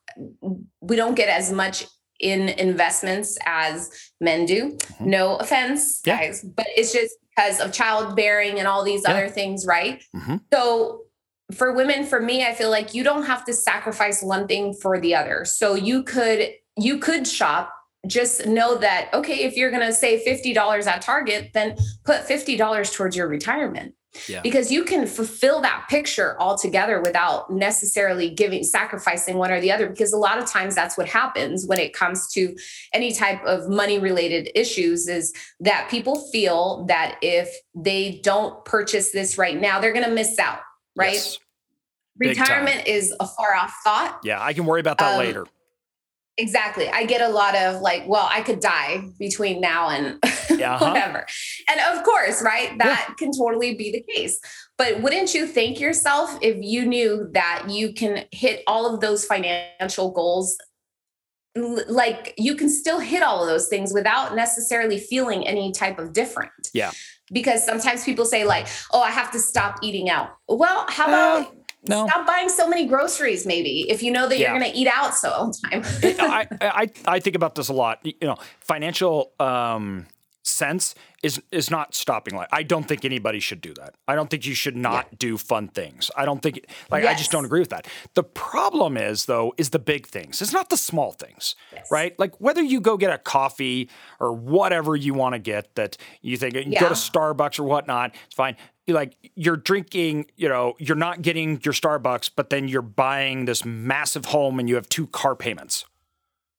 we 0.81 0.95
don't 0.95 1.15
get 1.15 1.29
as 1.29 1.51
much 1.51 1.87
in 2.21 2.49
investments 2.49 3.39
as 3.47 3.91
men 4.21 4.47
do. 4.47 4.73
Mm-hmm. 4.73 5.11
No 5.11 5.37
offense, 5.37 6.03
yeah. 6.05 6.19
guys, 6.19 6.43
but 6.43 6.67
it's 6.77 6.93
just 6.93 7.15
because 7.37 7.61
of 7.61 7.73
childbearing 7.73 8.59
and 8.59 8.67
all 8.67 8.85
these 8.85 9.03
yeah. 9.05 9.13
other 9.13 9.29
things, 9.29 9.67
right? 9.67 10.03
Mm-hmm. 10.15 10.37
So 10.53 11.03
for 11.55 11.73
women, 11.73 12.05
for 12.05 12.21
me, 12.21 12.45
I 12.45 12.55
feel 12.55 12.71
like 12.71 12.95
you 12.95 13.05
don't 13.05 13.25
have 13.25 13.45
to 13.45 13.53
sacrifice 13.53 14.23
one 14.23 14.47
thing 14.47 14.75
for 14.75 15.01
the 15.01 15.15
other. 15.15 15.45
So 15.45 15.75
you 15.75 16.03
could 16.03 16.51
you 16.77 16.99
could 16.99 17.27
shop 17.27 17.73
just 18.07 18.47
know 18.47 18.77
that 18.77 19.09
okay 19.13 19.45
if 19.45 19.57
you're 19.57 19.71
going 19.71 19.87
to 19.87 19.93
save 19.93 20.25
$50 20.25 20.87
at 20.87 21.03
target 21.03 21.51
then 21.55 21.77
put 22.05 22.27
$50 22.27 22.93
towards 22.95 23.17
your 23.17 23.29
retirement 23.29 23.95
yeah. 24.29 24.41
because 24.43 24.71
you 24.71 24.85
can 24.85 25.07
fulfill 25.07 25.61
that 25.61 25.87
picture 25.89 26.37
altogether 26.41 27.01
without 27.01 27.51
necessarily 27.51 28.31
giving 28.31 28.63
sacrificing 28.65 29.37
one 29.37 29.51
or 29.51 29.61
the 29.61 29.71
other 29.71 29.89
because 29.89 30.13
a 30.13 30.17
lot 30.17 30.39
of 30.39 30.47
times 30.47 30.75
that's 30.75 30.97
what 30.97 31.09
happens 31.09 31.67
when 31.67 31.79
it 31.79 31.93
comes 31.93 32.31
to 32.33 32.57
any 32.93 33.13
type 33.13 33.43
of 33.45 33.69
money 33.69 33.99
related 33.99 34.51
issues 34.55 35.09
is 35.09 35.33
that 35.61 35.89
people 35.91 36.29
feel 36.31 36.85
that 36.87 37.19
if 37.23 37.49
they 37.75 38.21
don't 38.23 38.65
purchase 38.65 39.11
this 39.13 39.39
right 39.39 39.61
now 39.61 39.81
they're 39.81 39.93
going 39.93 40.05
to 40.05 40.15
miss 40.15 40.39
out 40.39 40.61
right 40.97 41.15
yes. 41.15 41.39
retirement 42.17 42.87
is 42.87 43.15
a 43.21 43.27
far 43.27 43.55
off 43.55 43.75
thought 43.85 44.21
yeah 44.25 44.43
i 44.43 44.53
can 44.53 44.65
worry 44.65 44.81
about 44.81 44.99
that 44.99 45.13
um, 45.13 45.19
later 45.19 45.47
Exactly. 46.39 46.89
I 46.89 47.05
get 47.05 47.23
a 47.23 47.29
lot 47.29 47.57
of 47.57 47.81
like, 47.81 48.07
well, 48.07 48.29
I 48.31 48.43
could 48.43 48.61
die 48.61 49.09
between 49.19 49.61
now 49.61 49.89
and 49.89 50.19
uh-huh. 50.25 50.79
whatever. 50.81 51.27
And 51.71 51.81
of 51.97 52.05
course, 52.05 52.43
right? 52.43 52.77
That 52.79 53.07
yeah. 53.09 53.15
can 53.15 53.31
totally 53.33 53.75
be 53.75 53.91
the 53.91 54.05
case. 54.13 54.39
But 54.77 55.01
wouldn't 55.01 55.35
you 55.35 55.47
thank 55.47 55.81
yourself 55.81 56.37
if 56.43 56.59
you 56.61 56.85
knew 56.85 57.31
that 57.33 57.67
you 57.71 57.95
can 57.95 58.27
hit 58.33 58.63
all 58.67 58.93
of 58.93 59.01
those 59.01 59.25
financial 59.25 60.11
goals? 60.11 60.59
Like 61.55 62.35
you 62.37 62.55
can 62.55 62.69
still 62.69 63.01
hit 63.01 63.23
all 63.23 63.41
of 63.41 63.49
those 63.49 63.69
things 63.69 63.95
without 63.95 64.37
necessarily 64.37 64.99
feeling 64.99 65.47
any 65.47 65.73
type 65.73 65.99
of 65.99 66.13
different. 66.13 66.53
Yeah. 66.75 66.91
Because 67.33 67.65
sometimes 67.65 68.05
people 68.05 68.27
say, 68.27 68.45
like, 68.45 68.69
oh, 68.93 69.01
I 69.01 69.11
have 69.11 69.33
to 69.33 69.41
stop 69.41 69.79
eating 69.83 70.11
out. 70.11 70.37
Well, 70.49 70.85
how 70.89 71.07
about 71.07 71.47
uh, 71.47 71.51
no. 71.89 72.07
Stop 72.07 72.27
buying 72.27 72.49
so 72.49 72.69
many 72.69 72.87
groceries, 72.87 73.47
maybe, 73.47 73.89
if 73.91 74.03
you 74.03 74.11
know 74.11 74.29
that 74.29 74.39
yeah. 74.39 74.51
you're 74.51 74.61
going 74.61 74.73
to 74.73 74.79
eat 74.79 74.89
out 74.89 75.15
so 75.15 75.31
all 75.31 75.47
the 75.49 75.59
time. 75.69 75.83
I, 76.21 76.47
I, 76.61 76.91
I 77.07 77.21
think 77.21 77.37
about 77.37 77.55
this 77.55 77.69
a 77.69 77.73
lot. 77.73 78.01
You 78.05 78.15
know, 78.23 78.37
financial 78.61 79.33
um, 79.41 80.07
sense 80.47 80.95
is 81.23 81.43
is 81.51 81.71
not 81.71 81.95
stopping 81.95 82.35
life. 82.37 82.49
I 82.53 82.63
don't 82.63 82.87
think 82.87 83.05
anybody 83.05 83.41
should 83.41 83.61
do 83.61 83.75
that. 83.75 83.95
I 84.07 84.15
don't 84.15 84.31
think 84.31 84.47
you 84.47 84.55
should 84.55 84.77
not 84.77 85.09
yeah. 85.11 85.17
do 85.19 85.37
fun 85.37 85.69
things. 85.69 86.11
I 86.17 86.25
don't 86.25 86.41
think 86.41 86.65
like 86.91 87.03
yes. 87.03 87.15
I 87.15 87.19
just 87.19 87.31
don't 87.31 87.45
agree 87.45 87.61
with 87.61 87.71
that. 87.71 87.87
The 88.15 88.23
problem 88.23 88.97
is 88.97 89.27
though 89.27 89.55
is 89.57 89.71
the 89.71 89.79
big 89.79 90.07
things. 90.07 90.41
It's 90.41 90.53
not 90.53 90.71
the 90.71 90.77
small 90.77 91.13
things. 91.13 91.57
Yes. 91.73 91.89
Right? 91.91 92.19
Like 92.19 92.41
whether 92.41 92.63
you 92.63 92.81
go 92.81 92.97
get 92.97 93.13
a 93.13 93.19
coffee 93.19 93.91
or 94.21 94.33
whatever 94.33 94.95
you 94.95 95.15
want 95.15 95.35
to 95.35 95.39
get 95.39 95.75
that 95.75 95.97
you 96.23 96.37
think 96.37 96.55
you 96.55 96.65
yeah. 96.67 96.81
go 96.81 96.89
to 96.89 96.95
Starbucks 96.95 97.59
or 97.59 97.65
whatnot, 97.65 98.15
it's 98.27 98.35
fine 98.35 98.57
like 98.89 99.17
you're 99.35 99.57
drinking, 99.57 100.27
you 100.37 100.49
know, 100.49 100.75
you're 100.79 100.97
not 100.97 101.23
getting 101.23 101.61
your 101.65 101.75
Starbucks, 101.75 102.31
but 102.35 102.51
then 102.51 102.69
you're 102.69 102.83
buying 102.83 103.45
this 103.45 103.65
massive 103.65 104.27
home 104.27 104.59
and 104.61 104.69
you 104.69 104.77
have 104.77 104.89
two 104.89 105.07
car 105.09 105.35
payments. 105.35 105.85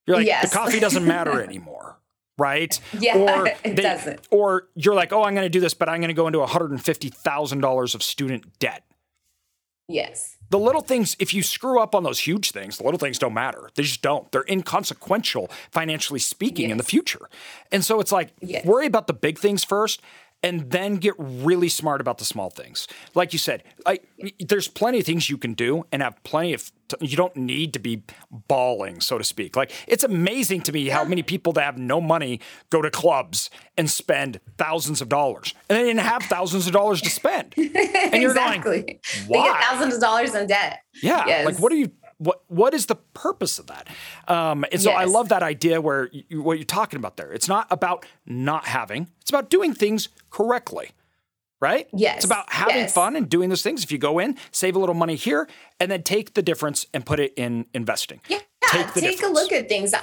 You're 0.05 0.17
like, 0.17 0.25
yes. 0.25 0.49
the 0.49 0.55
coffee 0.55 0.79
doesn't 0.79 1.05
matter 1.05 1.41
anymore, 1.43 1.97
right? 2.37 2.79
Yeah, 2.97 3.17
or 3.17 3.47
it 3.63 3.75
they, 3.75 3.75
doesn't. 3.75 4.27
Or 4.31 4.67
you're 4.75 4.95
like, 4.95 5.13
oh, 5.13 5.23
I'm 5.23 5.35
going 5.35 5.45
to 5.45 5.49
do 5.49 5.59
this, 5.59 5.73
but 5.73 5.89
I'm 5.89 5.99
going 5.99 6.09
to 6.09 6.13
go 6.13 6.27
into 6.27 6.39
$150,000 6.39 7.95
of 7.95 8.03
student 8.03 8.59
debt. 8.59 8.83
Yes. 9.89 10.35
The 10.49 10.59
little 10.59 10.81
things, 10.81 11.15
if 11.19 11.33
you 11.33 11.43
screw 11.43 11.79
up 11.79 11.95
on 11.95 12.03
those 12.03 12.19
huge 12.19 12.51
things, 12.51 12.77
the 12.77 12.83
little 12.83 12.97
things 12.97 13.19
don't 13.19 13.33
matter. 13.33 13.69
They 13.75 13.83
just 13.83 14.01
don't. 14.01 14.29
They're 14.31 14.45
inconsequential, 14.49 15.49
financially 15.71 16.19
speaking, 16.19 16.65
yes. 16.65 16.71
in 16.71 16.77
the 16.77 16.83
future. 16.83 17.29
And 17.71 17.83
so 17.83 17.99
it's 17.99 18.11
like, 18.11 18.33
yes. 18.41 18.65
worry 18.65 18.85
about 18.85 19.07
the 19.07 19.13
big 19.13 19.39
things 19.39 19.63
first 19.63 20.01
and 20.43 20.71
then 20.71 20.95
get 20.95 21.15
really 21.17 21.69
smart 21.69 21.99
about 21.99 22.19
the 22.19 22.25
small 22.25 22.49
things. 22.49 22.87
Like 23.15 23.33
you 23.33 23.39
said, 23.39 23.63
I, 23.85 23.99
there's 24.39 24.67
plenty 24.67 24.99
of 24.99 25.05
things 25.05 25.29
you 25.29 25.37
can 25.37 25.53
do 25.53 25.85
and 25.91 26.01
have 26.01 26.21
plenty 26.23 26.53
of 26.53 26.71
you 27.01 27.17
don't 27.17 27.35
need 27.35 27.73
to 27.73 27.79
be 27.79 28.03
balling, 28.47 29.01
so 29.01 29.17
to 29.17 29.23
speak. 29.23 29.55
Like 29.55 29.71
it's 29.87 30.03
amazing 30.03 30.61
to 30.63 30.71
me 30.71 30.87
how 30.87 31.03
many 31.03 31.21
people 31.21 31.53
that 31.53 31.63
have 31.63 31.77
no 31.77 31.99
money 31.99 32.39
go 32.69 32.81
to 32.81 32.89
clubs 32.89 33.49
and 33.77 33.89
spend 33.89 34.39
thousands 34.57 35.01
of 35.01 35.09
dollars, 35.09 35.53
and 35.69 35.77
they 35.77 35.83
didn't 35.83 35.99
have 35.99 36.23
thousands 36.23 36.67
of 36.67 36.73
dollars 36.73 37.01
to 37.01 37.09
spend. 37.09 37.55
And 38.07 38.21
you're 38.21 38.31
exactly. 38.31 38.81
going, 38.81 38.99
why? 39.27 39.41
They 39.41 39.49
get 39.49 39.63
thousands 39.63 39.95
of 39.95 40.01
dollars 40.01 40.33
in 40.33 40.47
debt. 40.47 40.79
Yeah, 41.01 41.25
yes. 41.27 41.45
like 41.45 41.59
what 41.59 41.71
are 41.71 41.75
you? 41.75 41.91
What 42.17 42.41
what 42.47 42.73
is 42.73 42.87
the 42.87 42.95
purpose 42.95 43.59
of 43.59 43.67
that? 43.67 43.87
Um, 44.27 44.65
and 44.71 44.81
so 44.81 44.89
yes. 44.89 44.99
I 44.99 45.03
love 45.05 45.29
that 45.29 45.43
idea 45.43 45.79
where 45.81 46.09
you, 46.11 46.41
what 46.41 46.57
you're 46.57 46.65
talking 46.65 46.97
about 46.97 47.17
there. 47.17 47.31
It's 47.31 47.47
not 47.47 47.67
about 47.69 48.05
not 48.25 48.65
having; 48.65 49.09
it's 49.21 49.29
about 49.29 49.49
doing 49.49 49.73
things 49.73 50.09
correctly, 50.29 50.91
right? 51.59 51.87
Yes. 51.93 52.17
It's 52.17 52.25
about 52.25 52.51
having 52.51 52.75
yes. 52.75 52.93
fun 52.93 53.15
and 53.15 53.29
doing 53.29 53.49
those 53.49 53.61
things. 53.61 53.83
If 53.83 53.91
you 53.91 53.97
go 53.97 54.19
in, 54.19 54.37
save 54.51 54.75
a 54.75 54.79
little 54.79 54.95
money 54.95 55.15
here, 55.15 55.47
and 55.79 55.91
then 55.91 56.03
take 56.03 56.33
the 56.33 56.41
difference 56.41 56.85
and 56.93 57.05
put 57.05 57.19
it 57.19 57.33
in 57.35 57.65
investing. 57.73 58.21
Yeah, 58.27 58.39
take, 58.71 58.93
take 58.93 59.23
a 59.23 59.27
look 59.27 59.51
at 59.51 59.69
things. 59.69 59.93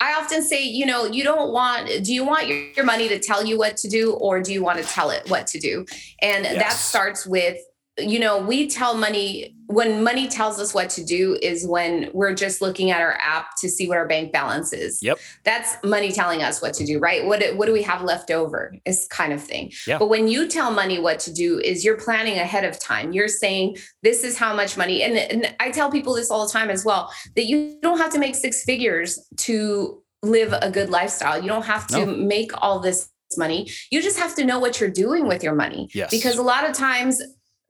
I 0.00 0.14
often 0.14 0.42
say, 0.42 0.62
you 0.62 0.86
know, 0.86 1.06
you 1.06 1.24
don't 1.24 1.52
want, 1.52 1.88
do 2.04 2.14
you 2.14 2.24
want 2.24 2.46
your, 2.46 2.56
your 2.76 2.84
money 2.84 3.08
to 3.08 3.18
tell 3.18 3.44
you 3.44 3.58
what 3.58 3.76
to 3.78 3.88
do 3.88 4.12
or 4.12 4.40
do 4.40 4.52
you 4.52 4.62
want 4.62 4.78
to 4.78 4.84
tell 4.84 5.10
it 5.10 5.28
what 5.28 5.48
to 5.48 5.58
do? 5.58 5.86
And 6.22 6.44
yes. 6.44 6.62
that 6.62 6.72
starts 6.74 7.26
with 7.26 7.58
you 7.98 8.18
know, 8.18 8.38
we 8.38 8.68
tell 8.68 8.96
money 8.96 9.54
when 9.68 10.02
money 10.02 10.26
tells 10.26 10.58
us 10.58 10.72
what 10.72 10.88
to 10.88 11.04
do 11.04 11.38
is 11.42 11.66
when 11.66 12.08
we're 12.14 12.34
just 12.34 12.62
looking 12.62 12.90
at 12.90 13.02
our 13.02 13.12
app 13.20 13.54
to 13.56 13.68
see 13.68 13.86
what 13.86 13.98
our 13.98 14.08
bank 14.08 14.32
balance 14.32 14.72
is. 14.72 15.02
Yep. 15.02 15.18
That's 15.44 15.76
money 15.84 16.10
telling 16.10 16.42
us 16.42 16.62
what 16.62 16.72
to 16.74 16.86
do, 16.86 16.98
right? 16.98 17.24
What 17.26 17.42
what 17.54 17.66
do 17.66 17.72
we 17.74 17.82
have 17.82 18.02
left 18.02 18.30
over 18.30 18.74
is 18.86 19.06
kind 19.10 19.32
of 19.32 19.42
thing. 19.42 19.72
Yeah. 19.86 19.98
But 19.98 20.08
when 20.08 20.26
you 20.26 20.48
tell 20.48 20.70
money 20.70 20.98
what 20.98 21.20
to 21.20 21.32
do 21.32 21.60
is 21.60 21.84
you're 21.84 21.98
planning 21.98 22.38
ahead 22.38 22.64
of 22.64 22.80
time. 22.80 23.12
You're 23.12 23.28
saying 23.28 23.76
this 24.02 24.24
is 24.24 24.38
how 24.38 24.54
much 24.54 24.78
money 24.78 25.02
and, 25.02 25.18
and 25.18 25.54
I 25.60 25.70
tell 25.70 25.90
people 25.90 26.14
this 26.14 26.30
all 26.30 26.46
the 26.46 26.52
time 26.52 26.70
as 26.70 26.84
well 26.84 27.12
that 27.36 27.44
you 27.44 27.78
don't 27.82 27.98
have 27.98 28.12
to 28.14 28.18
make 28.18 28.36
six 28.36 28.64
figures 28.64 29.18
to 29.36 30.02
live 30.22 30.54
a 30.62 30.70
good 30.70 30.88
lifestyle. 30.88 31.40
You 31.42 31.48
don't 31.48 31.66
have 31.66 31.86
to 31.88 32.06
no. 32.06 32.16
make 32.16 32.52
all 32.62 32.80
this 32.80 33.10
money. 33.36 33.70
You 33.90 34.00
just 34.00 34.18
have 34.18 34.34
to 34.36 34.44
know 34.44 34.58
what 34.58 34.80
you're 34.80 34.90
doing 34.90 35.28
with 35.28 35.42
your 35.42 35.54
money. 35.54 35.88
Yes. 35.92 36.10
Because 36.10 36.38
a 36.38 36.42
lot 36.42 36.68
of 36.68 36.74
times 36.74 37.20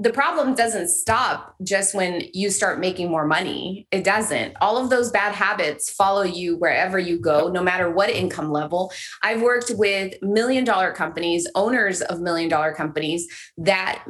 the 0.00 0.10
problem 0.10 0.54
doesn't 0.54 0.88
stop 0.88 1.56
just 1.62 1.94
when 1.94 2.22
you 2.32 2.50
start 2.50 2.78
making 2.78 3.10
more 3.10 3.26
money. 3.26 3.88
It 3.90 4.04
doesn't. 4.04 4.56
All 4.60 4.76
of 4.76 4.90
those 4.90 5.10
bad 5.10 5.34
habits 5.34 5.90
follow 5.90 6.22
you 6.22 6.56
wherever 6.56 6.98
you 6.98 7.18
go, 7.18 7.48
no 7.48 7.62
matter 7.62 7.90
what 7.90 8.10
income 8.10 8.52
level. 8.52 8.92
I've 9.24 9.42
worked 9.42 9.72
with 9.74 10.14
million 10.22 10.64
dollar 10.64 10.92
companies, 10.92 11.48
owners 11.56 12.00
of 12.00 12.20
million 12.20 12.48
dollar 12.48 12.72
companies 12.72 13.26
that 13.56 14.04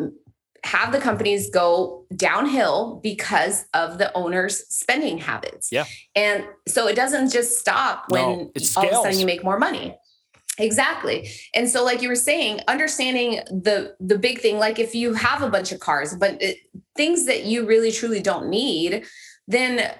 have 0.64 0.92
the 0.92 0.98
companies 0.98 1.48
go 1.50 2.04
downhill 2.14 3.00
because 3.02 3.64
of 3.72 3.96
the 3.96 4.12
owner's 4.14 4.68
spending 4.68 5.16
habits. 5.16 5.72
Yeah. 5.72 5.86
And 6.14 6.44
so 6.66 6.86
it 6.86 6.96
doesn't 6.96 7.30
just 7.30 7.58
stop 7.58 8.04
when 8.10 8.22
no, 8.22 8.50
all 8.76 8.86
of 8.86 8.90
a 8.92 8.94
sudden 8.94 9.18
you 9.18 9.26
make 9.26 9.42
more 9.42 9.58
money. 9.58 9.96
Exactly. 10.58 11.30
And 11.54 11.68
so 11.68 11.84
like 11.84 12.02
you 12.02 12.08
were 12.08 12.16
saying, 12.16 12.60
understanding 12.68 13.40
the 13.46 13.94
the 14.00 14.18
big 14.18 14.40
thing 14.40 14.58
like 14.58 14.78
if 14.78 14.94
you 14.94 15.14
have 15.14 15.42
a 15.42 15.48
bunch 15.48 15.72
of 15.72 15.80
cars 15.80 16.14
but 16.16 16.40
it, 16.42 16.58
things 16.96 17.26
that 17.26 17.44
you 17.44 17.66
really 17.66 17.92
truly 17.92 18.20
don't 18.20 18.48
need, 18.48 19.04
then 19.46 19.94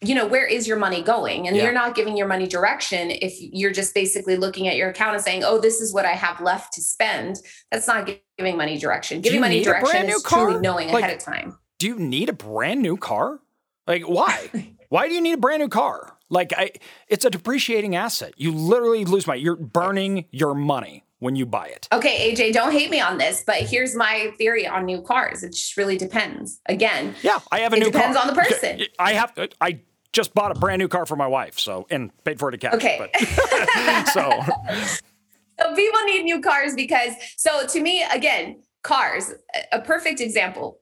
you 0.00 0.14
know 0.14 0.26
where 0.26 0.46
is 0.46 0.68
your 0.68 0.78
money 0.78 1.02
going? 1.02 1.48
And 1.48 1.56
yeah. 1.56 1.64
you're 1.64 1.72
not 1.72 1.94
giving 1.94 2.16
your 2.16 2.28
money 2.28 2.46
direction 2.46 3.10
if 3.10 3.34
you're 3.38 3.72
just 3.72 3.94
basically 3.94 4.36
looking 4.36 4.68
at 4.68 4.76
your 4.76 4.90
account 4.90 5.14
and 5.14 5.24
saying 5.24 5.42
oh 5.42 5.58
this 5.58 5.80
is 5.80 5.92
what 5.92 6.04
i 6.04 6.12
have 6.12 6.40
left 6.40 6.72
to 6.74 6.82
spend. 6.82 7.36
That's 7.70 7.88
not 7.88 8.08
giving 8.38 8.56
money 8.56 8.78
direction. 8.78 9.20
Giving 9.20 9.40
money 9.40 9.64
direction 9.64 10.08
is 10.08 10.22
car? 10.22 10.46
truly 10.46 10.60
knowing 10.60 10.88
like, 10.88 11.02
ahead 11.02 11.16
of 11.16 11.22
time. 11.22 11.58
do 11.78 11.88
you 11.88 11.98
need 11.98 12.28
a 12.28 12.34
brand 12.34 12.82
new 12.82 12.96
car? 12.96 13.40
Like 13.86 14.02
why? 14.02 14.72
Why 14.88 15.08
do 15.08 15.14
you 15.14 15.20
need 15.20 15.32
a 15.32 15.38
brand 15.38 15.60
new 15.60 15.68
car 15.68 16.15
like 16.28 16.52
I, 16.56 16.72
it's 17.08 17.24
a 17.24 17.30
depreciating 17.30 17.96
asset. 17.96 18.34
You 18.36 18.52
literally 18.52 19.04
lose 19.04 19.26
money. 19.26 19.40
You're 19.40 19.56
burning 19.56 20.26
your 20.30 20.54
money 20.54 21.04
when 21.18 21.36
you 21.36 21.46
buy 21.46 21.66
it. 21.66 21.88
Okay, 21.92 22.32
AJ, 22.32 22.52
don't 22.52 22.72
hate 22.72 22.90
me 22.90 23.00
on 23.00 23.18
this, 23.18 23.42
but 23.46 23.56
here's 23.56 23.94
my 23.96 24.32
theory 24.36 24.66
on 24.66 24.84
new 24.84 25.00
cars. 25.00 25.42
It 25.42 25.52
just 25.52 25.76
really 25.76 25.96
depends. 25.96 26.60
Again, 26.66 27.14
yeah, 27.22 27.38
I 27.50 27.60
have 27.60 27.72
a 27.72 27.78
new 27.78 27.86
depends 27.86 28.16
car. 28.16 28.28
on 28.28 28.34
the 28.34 28.40
person. 28.40 28.82
I 28.98 29.12
have. 29.12 29.32
I 29.60 29.80
just 30.12 30.34
bought 30.34 30.56
a 30.56 30.58
brand 30.58 30.80
new 30.80 30.88
car 30.88 31.06
for 31.06 31.16
my 31.16 31.26
wife, 31.26 31.58
so 31.58 31.86
and 31.90 32.10
paid 32.24 32.38
for 32.38 32.48
it 32.48 32.52
to 32.52 32.58
cash. 32.58 32.74
Okay, 32.74 32.98
but, 32.98 34.06
so. 34.08 34.30
so 35.60 35.74
people 35.74 36.00
need 36.04 36.24
new 36.24 36.40
cars 36.40 36.74
because 36.74 37.12
so 37.36 37.66
to 37.66 37.80
me 37.80 38.04
again, 38.12 38.62
cars 38.82 39.32
a 39.72 39.80
perfect 39.80 40.20
example. 40.20 40.80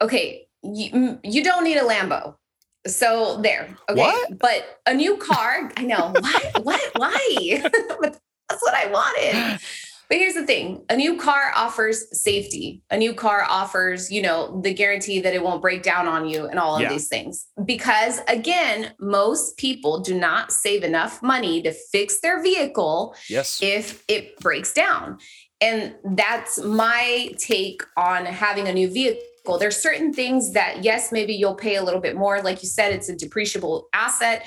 Okay, 0.00 0.46
you, 0.62 1.18
you 1.24 1.42
don't 1.42 1.64
need 1.64 1.76
a 1.76 1.82
Lambo 1.82 2.36
so 2.86 3.40
there. 3.42 3.68
Okay. 3.90 4.00
What? 4.00 4.38
But 4.38 4.80
a 4.86 4.94
new 4.94 5.16
car, 5.16 5.70
I 5.76 5.82
know. 5.82 6.14
What? 6.20 6.64
what? 6.64 6.90
Why? 6.96 7.62
That's 8.00 8.62
what 8.62 8.74
I 8.74 8.90
wanted. 8.90 9.60
But 10.08 10.16
here's 10.16 10.34
the 10.34 10.46
thing 10.46 10.84
a 10.88 10.96
new 10.96 11.18
car 11.18 11.52
offers 11.54 12.04
safety. 12.18 12.82
A 12.90 12.96
new 12.96 13.12
car 13.12 13.44
offers, 13.48 14.10
you 14.10 14.22
know, 14.22 14.60
the 14.62 14.72
guarantee 14.72 15.20
that 15.20 15.34
it 15.34 15.42
won't 15.42 15.60
break 15.60 15.82
down 15.82 16.08
on 16.08 16.26
you 16.26 16.46
and 16.46 16.58
all 16.58 16.76
of 16.76 16.82
yeah. 16.82 16.88
these 16.88 17.08
things. 17.08 17.46
Because 17.64 18.20
again, 18.26 18.94
most 18.98 19.58
people 19.58 20.00
do 20.00 20.18
not 20.18 20.50
save 20.50 20.82
enough 20.82 21.22
money 21.22 21.60
to 21.62 21.72
fix 21.72 22.20
their 22.20 22.42
vehicle 22.42 23.14
yes. 23.28 23.60
if 23.62 24.02
it 24.08 24.38
breaks 24.40 24.72
down. 24.72 25.18
And 25.60 25.94
that's 26.16 26.58
my 26.58 27.34
take 27.38 27.82
on 27.96 28.24
having 28.24 28.68
a 28.68 28.72
new 28.72 28.88
vehicle 28.88 29.22
there's 29.56 29.80
certain 29.80 30.12
things 30.12 30.52
that, 30.52 30.84
yes, 30.84 31.12
maybe 31.12 31.32
you'll 31.32 31.54
pay 31.54 31.76
a 31.76 31.82
little 31.82 32.00
bit 32.00 32.16
more. 32.16 32.42
Like 32.42 32.62
you 32.62 32.68
said, 32.68 32.92
it's 32.92 33.08
a 33.08 33.14
depreciable 33.14 33.84
asset. 33.94 34.44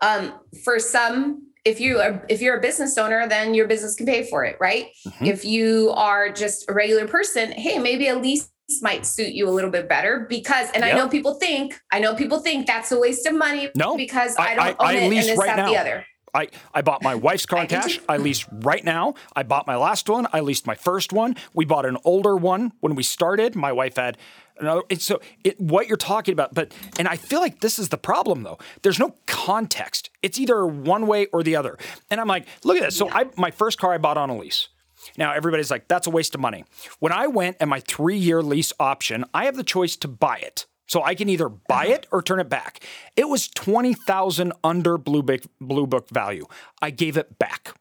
Um, 0.00 0.34
for 0.62 0.78
some, 0.78 1.48
if 1.64 1.80
you 1.80 1.98
are 1.98 2.24
if 2.28 2.42
you're 2.42 2.58
a 2.58 2.60
business 2.60 2.98
owner, 2.98 3.26
then 3.26 3.54
your 3.54 3.66
business 3.66 3.94
can 3.94 4.06
pay 4.06 4.28
for 4.28 4.44
it, 4.44 4.56
right? 4.60 4.88
Mm-hmm. 5.06 5.24
If 5.24 5.44
you 5.44 5.90
are 5.96 6.30
just 6.30 6.68
a 6.68 6.74
regular 6.74 7.08
person, 7.08 7.52
hey, 7.52 7.78
maybe 7.78 8.08
a 8.08 8.16
lease 8.16 8.50
might 8.80 9.04
suit 9.04 9.32
you 9.34 9.48
a 9.48 9.50
little 9.50 9.70
bit 9.70 9.88
better 9.88 10.26
because 10.28 10.70
and 10.72 10.84
yep. 10.84 10.94
I 10.94 10.98
know 10.98 11.08
people 11.08 11.34
think 11.34 11.80
I 11.90 12.00
know 12.00 12.14
people 12.14 12.40
think 12.40 12.66
that's 12.66 12.92
a 12.92 12.98
waste 12.98 13.26
of 13.26 13.34
money 13.34 13.70
no, 13.74 13.96
because 13.96 14.36
I, 14.36 14.52
I 14.52 14.54
don't 14.54 14.66
I, 14.66 14.70
own 14.70 14.76
I 14.80 14.92
it 14.92 15.02
and 15.02 15.12
this 15.12 15.38
right 15.38 15.46
that 15.46 15.56
now. 15.56 15.70
the 15.70 15.76
other. 15.78 16.06
I, 16.34 16.48
I 16.74 16.82
bought 16.82 17.02
my 17.02 17.14
wife's 17.14 17.46
car 17.46 17.62
in 17.62 17.66
cash. 17.68 18.00
I 18.08 18.16
lease 18.16 18.44
right 18.50 18.84
now. 18.84 19.14
I 19.36 19.44
bought 19.44 19.66
my 19.66 19.76
last 19.76 20.08
one. 20.08 20.26
I 20.32 20.40
leased 20.40 20.66
my 20.66 20.74
first 20.74 21.12
one. 21.12 21.36
We 21.54 21.64
bought 21.64 21.86
an 21.86 21.96
older 22.04 22.36
one 22.36 22.72
when 22.80 22.94
we 22.96 23.04
started. 23.04 23.54
My 23.54 23.72
wife 23.72 23.96
had 23.96 24.18
another. 24.58 24.82
so 24.98 25.20
it, 25.42 25.60
what 25.60 25.86
you're 25.88 25.96
talking 25.96 26.32
about, 26.32 26.54
but 26.54 26.72
and 26.98 27.08
I 27.08 27.16
feel 27.16 27.40
like 27.40 27.60
this 27.60 27.78
is 27.78 27.88
the 27.88 27.98
problem 27.98 28.42
though. 28.42 28.58
There's 28.82 28.98
no 28.98 29.14
context. 29.26 30.10
It's 30.22 30.38
either 30.38 30.66
one 30.66 31.06
way 31.06 31.26
or 31.26 31.42
the 31.42 31.56
other. 31.56 31.78
And 32.10 32.20
I'm 32.20 32.28
like, 32.28 32.46
look 32.64 32.76
at 32.76 32.82
this. 32.82 32.96
So 32.96 33.10
I 33.10 33.26
my 33.36 33.50
first 33.50 33.78
car 33.78 33.92
I 33.92 33.98
bought 33.98 34.16
on 34.16 34.30
a 34.30 34.36
lease. 34.36 34.68
Now 35.16 35.32
everybody's 35.32 35.70
like, 35.70 35.88
that's 35.88 36.06
a 36.06 36.10
waste 36.10 36.34
of 36.34 36.40
money. 36.40 36.64
When 36.98 37.12
I 37.12 37.26
went 37.26 37.56
and 37.60 37.68
my 37.68 37.80
three 37.80 38.16
year 38.16 38.42
lease 38.42 38.72
option, 38.80 39.24
I 39.34 39.44
have 39.46 39.56
the 39.56 39.64
choice 39.64 39.96
to 39.96 40.08
buy 40.08 40.38
it. 40.38 40.66
So 40.86 41.02
I 41.02 41.14
can 41.14 41.30
either 41.30 41.48
buy 41.48 41.86
it 41.86 42.06
or 42.12 42.22
turn 42.22 42.40
it 42.40 42.50
back. 42.50 42.80
It 43.16 43.28
was 43.28 43.48
20,000 43.48 44.52
under 44.62 44.98
Blue 44.98 45.22
Book, 45.22 45.40
Blue 45.58 45.86
Book 45.86 46.10
value. 46.10 46.46
I 46.82 46.90
gave 46.90 47.16
it 47.16 47.38
back. 47.38 47.74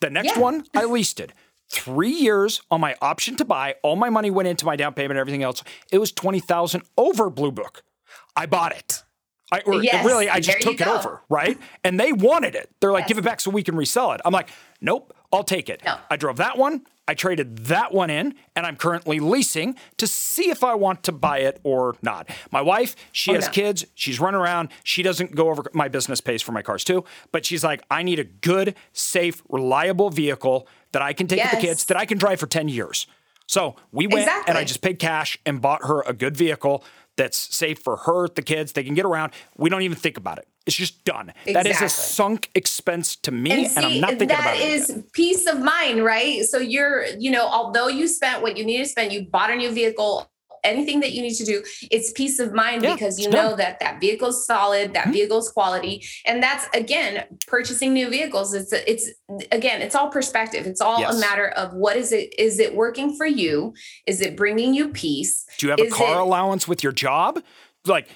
The 0.00 0.10
next 0.10 0.36
yeah. 0.36 0.40
one, 0.40 0.64
I 0.74 0.84
leased 0.84 1.20
it. 1.20 1.32
Three 1.70 2.12
years 2.12 2.62
on 2.70 2.80
my 2.80 2.96
option 3.00 3.36
to 3.36 3.44
buy. 3.44 3.76
All 3.82 3.96
my 3.96 4.10
money 4.10 4.30
went 4.30 4.48
into 4.48 4.66
my 4.66 4.76
down 4.76 4.94
payment 4.94 5.12
and 5.12 5.20
everything 5.20 5.42
else. 5.42 5.62
It 5.90 5.98
was 5.98 6.12
20,000 6.12 6.82
over 6.96 7.30
Blue 7.30 7.52
Book. 7.52 7.82
I 8.36 8.46
bought 8.46 8.72
it. 8.72 9.02
I, 9.52 9.60
or 9.60 9.82
yes, 9.82 10.04
really, 10.04 10.28
I 10.28 10.40
just 10.40 10.60
took 10.62 10.80
it 10.80 10.86
over, 10.86 11.20
right? 11.28 11.58
And 11.84 12.00
they 12.00 12.12
wanted 12.12 12.54
it. 12.54 12.70
They're 12.80 12.92
like, 12.92 13.02
yes. 13.02 13.08
give 13.08 13.18
it 13.18 13.24
back 13.24 13.40
so 13.40 13.50
we 13.50 13.62
can 13.62 13.76
resell 13.76 14.12
it. 14.12 14.20
I'm 14.24 14.32
like, 14.32 14.48
nope, 14.80 15.13
I'll 15.34 15.44
take 15.44 15.68
it. 15.68 15.82
No. 15.84 15.96
I 16.10 16.16
drove 16.16 16.36
that 16.38 16.56
one. 16.56 16.86
I 17.06 17.14
traded 17.14 17.58
that 17.66 17.92
one 17.92 18.08
in 18.08 18.34
and 18.56 18.64
I'm 18.64 18.76
currently 18.76 19.20
leasing 19.20 19.76
to 19.98 20.06
see 20.06 20.50
if 20.50 20.64
I 20.64 20.74
want 20.74 21.02
to 21.04 21.12
buy 21.12 21.38
it 21.38 21.60
or 21.62 21.96
not. 22.02 22.30
My 22.50 22.62
wife, 22.62 22.96
she 23.12 23.32
oh, 23.32 23.34
has 23.34 23.48
kids, 23.48 23.84
she's 23.94 24.18
running 24.18 24.40
around, 24.40 24.70
she 24.84 25.02
doesn't 25.02 25.34
go 25.34 25.50
over 25.50 25.64
my 25.74 25.88
business 25.88 26.20
pays 26.20 26.40
for 26.40 26.52
my 26.52 26.62
cars 26.62 26.82
too, 26.82 27.04
but 27.30 27.44
she's 27.44 27.62
like, 27.62 27.82
I 27.90 28.02
need 28.02 28.18
a 28.18 28.24
good, 28.24 28.74
safe, 28.92 29.42
reliable 29.50 30.08
vehicle 30.08 30.66
that 30.92 31.02
I 31.02 31.12
can 31.12 31.26
take 31.26 31.38
yes. 31.38 31.54
the 31.54 31.60
kids 31.60 31.84
that 31.86 31.96
I 31.96 32.06
can 32.06 32.16
drive 32.16 32.40
for 32.40 32.46
10 32.46 32.68
years. 32.68 33.06
So 33.46 33.76
we 33.92 34.06
went 34.06 34.22
exactly. 34.22 34.50
and 34.50 34.58
I 34.58 34.64
just 34.64 34.80
paid 34.80 34.98
cash 34.98 35.38
and 35.44 35.60
bought 35.60 35.84
her 35.84 36.02
a 36.02 36.14
good 36.14 36.36
vehicle 36.36 36.82
that's 37.16 37.54
safe 37.54 37.78
for 37.78 37.96
her, 37.98 38.28
the 38.28 38.42
kids, 38.42 38.72
they 38.72 38.84
can 38.84 38.94
get 38.94 39.04
around. 39.04 39.32
We 39.56 39.70
don't 39.70 39.82
even 39.82 39.96
think 39.96 40.16
about 40.16 40.38
it. 40.38 40.48
It's 40.66 40.76
just 40.76 41.04
done. 41.04 41.32
Exactly. 41.44 41.52
That 41.52 41.66
is 41.66 41.82
a 41.82 41.88
sunk 41.88 42.50
expense 42.54 43.16
to 43.16 43.30
me, 43.30 43.50
and, 43.50 43.66
see, 43.70 43.76
and 43.76 43.86
I'm 43.86 44.00
not 44.00 44.10
thinking 44.10 44.30
about 44.30 44.56
it. 44.56 44.60
That 44.60 44.68
is 44.68 45.04
peace 45.12 45.46
of 45.46 45.60
mind, 45.60 46.02
right? 46.04 46.42
So 46.44 46.58
you're, 46.58 47.04
you 47.18 47.30
know, 47.30 47.46
although 47.46 47.88
you 47.88 48.08
spent 48.08 48.40
what 48.40 48.56
you 48.56 48.64
need 48.64 48.78
to 48.78 48.86
spend, 48.86 49.12
you 49.12 49.26
bought 49.26 49.50
a 49.50 49.56
new 49.56 49.70
vehicle 49.70 50.30
anything 50.64 51.00
that 51.00 51.12
you 51.12 51.22
need 51.22 51.34
to 51.34 51.44
do, 51.44 51.62
it's 51.90 52.12
peace 52.12 52.38
of 52.38 52.52
mind 52.52 52.82
yeah, 52.82 52.94
because 52.94 53.18
you 53.18 53.28
know 53.28 53.50
done. 53.50 53.58
that 53.58 53.80
that 53.80 54.00
vehicle's 54.00 54.46
solid, 54.46 54.94
that 54.94 55.04
mm-hmm. 55.04 55.12
vehicle's 55.12 55.50
quality. 55.50 56.04
And 56.26 56.42
that's 56.42 56.66
again, 56.74 57.24
purchasing 57.46 57.92
new 57.92 58.10
vehicles. 58.10 58.54
It's, 58.54 58.72
it's 58.72 59.10
again, 59.52 59.82
it's 59.82 59.94
all 59.94 60.08
perspective. 60.08 60.66
It's 60.66 60.80
all 60.80 61.00
yes. 61.00 61.16
a 61.16 61.20
matter 61.20 61.48
of 61.50 61.74
what 61.74 61.96
is 61.96 62.12
it? 62.12 62.34
Is 62.38 62.58
it 62.58 62.74
working 62.74 63.16
for 63.16 63.26
you? 63.26 63.74
Is 64.06 64.20
it 64.20 64.36
bringing 64.36 64.74
you 64.74 64.88
peace? 64.88 65.46
Do 65.58 65.66
you 65.66 65.70
have 65.70 65.80
is 65.80 65.92
a 65.92 65.96
car 65.96 66.18
it, 66.18 66.22
allowance 66.22 66.66
with 66.66 66.82
your 66.82 66.92
job? 66.92 67.42
Like, 67.86 68.08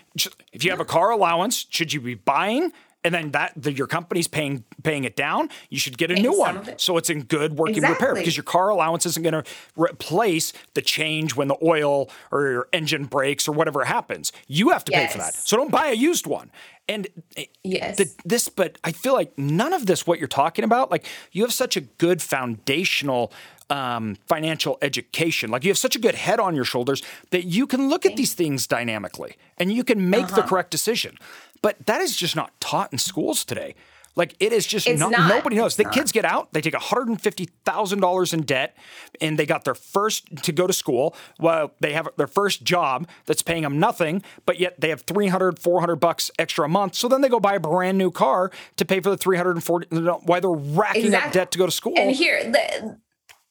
if 0.53 0.65
you 0.65 0.71
have 0.71 0.81
a 0.81 0.85
car 0.85 1.11
allowance, 1.11 1.67
should 1.69 1.93
you 1.93 2.01
be 2.01 2.15
buying? 2.15 2.73
And 3.05 3.15
then 3.15 3.31
that 3.31 3.53
the, 3.57 3.73
your 3.73 3.87
company's 3.87 4.29
paying 4.29 4.65
paying 4.83 5.05
it 5.05 5.17
down, 5.17 5.49
you 5.71 5.79
should 5.79 5.97
get 5.97 6.11
a 6.11 6.15
new 6.15 6.37
one. 6.37 6.69
It. 6.69 6.81
So 6.81 6.97
it's 6.97 7.11
in 7.11 7.23
good 7.23 7.55
working 7.55 7.77
exactly. 7.77 8.07
repair 8.07 8.15
because 8.15 8.37
your 8.37 8.45
car 8.45 8.69
allowance 8.69 9.07
isn't 9.07 9.23
going 9.23 9.43
to 9.43 9.45
replace 9.77 10.53
the 10.75 10.83
change 10.83 11.37
when 11.37 11.49
the 11.49 11.57
oil 11.63 12.11
or 12.33 12.51
your 12.51 12.69
engine 12.73 13.05
breaks 13.05 13.47
or 13.47 13.53
whatever 13.53 13.85
happens. 13.85 14.33
You 14.47 14.71
have 14.71 14.85
to 14.85 14.93
yes. 14.93 15.13
pay 15.13 15.13
for 15.13 15.19
that. 15.19 15.35
So 15.35 15.57
don't 15.57 15.71
buy 15.71 15.89
a 15.89 15.95
used 15.95 16.27
one. 16.27 16.51
And 16.89 17.07
eh, 17.37 17.45
yes, 17.63 17.99
the, 17.99 18.11
this, 18.25 18.49
but 18.49 18.79
I 18.83 18.93
feel 18.93 19.13
like 19.13 19.39
none 19.39 19.73
of 19.73 19.87
this, 19.87 20.07
what 20.07 20.19
you're 20.19 20.27
talking 20.27 20.65
about, 20.65 20.91
like 20.91 21.07
you 21.33 21.43
have 21.43 21.53
such 21.53 21.77
a 21.77 21.83
good 21.83 22.23
foundational 22.23 23.33
um, 23.71 24.17
financial 24.27 24.79
education. 24.83 25.51
Like 25.51 25.65
you 25.65 25.71
have 25.71 25.79
such 25.79 25.95
a 25.95 25.99
good 25.99 26.15
head 26.15 26.41
on 26.41 26.55
your 26.55 26.65
shoulders 26.65 27.03
that 27.31 27.45
you 27.45 27.67
can 27.67 27.89
look 27.89 28.07
at 28.07 28.17
these 28.17 28.33
things 28.33 28.67
dynamically 28.67 29.37
and 29.59 29.73
you 29.73 29.85
can 29.85 30.09
make 30.09 30.25
uh-huh. 30.25 30.37
the 30.37 30.43
correct 30.43 30.71
decision. 30.71 31.19
But 31.63 31.87
that 31.87 32.01
is 32.01 32.17
just 32.17 32.37
not 32.37 32.59
taught 32.61 32.93
in 32.93 32.99
schools 32.99 33.45
today. 33.45 33.75
Like 34.19 34.35
it 34.41 34.53
is 34.53 34.67
just 34.67 34.89
not, 34.89 35.13
not, 35.13 35.29
nobody 35.29 35.55
knows. 35.55 35.67
It's 35.67 35.77
the 35.77 35.85
not. 35.85 35.93
kids 35.93 36.11
get 36.11 36.25
out, 36.25 36.53
they 36.53 36.61
take 36.61 36.75
$150,000 36.75 38.35
in 38.35 38.41
debt 38.43 38.77
and 39.21 39.39
they 39.39 39.47
got 39.47 39.65
their 39.65 39.77
first 39.77 40.43
to 40.43 40.51
go 40.51 40.67
to 40.67 40.73
school. 40.73 41.15
Well, 41.39 41.71
they 41.79 41.93
have 41.93 42.09
their 42.17 42.27
first 42.27 42.65
job 42.65 43.09
that's 43.27 43.43
paying 43.43 43.63
them 43.63 43.79
nothing, 43.79 44.25
but 44.45 44.59
yet 44.59 44.81
they 44.81 44.89
have 44.89 45.03
300, 45.03 45.61
400 45.61 45.97
bucks 45.97 46.33
extra 46.37 46.65
a 46.65 46.69
month. 46.69 46.97
So 46.97 47.07
then 47.07 47.21
they 47.21 47.29
go 47.29 47.39
buy 47.39 47.55
a 47.55 47.61
brand 47.61 47.97
new 47.97 48.11
car 48.11 48.51
to 48.77 48.85
pay 48.85 48.99
for 48.99 49.11
the 49.11 49.17
340 49.17 49.87
why 50.25 50.41
they're 50.41 50.51
racking 50.51 51.05
exactly. 51.07 51.29
up 51.29 51.33
debt 51.33 51.51
to 51.53 51.59
go 51.59 51.67
to 51.67 51.73
school. 51.73 51.95
And 51.97 52.11
here, 52.11 52.43
the, 52.43 52.99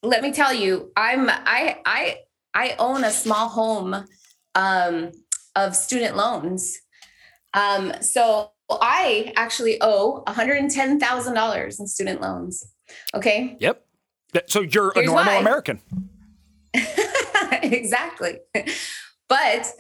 let 0.03 0.22
me 0.22 0.34
tell 0.34 0.53
you, 0.53 0.91
I'm 0.97 1.30
I 1.30 1.78
I 1.86 2.18
I 2.53 2.76
own 2.78 3.05
a 3.05 3.12
small 3.12 3.47
home 3.47 4.05
um, 4.53 5.12
of 5.55 5.78
student 5.78 6.18
loans. 6.18 6.78
Um, 7.58 7.93
so 8.01 8.51
I 8.70 9.34
actually 9.36 9.78
owe 9.82 10.24
$110,000 10.28 11.80
in 11.80 11.88
student 11.88 12.22
loans. 12.22 12.64
Okay. 13.16 13.58
Yep. 13.60 13.84
So 14.47 14.62
you're 14.62 14.91
Here's 14.93 15.08
a 15.08 15.12
normal 15.12 15.34
why. 15.34 15.39
American. 15.39 15.82
exactly. 17.64 18.39
But 19.28 19.74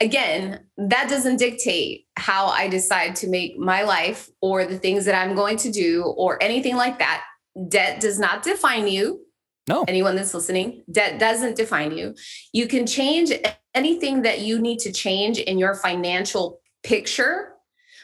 again, 0.00 0.64
that 0.76 1.08
doesn't 1.08 1.36
dictate 1.36 2.06
how 2.16 2.46
I 2.46 2.68
decide 2.68 3.14
to 3.16 3.28
make 3.28 3.58
my 3.58 3.82
life 3.82 4.30
or 4.40 4.64
the 4.64 4.78
things 4.78 5.04
that 5.04 5.14
I'm 5.14 5.36
going 5.36 5.56
to 5.58 5.70
do 5.70 6.02
or 6.16 6.42
anything 6.42 6.76
like 6.76 6.98
that. 6.98 7.22
Debt 7.68 8.00
does 8.00 8.18
not 8.18 8.42
define 8.42 8.88
you. 8.88 9.20
No. 9.68 9.84
Anyone 9.86 10.16
that's 10.16 10.34
listening, 10.34 10.82
debt 10.90 11.20
doesn't 11.20 11.56
define 11.56 11.96
you. 11.96 12.14
You 12.52 12.66
can 12.66 12.86
change 12.86 13.32
anything 13.74 14.22
that 14.22 14.40
you 14.40 14.58
need 14.58 14.80
to 14.80 14.92
change 14.92 15.38
in 15.38 15.58
your 15.58 15.74
financial 15.74 16.60
picture 16.84 17.54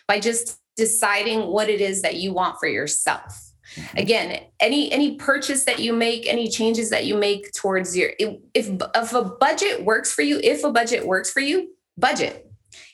by 0.09 0.18
just 0.18 0.59
deciding 0.76 1.47
what 1.47 1.68
it 1.68 1.81
is 1.81 2.03
that 2.03 2.16
you 2.16 2.33
want 2.33 2.59
for 2.59 2.66
yourself. 2.66 3.53
Mm-hmm. 3.76 3.99
Again, 3.99 4.41
any 4.59 4.91
any 4.91 5.16
purchase 5.16 5.64
that 5.64 5.78
you 5.78 5.93
make, 5.93 6.26
any 6.26 6.49
changes 6.49 6.91
that 6.91 7.07
you 7.07 7.16
make 7.16 7.53
towards 7.53 7.97
your 7.97 8.11
if 8.18 8.37
if 8.55 9.12
a 9.12 9.24
budget 9.24 9.85
works 9.85 10.12
for 10.12 10.22
you, 10.22 10.41
if 10.43 10.64
a 10.64 10.72
budget 10.72 11.07
works 11.07 11.31
for 11.31 11.41
you, 11.41 11.68
budget. 11.97 12.47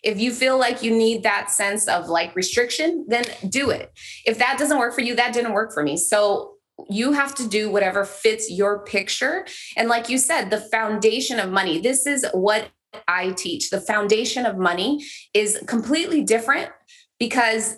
If 0.03 0.21
you 0.21 0.33
feel 0.33 0.59
like 0.59 0.83
you 0.83 0.91
need 0.97 1.23
that 1.23 1.51
sense 1.51 1.89
of 1.89 2.09
like 2.09 2.37
restriction, 2.37 3.07
then 3.09 3.25
do 3.49 3.71
it. 3.71 3.93
If 4.27 4.39
that 4.39 4.59
doesn't 4.59 4.79
work 4.79 4.95
for 4.95 5.01
you, 5.01 5.15
that 5.17 5.33
didn't 5.33 5.53
work 5.53 5.73
for 5.73 5.83
me. 5.83 5.97
So 5.97 6.57
you 6.89 7.13
have 7.13 7.35
to 7.37 7.49
do 7.49 7.71
whatever 7.71 8.05
fits 8.05 8.51
your 8.51 8.85
picture. 8.85 9.47
And 9.77 9.89
like 9.89 10.09
you 10.09 10.19
said, 10.19 10.51
the 10.51 10.61
foundation 10.61 11.41
of 11.41 11.51
money, 11.51 11.81
this 11.81 12.07
is 12.07 12.27
what 12.33 12.69
I 13.09 13.31
teach. 13.33 13.71
The 13.71 13.81
foundation 13.81 14.47
of 14.47 14.57
money 14.57 15.05
is 15.35 15.63
completely 15.67 16.23
different 16.23 16.71
because 17.19 17.77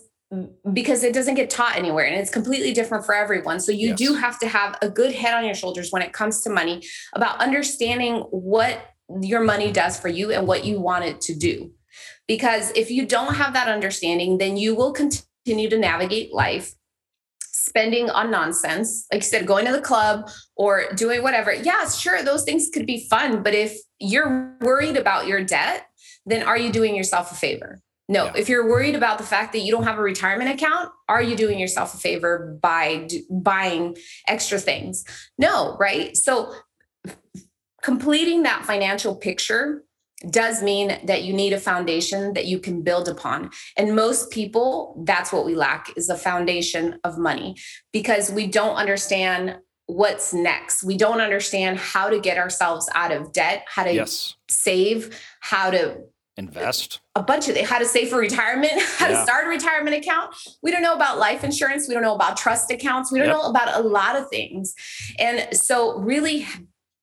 because 0.75 1.05
it 1.05 1.15
doesn't 1.15 1.37
get 1.37 1.49
taught 1.49 1.75
anywhere 1.75 2.05
and 2.05 2.15
it's 2.17 2.31
completely 2.31 2.75
different 2.75 3.07
for 3.07 3.15
everyone. 3.15 3.61
So 3.61 3.73
you 3.73 3.89
yes. 3.89 3.99
do 3.99 4.15
have 4.15 4.39
to 4.41 4.49
have 4.49 4.77
a 4.83 4.91
good 4.91 5.15
head 5.15 5.33
on 5.33 5.45
your 5.45 5.55
shoulders 5.55 5.91
when 5.91 6.03
it 6.03 6.13
comes 6.13 6.43
to 6.43 6.51
money 6.51 6.83
about 7.15 7.41
understanding 7.41 8.19
what 8.31 8.79
your 9.23 9.41
money 9.41 9.73
does 9.73 9.99
for 9.99 10.09
you 10.09 10.31
and 10.31 10.47
what 10.47 10.67
you 10.67 10.81
want 10.81 11.07
it 11.07 11.23
to 11.23 11.35
do. 11.35 11.71
Because 12.27 12.73
if 12.77 12.91
you 12.91 13.07
don't 13.07 13.37
have 13.37 13.55
that 13.55 13.69
understanding, 13.69 14.37
then 14.37 14.59
you 14.59 14.75
will 14.75 14.93
continue 14.93 15.71
to 15.71 15.79
navigate 15.79 16.35
life 16.35 16.75
spending 17.59 18.11
on 18.11 18.31
nonsense, 18.31 19.07
like 19.13 19.23
you 19.23 19.27
said, 19.27 19.47
going 19.47 19.67
to 19.67 19.73
the 19.73 19.81
club 19.81 20.29
or 20.57 20.85
doing 20.95 21.23
whatever. 21.23 21.53
Yeah, 21.53 21.89
sure, 21.89 22.23
those 22.23 22.45
things 22.45 22.69
could 22.73 22.87
be 22.87 23.07
fun. 23.09 23.43
But 23.43 23.55
if 23.55 23.77
you're 23.99 24.57
worried 24.61 24.97
about 24.97 25.27
your 25.27 25.45
debt, 25.45 25.87
then 26.27 26.43
are 26.43 26.59
you 26.59 26.71
doing 26.71 26.95
yourself 26.95 27.33
a 27.33 27.35
favor? 27.35 27.81
No. 28.09 28.27
Yeah. 28.27 28.33
If 28.37 28.49
you're 28.49 28.69
worried 28.69 28.95
about 28.95 29.19
the 29.19 29.25
fact 29.25 29.53
that 29.53 29.61
you 29.61 29.71
don't 29.71 29.85
have 29.85 29.99
a 29.99 30.03
retirement 30.03 30.51
account, 30.51 30.91
are 31.09 31.23
you 31.23 31.37
doing 31.37 31.59
yourself 31.59 31.95
a 31.95 31.99
favor 31.99 32.59
by 32.63 33.05
d- 33.09 33.25
buying 33.31 33.97
extra 34.27 34.59
things? 34.59 35.05
No, 35.37 35.77
right? 35.79 36.17
So 36.17 36.55
completing 37.83 38.45
that 38.45 38.65
financial 38.65 39.15
picture 39.15 39.85
does 40.31 40.63
mean 40.63 40.99
that 41.05 41.23
you 41.23 41.33
need 41.33 41.53
a 41.53 41.61
foundation 41.61 42.35
that 42.35 42.47
you 42.47 42.59
can 42.59 42.83
build 42.83 43.09
upon. 43.09 43.51
And 43.77 43.95
most 43.95 44.31
people 44.31 45.01
that's 45.07 45.33
what 45.33 45.45
we 45.45 45.55
lack 45.55 45.97
is 45.97 46.09
a 46.09 46.17
foundation 46.17 46.99
of 47.05 47.19
money 47.19 47.57
because 47.93 48.31
we 48.31 48.47
don't 48.47 48.75
understand 48.75 49.59
what's 49.87 50.35
next. 50.35 50.83
We 50.83 50.97
don't 50.97 51.21
understand 51.21 51.79
how 51.79 52.11
to 52.11 52.21
get 52.21 52.37
ourselves 52.37 52.89
out 52.95 53.13
of 53.13 53.33
debt 53.33 53.65
how 53.69 53.85
to 53.85 53.95
yes. 53.95 54.35
save 54.49 55.19
how 55.41 55.71
to 55.71 55.99
invest. 56.37 57.01
A 57.15 57.23
bunch 57.23 57.49
of 57.49 57.57
it 57.57 57.65
how 57.65 57.79
to 57.79 57.85
save 57.85 58.11
for 58.11 58.19
retirement 58.19 58.73
how 58.97 59.09
yeah. 59.09 59.19
to 59.19 59.23
start 59.23 59.47
a 59.47 59.49
retirement 59.49 59.97
account. 59.97 60.35
We 60.63 60.73
don't 60.73 60.83
know 60.83 60.95
about 60.95 61.19
life 61.19 61.45
insurance. 61.45 61.87
We 61.87 61.95
don't 61.95 62.03
know 62.03 62.15
about 62.15 62.37
trust 62.37 62.71
accounts. 62.73 63.13
We 63.13 63.19
don't 63.19 63.29
yep. 63.29 63.37
know 63.37 63.49
about 63.49 63.79
a 63.79 63.87
lot 63.87 64.17
of 64.17 64.29
things. 64.31 64.75
And 65.19 65.49
so 65.57 65.99
really 65.99 66.47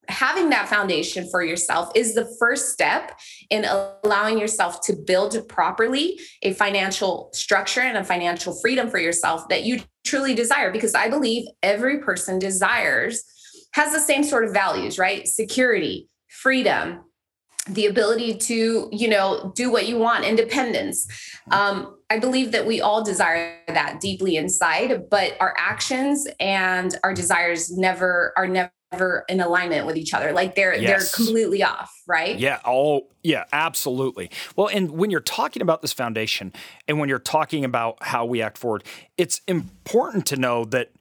having 0.09 0.49
that 0.49 0.67
foundation 0.67 1.27
for 1.29 1.43
yourself 1.43 1.91
is 1.95 2.13
the 2.13 2.27
first 2.39 2.71
step 2.71 3.19
in 3.49 3.65
allowing 3.65 4.37
yourself 4.37 4.81
to 4.81 4.93
build 4.93 5.35
properly 5.47 6.19
a 6.41 6.53
financial 6.53 7.29
structure 7.33 7.81
and 7.81 7.97
a 7.97 8.03
financial 8.03 8.57
freedom 8.61 8.89
for 8.89 8.99
yourself 8.99 9.47
that 9.49 9.63
you 9.63 9.81
truly 10.03 10.33
desire. 10.33 10.71
Because 10.71 10.95
i 10.95 11.09
believe 11.09 11.47
every 11.63 11.99
person 11.99 12.39
desires 12.39 13.23
has 13.73 13.91
the 13.91 13.99
same 13.99 14.23
sort 14.23 14.45
of 14.45 14.53
values 14.53 14.97
right? 14.97 15.27
Security 15.27 16.07
freedom 16.29 17.01
the 17.67 17.87
ability 17.87 18.37
to 18.37 18.87
you 18.91 19.07
know 19.07 19.51
do 19.55 19.71
what 19.71 19.87
you 19.87 19.97
want 19.97 20.23
independence. 20.23 21.07
Um, 21.51 21.97
i 22.09 22.19
believe 22.19 22.51
that 22.51 22.67
we 22.67 22.81
all 22.81 23.03
desire 23.03 23.57
that 23.67 23.99
deeply 23.99 24.37
inside 24.37 25.09
but 25.09 25.35
our 25.39 25.55
actions 25.57 26.27
and 26.39 26.95
our 27.03 27.13
desires 27.13 27.75
never 27.75 28.33
are 28.37 28.47
never 28.47 28.71
ever 28.95 29.25
in 29.29 29.39
alignment 29.39 29.85
with 29.85 29.97
each 29.97 30.13
other. 30.13 30.31
Like 30.31 30.55
they're 30.55 30.75
yes. 30.75 31.11
they're 31.11 31.25
completely 31.25 31.63
off, 31.63 31.91
right? 32.07 32.37
Yeah, 32.37 32.59
all 32.63 33.09
yeah, 33.23 33.45
absolutely. 33.51 34.31
Well, 34.55 34.67
and 34.67 34.91
when 34.91 35.11
you're 35.11 35.19
talking 35.19 35.61
about 35.61 35.81
this 35.81 35.93
foundation 35.93 36.53
and 36.87 36.99
when 36.99 37.09
you're 37.09 37.19
talking 37.19 37.65
about 37.65 37.97
how 38.01 38.25
we 38.25 38.41
act 38.41 38.57
forward, 38.57 38.83
it's 39.17 39.41
important 39.47 40.25
to 40.27 40.37
know 40.37 40.65
that 40.65 40.91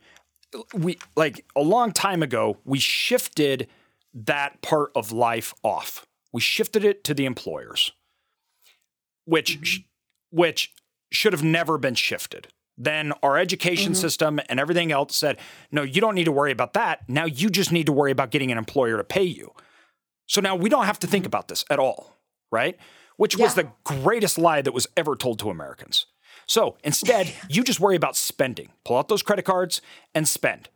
we 0.75 0.99
like 1.17 1.45
a 1.57 1.63
long 1.63 1.93
time 1.93 2.23
ago 2.23 2.59
we 2.65 2.79
shifted 2.79 3.69
that 4.13 4.61
part 4.63 4.91
of 4.95 5.13
life 5.13 5.55
off. 5.63 6.07
We 6.33 6.41
shifted 6.41 6.85
it 6.85 7.05
to 7.05 7.15
the 7.15 7.25
employers. 7.25 7.93
Which 9.27 9.61
mm-hmm. 9.61 10.37
which 10.37 10.73
should 11.11 11.33
have 11.33 11.45
never 11.45 11.79
been 11.79 11.95
shifted. 11.95 12.49
Then 12.77 13.13
our 13.23 13.39
education 13.39 13.93
mm-hmm. 13.93 14.01
system 14.01 14.41
and 14.49 14.59
everything 14.59 14.91
else 14.91 15.15
said, 15.15 15.39
no, 15.71 15.83
you 15.83 16.01
don't 16.01 16.15
need 16.15 16.25
to 16.25 16.33
worry 16.33 16.51
about 16.51 16.73
that. 16.73 17.09
Now 17.09 17.25
you 17.25 17.49
just 17.51 17.71
need 17.71 17.87
to 17.87 17.93
worry 17.93 18.11
about 18.11 18.31
getting 18.31 18.51
an 18.51 18.59
employer 18.59 18.97
to 18.97 19.05
pay 19.05 19.23
you. 19.23 19.53
So 20.27 20.41
now 20.41 20.57
we 20.57 20.69
don't 20.69 20.87
have 20.87 20.99
to 21.01 21.07
think 21.07 21.23
mm-hmm. 21.23 21.29
about 21.29 21.49
this 21.49 21.65
at 21.71 21.79
all, 21.79 22.17
right? 22.51 22.77
Which 23.17 23.39
yeah. 23.39 23.45
was 23.45 23.55
the 23.55 23.69
greatest 23.85 24.39
lie 24.39 24.63
that 24.63 24.73
was 24.73 24.89
ever 24.97 25.15
told 25.15 25.39
to 25.41 25.51
Americans. 25.51 26.07
So 26.47 26.77
instead, 26.83 27.33
you 27.49 27.63
just 27.63 27.81
worry 27.81 27.97
about 27.97 28.17
spending. 28.17 28.71
Pull 28.85 28.97
out 28.97 29.09
those 29.09 29.23
credit 29.23 29.45
cards 29.45 29.81
and 30.15 30.27
spend, 30.27 30.69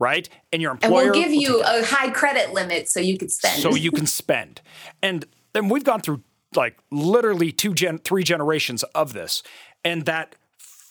right? 0.00 0.28
And 0.52 0.60
your 0.60 0.72
employer 0.72 1.02
and 1.04 1.12
we'll 1.12 1.22
give 1.22 1.32
you 1.32 1.62
a 1.62 1.84
high 1.84 2.10
credit 2.10 2.52
limit 2.52 2.88
so 2.88 3.00
you 3.00 3.18
can 3.18 3.28
spend. 3.28 3.62
So 3.62 3.74
you 3.74 3.92
can 3.92 4.06
spend. 4.06 4.62
And 5.02 5.24
then 5.52 5.68
we've 5.68 5.84
gone 5.84 6.00
through 6.00 6.22
like 6.54 6.78
literally 6.90 7.52
two 7.52 7.74
gen, 7.74 7.98
three 7.98 8.24
generations 8.24 8.82
of 8.94 9.12
this, 9.12 9.42
and 9.84 10.04
that 10.06 10.34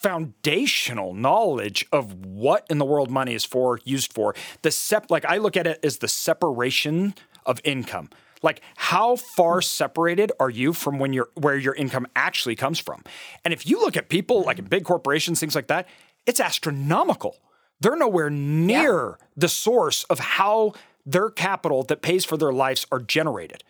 foundational 0.06 1.16
knowledge 1.16 1.84
of 1.91 2.14
what 2.24 2.64
in 2.70 2.78
the 2.78 2.86
world 2.86 3.10
money 3.10 3.34
is 3.34 3.43
for, 3.43 3.80
used 3.86 4.14
for. 4.14 4.36
The 4.62 4.70
sep 4.70 5.10
like 5.10 5.26
I 5.26 5.38
look 5.38 5.58
at 5.58 5.66
it 5.66 5.80
as 5.84 5.97
the 5.97 6.08
separation 6.08 7.16
of 7.43 7.60
income. 7.64 8.12
Like 8.43 8.62
how 8.76 9.16
far 9.16 9.64
separated 9.64 10.32
are 10.39 10.51
you 10.51 10.74
from 10.74 10.99
when 10.99 11.12
you're 11.12 11.30
where 11.34 11.58
your 11.58 11.74
income 11.74 12.06
actually 12.16 12.56
comes 12.56 12.78
from? 12.78 13.03
And 13.43 13.51
if 13.51 13.66
you 13.66 13.80
look 13.80 13.97
at 13.97 14.10
people 14.10 14.43
like 14.43 14.60
in 14.60 14.66
big 14.66 14.84
corporations, 14.84 15.39
things 15.39 15.56
like 15.56 15.70
that, 15.70 15.88
it's 16.28 16.39
astronomical. 16.39 17.38
They're 17.80 17.95
nowhere 17.95 18.30
near 18.30 19.18
yeah. 19.20 19.26
the 19.36 19.49
source 19.49 20.03
of 20.03 20.20
how 20.20 20.74
their 21.03 21.32
capital 21.32 21.82
that 21.82 22.03
pays 22.03 22.26
for 22.26 22.38
their 22.38 22.53
lives 22.53 22.86
are 22.91 22.99
generated. 22.99 23.64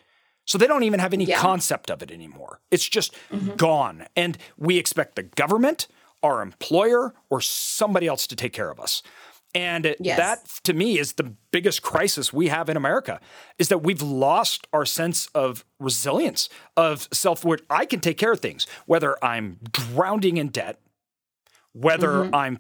So 0.43 0.57
they 0.57 0.67
don't 0.67 0.83
even 0.83 0.99
have 0.99 1.13
any 1.13 1.23
yeah. 1.23 1.39
concept 1.39 1.89
of 1.89 2.03
it 2.03 2.11
anymore. 2.11 2.59
It's 2.71 2.87
just 2.87 3.15
mm-hmm. 3.31 3.55
gone. 3.55 4.05
And 4.17 4.37
we 4.57 4.77
expect 4.77 5.15
the 5.15 5.23
government, 5.23 5.87
our 6.25 6.41
employer, 6.41 7.13
or 7.29 7.41
somebody 7.41 8.07
else 8.07 8.27
to 8.27 8.35
take 8.35 8.53
care 8.53 8.69
of 8.69 8.79
us. 8.79 9.01
And 9.55 9.95
yes. 10.01 10.17
that 10.17 10.45
to 10.65 10.73
me 10.73 10.99
is 10.99 11.13
the 11.13 11.33
biggest 11.51 11.81
crisis 11.81 12.33
we 12.33 12.49
have 12.49 12.67
in 12.67 12.75
America 12.75 13.21
is 13.57 13.69
that 13.69 13.77
we've 13.77 14.01
lost 14.01 14.67
our 14.73 14.85
sense 14.85 15.27
of 15.27 15.63
resilience, 15.79 16.49
of 16.75 17.07
self 17.13 17.45
worth. 17.45 17.61
I 17.69 17.85
can 17.85 18.01
take 18.01 18.17
care 18.17 18.33
of 18.33 18.41
things, 18.41 18.67
whether 18.85 19.23
I'm 19.23 19.59
drowning 19.71 20.35
in 20.35 20.49
debt, 20.49 20.81
whether 21.71 22.09
mm-hmm. 22.09 22.35
I'm 22.35 22.59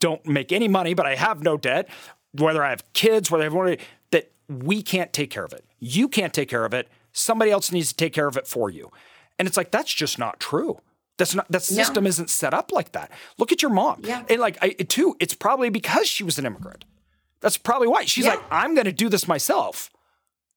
don't 0.00 0.26
make 0.26 0.52
any 0.52 0.68
money, 0.68 0.92
but 0.92 1.06
I 1.06 1.14
have 1.14 1.42
no 1.42 1.56
debt, 1.56 1.88
whether 2.32 2.62
I 2.62 2.68
have 2.70 2.92
kids, 2.92 3.30
whether 3.30 3.44
I 3.44 3.46
have 3.46 3.54
money, 3.54 3.78
that 4.10 4.30
we 4.48 4.82
can't 4.82 5.14
take 5.14 5.30
care 5.30 5.44
of 5.44 5.54
it. 5.54 5.64
You 5.78 6.08
can't 6.08 6.34
take 6.34 6.50
care 6.50 6.66
of 6.66 6.74
it. 6.74 6.88
Somebody 7.12 7.50
else 7.50 7.72
needs 7.72 7.88
to 7.88 7.96
take 7.96 8.12
care 8.12 8.26
of 8.26 8.36
it 8.36 8.46
for 8.46 8.68
you. 8.68 8.90
And 9.38 9.48
it's 9.48 9.56
like, 9.56 9.70
that's 9.70 9.92
just 9.94 10.18
not 10.18 10.40
true. 10.40 10.78
That's 11.16 11.34
not 11.34 11.50
that 11.50 11.62
system 11.62 12.06
isn't 12.06 12.30
set 12.30 12.54
up 12.54 12.72
like 12.72 12.92
that. 12.92 13.10
Look 13.38 13.52
at 13.52 13.62
your 13.62 13.70
mom. 13.70 14.00
Yeah. 14.04 14.24
And 14.28 14.40
like 14.40 14.58
I 14.62 14.70
too, 14.70 15.16
it's 15.20 15.34
probably 15.34 15.70
because 15.70 16.08
she 16.08 16.24
was 16.24 16.38
an 16.38 16.46
immigrant. 16.46 16.84
That's 17.40 17.58
probably 17.58 17.88
why. 17.88 18.04
She's 18.04 18.24
yeah. 18.24 18.32
like, 18.32 18.42
I'm 18.50 18.74
gonna 18.74 18.92
do 18.92 19.08
this 19.08 19.28
myself. 19.28 19.90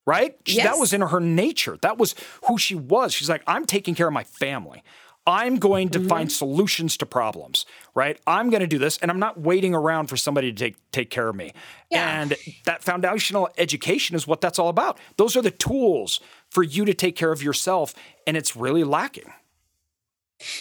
Right? 0.06 0.36
Yes. 0.46 0.64
That 0.64 0.78
was 0.78 0.94
in 0.94 1.02
her 1.02 1.20
nature. 1.20 1.76
That 1.82 1.98
was 1.98 2.14
who 2.46 2.56
she 2.56 2.74
was. 2.74 3.12
She's 3.12 3.28
like, 3.28 3.42
I'm 3.46 3.66
taking 3.66 3.94
care 3.94 4.06
of 4.06 4.14
my 4.14 4.24
family. 4.24 4.82
I'm 5.28 5.58
going 5.58 5.90
to 5.90 5.98
mm-hmm. 5.98 6.08
find 6.08 6.32
solutions 6.32 6.96
to 6.96 7.06
problems, 7.06 7.66
right? 7.94 8.18
I'm 8.26 8.48
going 8.48 8.62
to 8.62 8.66
do 8.66 8.78
this 8.78 8.96
and 8.96 9.10
I'm 9.10 9.18
not 9.18 9.38
waiting 9.38 9.74
around 9.74 10.06
for 10.06 10.16
somebody 10.16 10.50
to 10.50 10.58
take 10.58 10.90
take 10.90 11.10
care 11.10 11.28
of 11.28 11.36
me. 11.36 11.52
Yeah. 11.90 12.22
And 12.22 12.34
that 12.64 12.82
foundational 12.82 13.50
education 13.58 14.16
is 14.16 14.26
what 14.26 14.40
that's 14.40 14.58
all 14.58 14.70
about. 14.70 14.98
Those 15.18 15.36
are 15.36 15.42
the 15.42 15.50
tools 15.50 16.20
for 16.50 16.62
you 16.62 16.86
to 16.86 16.94
take 16.94 17.14
care 17.14 17.30
of 17.30 17.42
yourself 17.42 17.94
and 18.26 18.38
it's 18.38 18.56
really 18.56 18.84
lacking. 18.84 19.30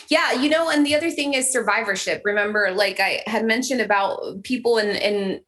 Yeah, 0.09 0.33
you 0.33 0.49
know, 0.49 0.69
and 0.69 0.85
the 0.85 0.95
other 0.95 1.11
thing 1.11 1.33
is 1.33 1.51
survivorship. 1.51 2.21
Remember, 2.25 2.71
like 2.73 2.99
I 2.99 3.23
had 3.27 3.45
mentioned 3.45 3.81
about 3.81 4.43
people 4.43 4.77
in 4.77 4.95
in 4.95 5.41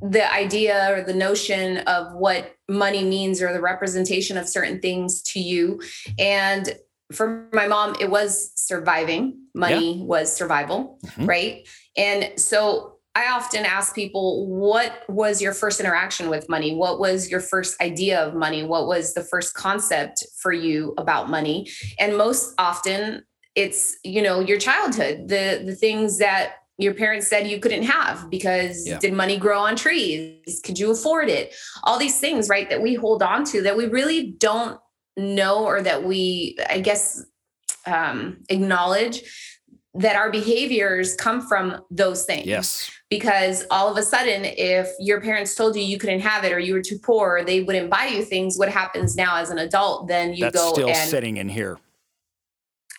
the 0.00 0.32
idea 0.32 0.92
or 0.92 1.02
the 1.02 1.14
notion 1.14 1.78
of 1.78 2.12
what 2.14 2.54
money 2.68 3.04
means 3.04 3.40
or 3.40 3.52
the 3.52 3.60
representation 3.60 4.36
of 4.36 4.48
certain 4.48 4.80
things 4.80 5.22
to 5.22 5.40
you. 5.40 5.80
And 6.18 6.76
for 7.12 7.48
my 7.52 7.66
mom, 7.68 7.96
it 8.00 8.10
was 8.10 8.52
surviving. 8.56 9.38
Money 9.54 9.98
yeah. 9.98 10.04
was 10.04 10.34
survival, 10.34 10.98
mm-hmm. 11.06 11.26
right? 11.26 11.68
And 11.96 12.32
so 12.36 12.96
I 13.14 13.30
often 13.30 13.64
ask 13.64 13.94
people, 13.94 14.48
what 14.48 15.04
was 15.08 15.40
your 15.40 15.54
first 15.54 15.78
interaction 15.78 16.28
with 16.28 16.48
money? 16.48 16.74
What 16.74 16.98
was 16.98 17.30
your 17.30 17.40
first 17.40 17.80
idea 17.80 18.20
of 18.20 18.34
money? 18.34 18.64
What 18.64 18.88
was 18.88 19.14
the 19.14 19.22
first 19.22 19.54
concept 19.54 20.26
for 20.36 20.52
you 20.52 20.94
about 20.98 21.30
money? 21.30 21.70
And 21.98 22.16
most 22.16 22.54
often 22.58 23.22
it's 23.54 23.96
you 24.02 24.20
know 24.20 24.40
your 24.40 24.58
childhood 24.58 25.28
the 25.28 25.62
the 25.64 25.74
things 25.74 26.18
that 26.18 26.56
your 26.76 26.94
parents 26.94 27.28
said 27.28 27.46
you 27.46 27.60
couldn't 27.60 27.84
have 27.84 28.28
because 28.30 28.86
yeah. 28.86 28.98
did 28.98 29.12
money 29.12 29.36
grow 29.36 29.60
on 29.60 29.76
trees? 29.76 30.60
Could 30.64 30.76
you 30.76 30.90
afford 30.90 31.28
it? 31.28 31.54
All 31.84 31.98
these 31.98 32.18
things 32.18 32.48
right 32.48 32.68
that 32.68 32.82
we 32.82 32.94
hold 32.94 33.22
on 33.22 33.44
to 33.46 33.62
that 33.62 33.76
we 33.76 33.86
really 33.86 34.32
don't 34.32 34.80
know 35.16 35.64
or 35.64 35.80
that 35.80 36.02
we 36.02 36.56
i 36.68 36.80
guess 36.80 37.24
um, 37.86 38.38
acknowledge 38.48 39.22
that 39.94 40.16
our 40.16 40.30
behaviors 40.30 41.14
come 41.14 41.46
from 41.46 41.80
those 41.90 42.24
things. 42.24 42.46
Yes. 42.46 42.90
Because 43.10 43.64
all 43.70 43.88
of 43.88 43.96
a 43.96 44.02
sudden 44.02 44.44
if 44.44 44.88
your 44.98 45.20
parents 45.20 45.54
told 45.54 45.76
you 45.76 45.82
you 45.82 45.98
couldn't 45.98 46.20
have 46.20 46.42
it 46.42 46.52
or 46.52 46.58
you 46.58 46.74
were 46.74 46.82
too 46.82 46.98
poor 46.98 47.36
or 47.38 47.44
they 47.44 47.62
wouldn't 47.62 47.90
buy 47.90 48.06
you 48.06 48.24
things 48.24 48.58
what 48.58 48.68
happens 48.68 49.14
now 49.14 49.36
as 49.36 49.50
an 49.50 49.58
adult? 49.58 50.08
Then 50.08 50.34
you 50.34 50.40
That's 50.40 50.56
go 50.56 50.72
still 50.72 50.88
and 50.88 51.08
sitting 51.08 51.36
in 51.36 51.48
here 51.48 51.78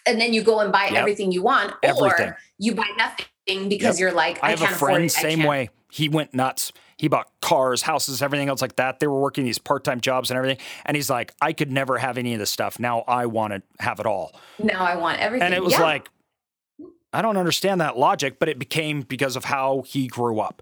and 0.06 0.20
then 0.20 0.34
you 0.34 0.43
go 0.43 0.60
and 0.60 0.72
buy 0.72 0.86
yep. 0.86 0.93
everything 0.95 1.32
you 1.32 1.41
want, 1.41 1.74
everything. 1.84 2.30
or 2.30 2.38
you 2.58 2.76
buy 2.76 2.89
nothing 2.97 3.70
because 3.70 3.97
yep. 3.97 3.99
you're 3.99 4.12
like, 4.12 4.43
I, 4.43 4.47
I 4.47 4.49
have 4.51 4.60
can't 4.60 4.72
a 4.72 4.76
friend 4.76 5.06
it, 5.06 5.12
same 5.12 5.43
way. 5.43 5.70
He 5.91 6.10
went 6.10 6.34
nuts. 6.34 6.72
He 6.97 7.08
bought 7.10 7.30
cars, 7.41 7.82
houses, 7.82 8.22
everything 8.22 8.47
else 8.47 8.62
like 8.62 8.78
that. 8.78 8.99
They 8.99 9.08
were 9.08 9.20
working 9.20 9.43
these 9.43 9.60
part-time 9.60 9.99
jobs 9.99 10.32
and 10.32 10.38
everything. 10.38 10.58
And 10.86 10.95
he's 10.95 11.10
like, 11.10 11.34
I 11.41 11.51
could 11.51 11.72
never 11.72 11.97
have 11.97 12.18
any 12.18 12.34
of 12.34 12.39
this 12.39 12.49
stuff. 12.49 12.80
Now 12.80 13.01
I 13.01 13.26
want 13.26 13.53
to 13.53 13.62
have 13.84 13.99
it 13.99 14.06
all. 14.06 14.39
Now 14.60 14.84
I 14.86 14.95
want 14.95 15.20
everything. 15.20 15.45
And 15.45 15.53
it 15.53 15.64
was 15.64 15.74
yeah. 15.74 15.82
like, 15.82 16.10
I 17.12 17.22
don't 17.22 17.38
understand 17.38 17.82
that 17.82 17.97
logic, 17.97 18.39
but 18.39 18.49
it 18.49 18.60
became 18.60 19.01
because 19.01 19.36
of 19.36 19.45
how 19.45 19.84
he 19.86 20.08
grew 20.08 20.39
up. 20.39 20.62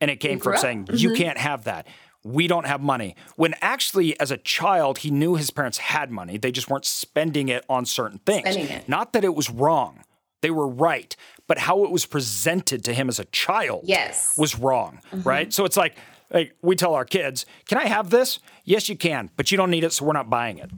And 0.00 0.10
it 0.10 0.16
came 0.16 0.38
from 0.38 0.54
up. 0.54 0.58
saying, 0.58 0.86
mm-hmm. 0.86 0.96
you 0.96 1.14
can't 1.14 1.38
have 1.38 1.64
that 1.64 1.86
we 2.24 2.48
don't 2.48 2.66
have 2.66 2.80
money. 2.80 3.14
When 3.36 3.54
actually, 3.60 4.18
as 4.18 4.30
a 4.30 4.38
child, 4.38 4.98
he 4.98 5.10
knew 5.10 5.36
his 5.36 5.50
parents 5.50 5.78
had 5.78 6.10
money. 6.10 6.38
They 6.38 6.50
just 6.50 6.70
weren't 6.70 6.86
spending 6.86 7.48
it 7.48 7.64
on 7.68 7.84
certain 7.84 8.18
things. 8.18 8.88
Not 8.88 9.12
that 9.12 9.24
it 9.24 9.34
was 9.34 9.50
wrong. 9.50 10.02
They 10.40 10.50
were 10.50 10.66
right. 10.66 11.14
But 11.46 11.58
how 11.58 11.84
it 11.84 11.90
was 11.90 12.06
presented 12.06 12.82
to 12.84 12.94
him 12.94 13.08
as 13.08 13.18
a 13.18 13.26
child 13.26 13.84
yes. 13.84 14.36
was 14.38 14.58
wrong. 14.58 15.00
Mm-hmm. 15.12 15.28
Right. 15.28 15.52
So 15.52 15.66
it's 15.66 15.76
like, 15.76 15.96
like 16.32 16.56
we 16.62 16.74
tell 16.74 16.94
our 16.94 17.04
kids, 17.04 17.44
can 17.68 17.78
I 17.78 17.84
have 17.84 18.08
this? 18.08 18.38
Yes, 18.64 18.88
you 18.88 18.96
can, 18.96 19.30
but 19.36 19.50
you 19.50 19.58
don't 19.58 19.70
need 19.70 19.84
it, 19.84 19.92
so 19.92 20.06
we're 20.06 20.14
not 20.14 20.30
buying 20.30 20.58
it. 20.58 20.70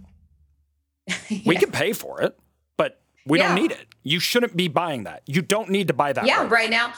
yeah. 1.29 1.39
We 1.47 1.57
can 1.57 1.71
pay 1.71 1.93
for 1.93 2.21
it, 2.23 2.37
but 2.77 3.01
we 3.25 3.39
yeah. 3.39 3.47
don't 3.47 3.63
need 3.63 3.71
it. 3.71 3.87
You 4.03 4.19
shouldn't 4.19 4.57
be 4.57 4.67
buying 4.67 5.05
that. 5.05 5.23
You 5.27 5.43
don't 5.43 5.69
need 5.69 5.87
to 5.89 5.95
buy 5.95 6.13
that. 6.13 6.27
Yeah, 6.27 6.43
right, 6.43 6.51
right 6.51 6.71
now 6.71 6.93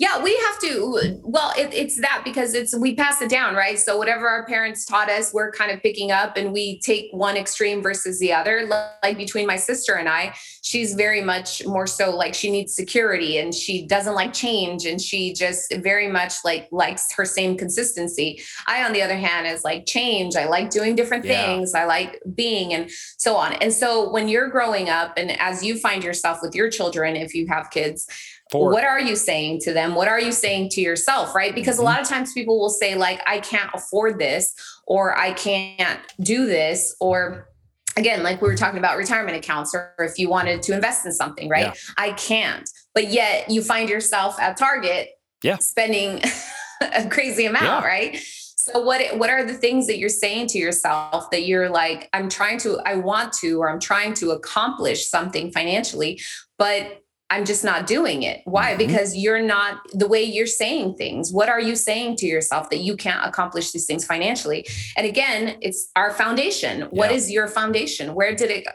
yeah, 0.00 0.22
we 0.22 0.34
have 0.34 0.58
to. 0.60 1.20
Well, 1.22 1.52
it, 1.58 1.74
it's 1.74 2.00
that 2.00 2.22
because 2.24 2.54
it's 2.54 2.74
we 2.74 2.94
pass 2.94 3.20
it 3.20 3.28
down, 3.28 3.54
right? 3.54 3.78
So 3.78 3.98
whatever 3.98 4.26
our 4.30 4.46
parents 4.46 4.86
taught 4.86 5.10
us, 5.10 5.34
we're 5.34 5.52
kind 5.52 5.70
of 5.70 5.82
picking 5.82 6.10
up, 6.10 6.38
and 6.38 6.54
we 6.54 6.80
take 6.80 7.10
one 7.10 7.36
extreme 7.36 7.82
versus 7.82 8.18
the 8.18 8.32
other. 8.32 8.66
Like 9.02 9.18
between 9.18 9.46
my 9.46 9.56
sister 9.56 9.96
and 9.96 10.08
I, 10.08 10.34
she's 10.62 10.94
very 10.94 11.20
much 11.20 11.66
more 11.66 11.86
so 11.86 12.16
like 12.16 12.32
she 12.32 12.50
needs 12.50 12.74
security, 12.74 13.36
and 13.36 13.54
she 13.54 13.86
doesn't 13.86 14.14
like 14.14 14.32
change, 14.32 14.86
and 14.86 14.98
she 14.98 15.34
just 15.34 15.70
very 15.82 16.08
much 16.08 16.32
like 16.46 16.66
likes 16.72 17.12
her 17.12 17.26
same 17.26 17.58
consistency. 17.58 18.40
I, 18.66 18.84
on 18.84 18.94
the 18.94 19.02
other 19.02 19.18
hand, 19.18 19.48
is 19.48 19.64
like 19.64 19.84
change. 19.84 20.34
I 20.34 20.46
like 20.46 20.70
doing 20.70 20.96
different 20.96 21.26
yeah. 21.26 21.44
things. 21.44 21.74
I 21.74 21.84
like 21.84 22.22
being, 22.34 22.72
and 22.72 22.90
so 23.18 23.36
on. 23.36 23.52
And 23.52 23.70
so 23.70 24.10
when 24.10 24.28
you're 24.28 24.48
growing 24.48 24.88
up, 24.88 25.18
and 25.18 25.38
as 25.38 25.62
you 25.62 25.78
find 25.78 26.02
yourself 26.02 26.38
with 26.40 26.54
your 26.54 26.70
children, 26.70 27.16
if 27.16 27.34
you 27.34 27.46
have 27.48 27.70
kids 27.70 28.08
What 28.52 28.84
are 28.84 29.00
you 29.00 29.16
saying 29.16 29.60
to 29.60 29.72
them? 29.72 29.94
What 29.94 30.08
are 30.08 30.20
you 30.20 30.32
saying 30.32 30.70
to 30.70 30.80
yourself? 30.80 31.34
Right. 31.34 31.54
Because 31.54 31.76
mm-hmm. 31.76 31.82
a 31.82 31.90
lot 31.90 32.00
of 32.00 32.08
times 32.08 32.32
people 32.32 32.58
will 32.58 32.70
say, 32.70 32.94
like, 32.94 33.22
I 33.26 33.40
can't 33.40 33.70
afford 33.74 34.18
this, 34.18 34.54
or 34.86 35.16
I 35.16 35.32
can't 35.32 36.00
do 36.20 36.46
this, 36.46 36.96
or 37.00 37.48
again, 37.96 38.22
like 38.22 38.40
we 38.40 38.48
were 38.48 38.56
talking 38.56 38.78
about 38.78 38.96
retirement 38.96 39.36
accounts, 39.36 39.74
or 39.74 39.94
if 39.98 40.18
you 40.18 40.28
wanted 40.28 40.62
to 40.62 40.74
invest 40.74 41.06
in 41.06 41.12
something, 41.12 41.48
right? 41.48 41.66
Yeah. 41.66 41.72
I 41.96 42.12
can't. 42.12 42.68
But 42.94 43.08
yet 43.08 43.50
you 43.50 43.62
find 43.62 43.88
yourself 43.88 44.40
at 44.40 44.56
Target 44.56 45.10
yeah. 45.42 45.58
spending 45.58 46.20
a 46.80 47.08
crazy 47.08 47.46
amount, 47.46 47.64
yeah. 47.64 47.84
right? 47.84 48.20
So 48.60 48.80
what 48.80 49.16
what 49.16 49.30
are 49.30 49.44
the 49.44 49.54
things 49.54 49.86
that 49.86 49.98
you're 49.98 50.08
saying 50.08 50.48
to 50.48 50.58
yourself 50.58 51.30
that 51.30 51.44
you're 51.44 51.70
like 51.70 52.08
I'm 52.12 52.28
trying 52.28 52.58
to 52.58 52.78
I 52.84 52.96
want 52.96 53.32
to 53.34 53.60
or 53.60 53.70
I'm 53.70 53.80
trying 53.80 54.12
to 54.14 54.32
accomplish 54.32 55.08
something 55.08 55.50
financially 55.50 56.20
but 56.58 57.02
I'm 57.30 57.44
just 57.44 57.64
not 57.64 57.86
doing 57.86 58.22
it. 58.22 58.42
Why? 58.44 58.70
Mm-hmm. 58.70 58.78
Because 58.78 59.16
you're 59.16 59.42
not 59.42 59.80
the 59.92 60.08
way 60.08 60.22
you're 60.22 60.46
saying 60.46 60.96
things. 60.96 61.32
What 61.32 61.48
are 61.48 61.60
you 61.60 61.76
saying 61.76 62.16
to 62.16 62.26
yourself 62.26 62.70
that 62.70 62.78
you 62.78 62.96
can't 62.96 63.24
accomplish 63.24 63.70
these 63.70 63.86
things 63.86 64.04
financially? 64.04 64.66
And 64.96 65.06
again, 65.06 65.56
it's 65.60 65.90
our 65.96 66.10
foundation. 66.10 66.80
Yeah. 66.80 66.86
What 66.90 67.12
is 67.12 67.30
your 67.30 67.46
foundation? 67.48 68.14
Where 68.14 68.34
did 68.34 68.50
it 68.50 68.66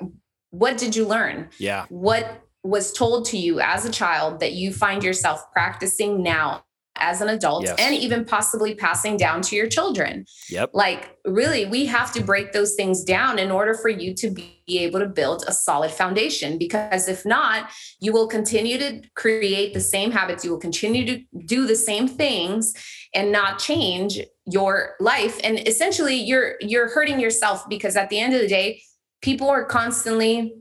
what 0.52 0.78
did 0.78 0.96
you 0.96 1.06
learn? 1.06 1.50
Yeah. 1.58 1.86
What 1.90 2.42
was 2.64 2.92
told 2.94 3.26
to 3.26 3.38
you 3.38 3.60
as 3.60 3.86
a 3.86 3.92
child 3.92 4.40
that 4.40 4.54
you 4.54 4.74
find 4.74 5.04
yourself 5.04 5.52
practicing 5.52 6.24
now 6.24 6.64
as 6.98 7.22
an 7.22 7.30
adult 7.30 7.64
yes. 7.64 7.76
and 7.80 7.96
even 7.96 8.26
possibly 8.26 8.74
passing 8.76 9.18
down 9.18 9.42
to 9.42 9.56
your 9.56 9.68
children. 9.68 10.26
Yep. 10.50 10.72
Like 10.74 11.18
really 11.26 11.66
we 11.66 11.86
have 11.86 12.12
to 12.14 12.24
break 12.24 12.54
those 12.54 12.76
things 12.76 13.04
down 13.04 13.40
in 13.40 13.52
order 13.52 13.74
for 13.74 13.90
you 13.90 14.14
to 14.16 14.30
be 14.30 14.62
able 14.68 15.00
to 15.00 15.08
build 15.08 15.44
a 15.48 15.52
solid 15.52 15.92
foundation 15.92 16.58
because 16.58 17.08
if 17.08 17.26
not, 17.26 17.70
you 18.00 18.14
will 18.14 18.28
continue 18.28 18.78
to 18.78 19.02
create 19.16 19.74
the 19.74 19.82
same 19.82 20.12
habits, 20.12 20.44
you 20.44 20.52
will 20.52 20.60
continue 20.60 21.06
to 21.06 21.24
do 21.46 21.68
the 21.68 21.76
same 21.76 22.08
things 22.08 22.74
and 23.14 23.32
not 23.32 23.60
change 23.60 24.20
your 24.46 24.96
life 25.00 25.40
and 25.44 25.68
essentially 25.68 26.16
you're 26.16 26.56
you're 26.62 26.90
hurting 26.90 27.20
yourself 27.20 27.68
because 27.68 27.96
at 27.96 28.10
the 28.10 28.20
end 28.20 28.34
of 28.34 28.42
the 28.42 28.48
day, 28.48 28.82
people 29.22 29.50
are 29.50 29.66
constantly 29.66 30.54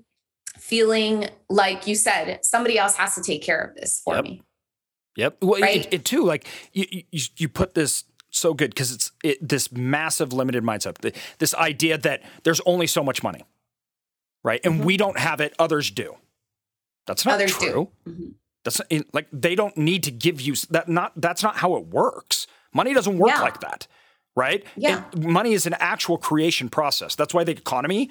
feeling 0.57 1.29
like 1.51 1.87
you 1.87 1.95
said 1.95 2.39
somebody 2.43 2.79
else 2.79 2.97
has 2.97 3.15
to 3.15 3.23
take 3.23 3.43
care 3.43 3.61
of 3.61 3.77
this 3.77 4.01
for 4.03 4.15
yep. 4.15 4.25
me 4.25 4.43
Yep. 5.17 5.39
Well, 5.43 5.61
right? 5.61 5.87
it, 5.87 5.95
it, 5.95 6.05
too, 6.05 6.25
like 6.25 6.47
you, 6.73 6.87
you, 7.11 7.23
you 7.37 7.49
put 7.49 7.75
this 7.75 8.05
so 8.31 8.53
good 8.53 8.71
because 8.71 8.93
it's 8.93 9.13
it, 9.23 9.49
this 9.49 9.71
massive 9.71 10.33
limited 10.33 10.65
mindset, 10.65 10.99
the, 10.99 11.13
this 11.39 11.55
idea 11.55 11.99
that 11.99 12.23
there's 12.43 12.61
only 12.67 12.87
so 12.87 13.03
much 13.05 13.23
money, 13.23 13.45
right? 14.43 14.61
And 14.65 14.75
mm-hmm. 14.75 14.85
we 14.85 14.97
don't 14.97 15.19
have 15.19 15.41
it; 15.41 15.55
others 15.59 15.91
do. 15.91 16.17
That's 17.07 17.25
not 17.25 17.35
others 17.35 17.57
true. 17.57 17.91
Mm-hmm. 18.09 18.31
That's 18.65 18.81
like 19.13 19.29
they 19.33 19.55
don't 19.55 19.77
need 19.77 20.03
to 20.05 20.11
give 20.11 20.41
you 20.41 20.55
that. 20.71 20.89
Not 20.89 21.13
that's 21.17 21.43
not 21.43 21.57
how 21.57 21.77
it 21.77 21.87
works. 21.87 22.47
Money 22.73 22.95
doesn't 22.95 23.19
work 23.19 23.31
yeah. 23.31 23.43
like 23.43 23.61
that, 23.61 23.87
right? 24.35 24.65
Yeah. 24.77 25.05
It, 25.13 25.19
money 25.23 25.53
is 25.53 25.67
an 25.67 25.75
actual 25.75 26.19
creation 26.19 26.69
process. 26.69 27.15
That's 27.15 27.33
why 27.33 27.45
the 27.45 27.53
economy 27.53 28.11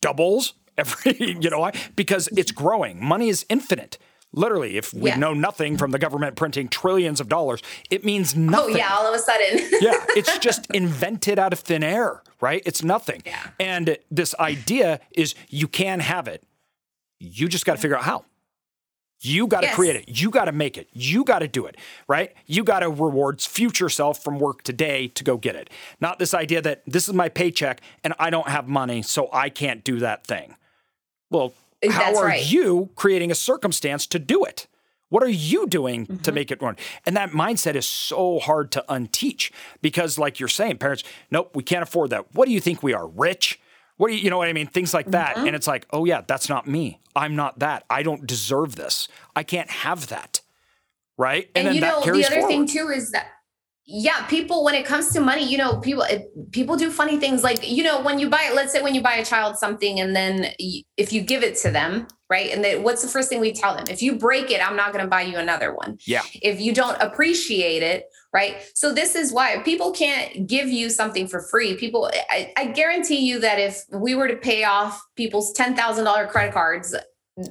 doubles 0.00 0.54
every. 0.78 1.16
You 1.40 1.50
know 1.50 1.58
why? 1.58 1.72
Because 1.96 2.28
it's 2.28 2.52
growing. 2.52 3.04
Money 3.04 3.28
is 3.28 3.44
infinite. 3.48 3.98
Literally, 4.32 4.76
if 4.76 4.92
we 4.92 5.10
yeah. 5.10 5.16
know 5.16 5.32
nothing 5.32 5.78
from 5.78 5.90
the 5.90 5.98
government 5.98 6.36
printing 6.36 6.68
trillions 6.68 7.18
of 7.20 7.28
dollars, 7.28 7.62
it 7.90 8.04
means 8.04 8.36
nothing. 8.36 8.74
Oh, 8.74 8.78
yeah, 8.78 8.94
all 8.94 9.06
of 9.06 9.14
a 9.14 9.18
sudden. 9.18 9.58
yeah, 9.80 10.04
it's 10.10 10.38
just 10.38 10.70
invented 10.70 11.38
out 11.38 11.54
of 11.54 11.60
thin 11.60 11.82
air, 11.82 12.22
right? 12.40 12.62
It's 12.66 12.82
nothing. 12.82 13.22
Yeah. 13.24 13.50
And 13.58 13.96
this 14.10 14.34
idea 14.38 15.00
is 15.12 15.34
you 15.48 15.66
can 15.66 16.00
have 16.00 16.28
it. 16.28 16.44
You 17.18 17.48
just 17.48 17.64
got 17.64 17.76
to 17.76 17.80
figure 17.80 17.96
out 17.96 18.04
how. 18.04 18.24
You 19.20 19.48
got 19.48 19.62
to 19.62 19.66
yes. 19.66 19.74
create 19.74 19.96
it. 19.96 20.20
You 20.20 20.30
got 20.30 20.44
to 20.44 20.52
make 20.52 20.78
it. 20.78 20.88
You 20.92 21.24
got 21.24 21.40
to 21.40 21.48
do 21.48 21.66
it, 21.66 21.76
right? 22.06 22.32
You 22.46 22.62
got 22.62 22.80
to 22.80 22.88
reward 22.88 23.40
future 23.40 23.88
self 23.88 24.22
from 24.22 24.38
work 24.38 24.62
today 24.62 25.08
to 25.08 25.24
go 25.24 25.36
get 25.36 25.56
it. 25.56 25.70
Not 26.00 26.18
this 26.20 26.34
idea 26.34 26.62
that 26.62 26.82
this 26.86 27.08
is 27.08 27.14
my 27.14 27.28
paycheck 27.28 27.80
and 28.04 28.14
I 28.18 28.30
don't 28.30 28.48
have 28.48 28.68
money, 28.68 29.02
so 29.02 29.28
I 29.32 29.48
can't 29.48 29.82
do 29.82 29.98
that 30.00 30.24
thing. 30.24 30.54
Well, 31.30 31.52
how 31.84 31.98
That's 31.98 32.18
are 32.18 32.26
right. 32.26 32.46
you 32.50 32.90
creating 32.96 33.30
a 33.30 33.34
circumstance 33.34 34.06
to 34.08 34.18
do 34.18 34.44
it? 34.44 34.66
What 35.10 35.22
are 35.22 35.28
you 35.28 35.66
doing 35.66 36.06
mm-hmm. 36.06 36.22
to 36.22 36.32
make 36.32 36.50
it 36.50 36.60
run? 36.60 36.76
And 37.06 37.16
that 37.16 37.30
mindset 37.30 37.74
is 37.74 37.86
so 37.86 38.38
hard 38.38 38.70
to 38.72 38.84
unteach 38.88 39.50
because, 39.80 40.18
like 40.18 40.38
you're 40.38 40.48
saying, 40.48 40.78
parents, 40.78 41.02
nope, 41.30 41.52
we 41.54 41.62
can't 41.62 41.82
afford 41.82 42.10
that. 42.10 42.34
What 42.34 42.46
do 42.46 42.52
you 42.52 42.60
think 42.60 42.82
we 42.82 42.92
are, 42.92 43.06
rich? 43.06 43.58
What 43.96 44.08
do 44.08 44.14
you, 44.14 44.20
you 44.22 44.30
know 44.30 44.38
what 44.38 44.48
I 44.48 44.52
mean? 44.52 44.66
Things 44.66 44.92
like 44.92 45.10
that. 45.12 45.36
Mm-hmm. 45.36 45.46
And 45.46 45.56
it's 45.56 45.66
like, 45.66 45.86
oh, 45.92 46.04
yeah, 46.04 46.22
that's 46.26 46.48
not 46.48 46.66
me. 46.66 47.00
I'm 47.16 47.36
not 47.36 47.58
that. 47.60 47.84
I 47.88 48.02
don't 48.02 48.26
deserve 48.26 48.76
this. 48.76 49.08
I 49.34 49.42
can't 49.42 49.70
have 49.70 50.08
that. 50.08 50.40
Right. 51.16 51.50
And, 51.56 51.68
and 51.68 51.74
you 51.74 51.80
know, 51.80 52.00
the 52.04 52.24
other 52.24 52.36
forward. 52.36 52.48
thing 52.48 52.66
too 52.66 52.90
is 52.90 53.10
that 53.10 53.26
yeah 53.90 54.26
people 54.26 54.62
when 54.62 54.74
it 54.74 54.84
comes 54.84 55.10
to 55.14 55.18
money 55.18 55.42
you 55.42 55.56
know 55.56 55.78
people 55.78 56.04
people 56.52 56.76
do 56.76 56.90
funny 56.90 57.18
things 57.18 57.42
like 57.42 57.66
you 57.66 57.82
know 57.82 58.02
when 58.02 58.18
you 58.18 58.28
buy 58.28 58.52
let's 58.54 58.70
say 58.70 58.82
when 58.82 58.94
you 58.94 59.00
buy 59.00 59.14
a 59.14 59.24
child 59.24 59.56
something 59.56 59.98
and 59.98 60.14
then 60.14 60.52
if 60.98 61.10
you 61.10 61.22
give 61.22 61.42
it 61.42 61.56
to 61.56 61.70
them 61.70 62.06
right 62.28 62.50
and 62.52 62.62
then 62.62 62.82
what's 62.82 63.00
the 63.00 63.08
first 63.08 63.30
thing 63.30 63.40
we 63.40 63.50
tell 63.50 63.74
them 63.74 63.86
if 63.88 64.02
you 64.02 64.14
break 64.14 64.50
it 64.50 64.64
i'm 64.64 64.76
not 64.76 64.92
going 64.92 65.02
to 65.02 65.08
buy 65.08 65.22
you 65.22 65.38
another 65.38 65.74
one 65.74 65.96
yeah 66.04 66.20
if 66.34 66.60
you 66.60 66.74
don't 66.74 67.00
appreciate 67.00 67.82
it 67.82 68.04
right 68.34 68.70
so 68.74 68.92
this 68.92 69.14
is 69.14 69.32
why 69.32 69.56
people 69.62 69.90
can't 69.90 70.46
give 70.46 70.68
you 70.68 70.90
something 70.90 71.26
for 71.26 71.40
free 71.40 71.74
people 71.74 72.10
i, 72.28 72.52
I 72.58 72.66
guarantee 72.66 73.26
you 73.26 73.40
that 73.40 73.58
if 73.58 73.84
we 73.90 74.14
were 74.14 74.28
to 74.28 74.36
pay 74.36 74.64
off 74.64 75.02
people's 75.16 75.54
$10000 75.54 76.28
credit 76.28 76.52
cards 76.52 76.94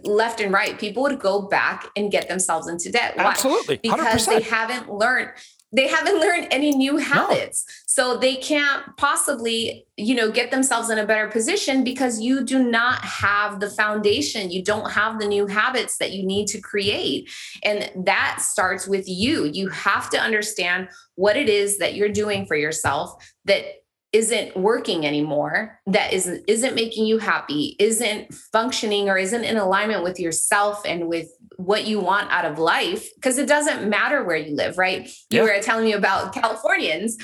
left 0.03 0.41
and 0.41 0.51
right, 0.51 0.77
people 0.77 1.03
would 1.03 1.17
go 1.17 1.43
back 1.43 1.87
and 1.95 2.11
get 2.11 2.27
themselves 2.27 2.67
into 2.67 2.91
debt. 2.91 3.15
Why? 3.15 3.23
Absolutely. 3.27 3.77
100%. 3.77 3.97
Because 3.97 4.25
they 4.25 4.41
haven't 4.41 4.91
learned 4.91 5.31
they 5.71 5.87
haven't 5.87 6.19
learned 6.19 6.47
any 6.51 6.75
new 6.75 6.97
habits. 6.97 7.65
No. 7.67 7.73
so 7.87 8.17
they 8.17 8.35
can't 8.35 8.85
possibly 8.97 9.85
you 9.97 10.15
know 10.15 10.31
get 10.31 10.51
themselves 10.51 10.89
in 10.89 10.97
a 10.97 11.05
better 11.05 11.27
position 11.27 11.83
because 11.83 12.21
you 12.21 12.43
do 12.43 12.63
not 12.63 13.03
have 13.03 13.59
the 13.59 13.69
foundation. 13.69 14.51
You 14.51 14.63
don't 14.63 14.91
have 14.91 15.19
the 15.19 15.27
new 15.27 15.47
habits 15.47 15.97
that 15.97 16.11
you 16.11 16.25
need 16.25 16.47
to 16.47 16.61
create. 16.61 17.29
And 17.63 17.89
that 18.05 18.39
starts 18.41 18.87
with 18.87 19.07
you. 19.07 19.45
You 19.45 19.69
have 19.69 20.09
to 20.11 20.19
understand 20.19 20.89
what 21.15 21.35
it 21.35 21.49
is 21.49 21.79
that 21.79 21.95
you're 21.95 22.09
doing 22.09 22.45
for 22.45 22.55
yourself 22.55 23.13
that 23.45 23.65
isn't 24.13 24.55
working 24.55 25.05
anymore 25.05 25.79
that 25.85 26.13
isn't 26.13 26.43
isn't 26.47 26.75
making 26.75 27.05
you 27.05 27.17
happy 27.17 27.75
isn't 27.77 28.33
functioning 28.33 29.09
or 29.09 29.17
isn't 29.17 29.43
in 29.43 29.57
alignment 29.57 30.01
with 30.01 30.17
yourself 30.17 30.81
and 30.85 31.09
with 31.09 31.27
what 31.57 31.85
you 31.85 31.99
want 31.99 32.31
out 32.31 32.45
of 32.45 32.59
life 32.59 33.09
because 33.15 33.37
it 33.37 33.47
doesn't 33.47 33.89
matter 33.89 34.23
where 34.23 34.37
you 34.37 34.55
live 34.55 34.77
right? 34.77 35.09
Yeah. 35.29 35.41
you 35.41 35.47
were 35.47 35.61
telling 35.61 35.85
me 35.85 35.93
about 35.93 36.33
californians. 36.33 37.17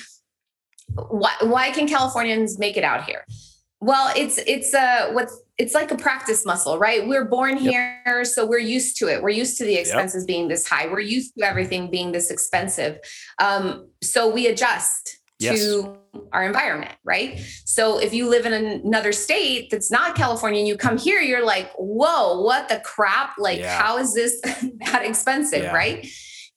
Why, 0.94 1.34
why 1.42 1.72
can 1.72 1.88
californians 1.88 2.60
make 2.60 2.78
it 2.78 2.84
out 2.84 3.06
here? 3.06 3.26
Well 3.80 4.12
it's 4.16 4.38
it's 4.40 4.74
a 4.74 5.12
what's 5.12 5.40
it's 5.58 5.76
like 5.76 5.92
a 5.92 5.96
practice 5.96 6.46
muscle 6.46 6.78
right? 6.78 7.08
We're 7.08 7.26
born 7.26 7.58
yep. 7.58 8.04
here 8.04 8.26
so 8.26 8.46
we're 8.46 8.58
used 8.58 8.98
to 8.98 9.08
it. 9.08 9.22
We're 9.22 9.30
used 9.30 9.58
to 9.60 9.66
the 9.66 9.76
expenses 9.76 10.24
yep. 10.24 10.28
being 10.28 10.48
this 10.48 10.68
high. 10.68 10.88
We're 10.88 11.00
used 11.00 11.34
to 11.38 11.46
everything 11.46 11.90
being 11.90 12.12
this 12.12 12.32
expensive. 12.32 12.98
Um, 13.40 13.90
so 14.02 14.30
we 14.30 14.48
adjust 14.48 15.20
yes. 15.44 15.60
to 15.60 15.98
our 16.32 16.46
environment, 16.46 16.92
right? 17.04 17.40
So 17.66 18.00
if 18.00 18.14
you 18.14 18.30
live 18.30 18.46
in 18.46 18.54
another 18.54 19.12
state 19.12 19.70
that's 19.70 19.92
not 19.92 20.16
California 20.16 20.60
and 20.60 20.68
you 20.68 20.78
come 20.78 20.98
here, 20.98 21.20
you're 21.20 21.46
like, 21.46 21.72
whoa, 21.78 22.42
what 22.42 22.70
the 22.70 22.80
crap? 22.80 23.36
Like, 23.38 23.60
yeah. 23.60 23.80
how 23.80 23.98
is 23.98 24.14
this 24.14 24.42
that 24.42 25.04
expensive, 25.04 25.64
yeah. 25.64 25.74
right? 25.74 26.08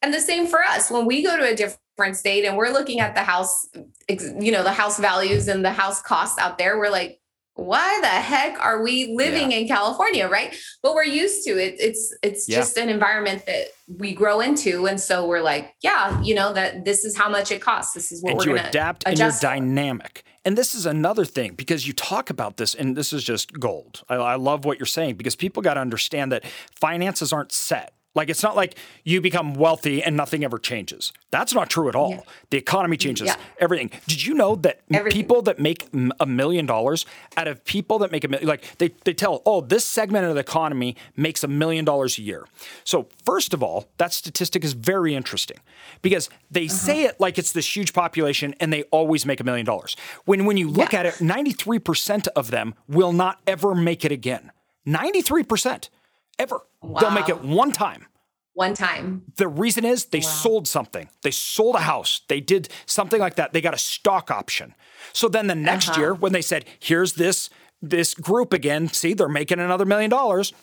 And 0.03 0.13
the 0.13 0.21
same 0.21 0.47
for 0.47 0.63
us 0.63 0.91
when 0.91 1.07
we 1.07 1.23
go 1.23 1.37
to 1.37 1.45
a 1.45 1.55
different 1.55 2.17
state 2.17 2.45
and 2.45 2.57
we're 2.57 2.71
looking 2.71 3.01
at 3.01 3.15
the 3.15 3.23
house, 3.23 3.69
you 4.09 4.53
know, 4.53 4.63
the 4.63 4.73
house 4.73 4.99
values 4.99 5.49
and 5.49 5.65
the 5.65 5.73
house 5.73 6.03
costs 6.03 6.39
out 6.39 6.59
there, 6.59 6.79
we're 6.79 6.91
like, 6.91 7.21
why 7.57 7.99
the 8.03 8.07
heck 8.07 8.59
are 8.61 8.83
we 8.83 9.15
living 9.17 9.51
yeah. 9.51 9.59
in 9.59 9.69
California, 9.69 10.29
right? 10.29 10.55
But 10.83 10.95
we're 10.95 11.05
used 11.05 11.45
to 11.47 11.53
it. 11.53 11.77
It's 11.79 12.15
it's 12.23 12.49
yeah. 12.49 12.57
just 12.57 12.77
an 12.77 12.89
environment 12.89 13.45
that 13.47 13.69
we 13.89 14.15
grow 14.15 14.41
into, 14.41 14.87
and 14.87 15.01
so 15.01 15.27
we're 15.27 15.41
like, 15.41 15.75
yeah, 15.83 16.21
you 16.23 16.35
know 16.35 16.53
that 16.53 16.85
this 16.85 17.05
is 17.05 17.17
how 17.17 17.29
much 17.31 17.51
it 17.51 17.63
costs. 17.63 17.95
This 17.95 18.13
is 18.13 18.23
what 18.23 18.31
and 18.31 18.39
we're 18.39 18.45
going 18.45 18.59
to 18.59 18.69
adapt, 18.69 19.05
and 19.07 19.19
you're 19.19 19.33
dynamic. 19.41 20.23
And 20.45 20.57
this 20.57 20.75
is 20.75 20.87
another 20.87 21.25
thing 21.25 21.55
because 21.55 21.87
you 21.89 21.93
talk 21.93 22.31
about 22.31 22.59
this, 22.59 22.75
and 22.75 22.95
this 22.95 23.13
is 23.13 23.25
just 23.25 23.59
gold. 23.59 24.05
I, 24.09 24.15
I 24.15 24.35
love 24.37 24.65
what 24.65 24.79
you're 24.79 24.87
saying 24.87 25.17
because 25.17 25.35
people 25.35 25.63
got 25.63 25.75
to 25.75 25.81
understand 25.81 26.33
that 26.33 26.45
finances 26.79 27.33
aren't 27.33 27.53
set. 27.53 27.93
Like 28.17 28.31
it's 28.31 28.43
not 28.43 28.57
like 28.57 28.77
you 29.05 29.21
become 29.21 29.55
wealthy 29.55 30.03
and 30.03 30.17
nothing 30.17 30.43
ever 30.43 30.59
changes. 30.59 31.13
That's 31.31 31.55
not 31.55 31.69
true 31.69 31.89
at 31.91 31.95
all. 31.95 32.11
Yeah. 32.11 32.21
The 32.51 32.57
economy 32.57 32.97
changes 32.97 33.27
yeah. 33.27 33.37
everything. 33.59 33.91
Did 34.07 34.25
you 34.25 34.33
know 34.33 34.57
that 34.57 34.81
everything. 34.91 35.21
people 35.21 35.43
that 35.43 35.59
make 35.59 35.87
a 36.19 36.25
million 36.27 36.65
dollars 36.65 37.05
out 37.37 37.47
of 37.47 37.63
people 37.65 37.99
that 37.99 38.11
make 38.11 38.25
a 38.25 38.29
million, 38.29 38.49
like 38.49 38.79
they, 38.79 38.89
they 39.05 39.13
tell, 39.13 39.43
oh, 39.45 39.61
this 39.61 39.85
segment 39.85 40.25
of 40.25 40.35
the 40.35 40.41
economy 40.41 40.97
makes 41.15 41.45
a 41.45 41.49
million 41.49 41.85
dollars 41.85 42.17
a 42.19 42.23
year. 42.23 42.47
So, 42.85 43.09
first 43.25 43.53
of 43.53 43.63
all, 43.63 43.85
that 43.99 44.15
statistic 44.15 44.65
is 44.65 44.73
very 44.73 45.15
interesting 45.15 45.59
because 46.01 46.31
they 46.51 46.67
uh-huh. 46.67 46.75
say 46.75 47.03
it 47.05 47.21
like 47.21 47.37
it's 47.37 47.53
this 47.53 47.77
huge 47.77 47.93
population 47.93 48.55
and 48.61 48.73
they 48.73 48.85
always 48.85 49.27
make 49.27 49.41
a 49.41 49.45
million 49.45 49.67
dollars. 49.67 49.95
When, 50.25 50.47
when 50.47 50.57
you 50.57 50.71
look 50.71 50.95
yeah. 50.95 51.01
at 51.01 51.07
it, 51.07 51.15
93% 51.17 52.29
of 52.29 52.51
them 52.51 52.75
will 52.89 53.13
not 53.13 53.41
ever 53.47 53.75
make 53.75 54.07
it 54.07 54.13
again. 54.13 54.53
93% 54.87 55.91
ever. 56.39 56.61
Wow. 56.83 57.01
They'll 57.01 57.11
make 57.11 57.29
it 57.29 57.43
one 57.43 57.73
time. 57.73 58.07
One 58.55 58.73
time. 58.73 59.23
The 59.37 59.49
reason 59.49 59.85
is 59.85 60.07
they 60.07 60.21
wow. 60.21 60.29
sold 60.29 60.69
something. 60.69 61.09
They 61.23 61.31
sold 61.31 61.75
a 61.75 61.81
house. 61.81 62.23
They 62.29 62.41
did 62.41 62.71
something 62.87 63.21
like 63.21 63.35
that. 63.35 63.53
They 63.53 63.61
got 63.61 63.75
a 63.75 63.79
stock 63.79 64.31
option. 64.31 64.75
So 65.13 65.29
then 65.29 65.47
the 65.47 65.55
next 65.55 65.91
uh-huh. 65.91 66.01
year, 66.01 66.15
when 66.15 66.33
they 66.33 66.41
said, 66.41 66.65
"Here's 66.79 67.15
this 67.15 67.51
this 67.83 68.15
group 68.15 68.55
again," 68.55 68.89
see, 68.89 69.13
they're 69.13 69.29
making 69.29 69.61
another 69.61 69.85
million 69.85 70.11
dollars. 70.11 70.55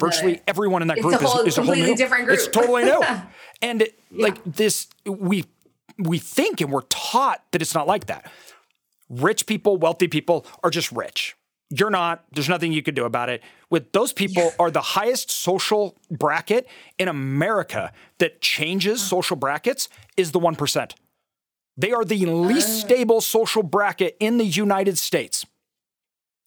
Virtually 0.00 0.40
everyone 0.48 0.82
in 0.82 0.88
that 0.88 0.98
it's 0.98 1.06
group 1.06 1.20
a 1.20 1.24
whole, 1.24 1.40
is, 1.42 1.54
is 1.54 1.58
a 1.58 1.62
whole 1.62 1.74
new. 1.74 1.96
different 1.96 2.26
group. 2.26 2.36
It's 2.36 2.48
totally 2.48 2.84
new. 2.84 3.00
and 3.62 3.82
it, 3.82 3.98
yeah. 4.10 4.24
like 4.24 4.44
this, 4.44 4.88
we 5.06 5.44
we 5.98 6.18
think 6.18 6.60
and 6.60 6.70
we're 6.72 6.82
taught 6.82 7.42
that 7.52 7.62
it's 7.62 7.74
not 7.74 7.86
like 7.86 8.06
that. 8.06 8.30
Rich 9.08 9.46
people, 9.46 9.76
wealthy 9.76 10.08
people 10.08 10.44
are 10.64 10.70
just 10.70 10.90
rich 10.90 11.36
you're 11.70 11.90
not. 11.90 12.24
There's 12.32 12.48
nothing 12.48 12.72
you 12.72 12.82
can 12.82 12.94
do 12.94 13.04
about 13.04 13.28
it. 13.28 13.42
With 13.70 13.92
those 13.92 14.12
people 14.12 14.44
yeah. 14.44 14.50
are 14.58 14.70
the 14.70 14.80
highest 14.80 15.30
social 15.30 15.96
bracket 16.10 16.68
in 16.98 17.08
America 17.08 17.92
that 18.18 18.40
changes 18.40 19.02
social 19.02 19.36
brackets 19.36 19.88
is 20.16 20.32
the 20.32 20.38
1%. 20.38 20.92
They 21.76 21.92
are 21.92 22.04
the 22.04 22.26
least 22.26 22.68
uh. 22.68 22.86
stable 22.86 23.20
social 23.20 23.62
bracket 23.62 24.16
in 24.20 24.38
the 24.38 24.44
United 24.44 24.96
States. 24.96 25.44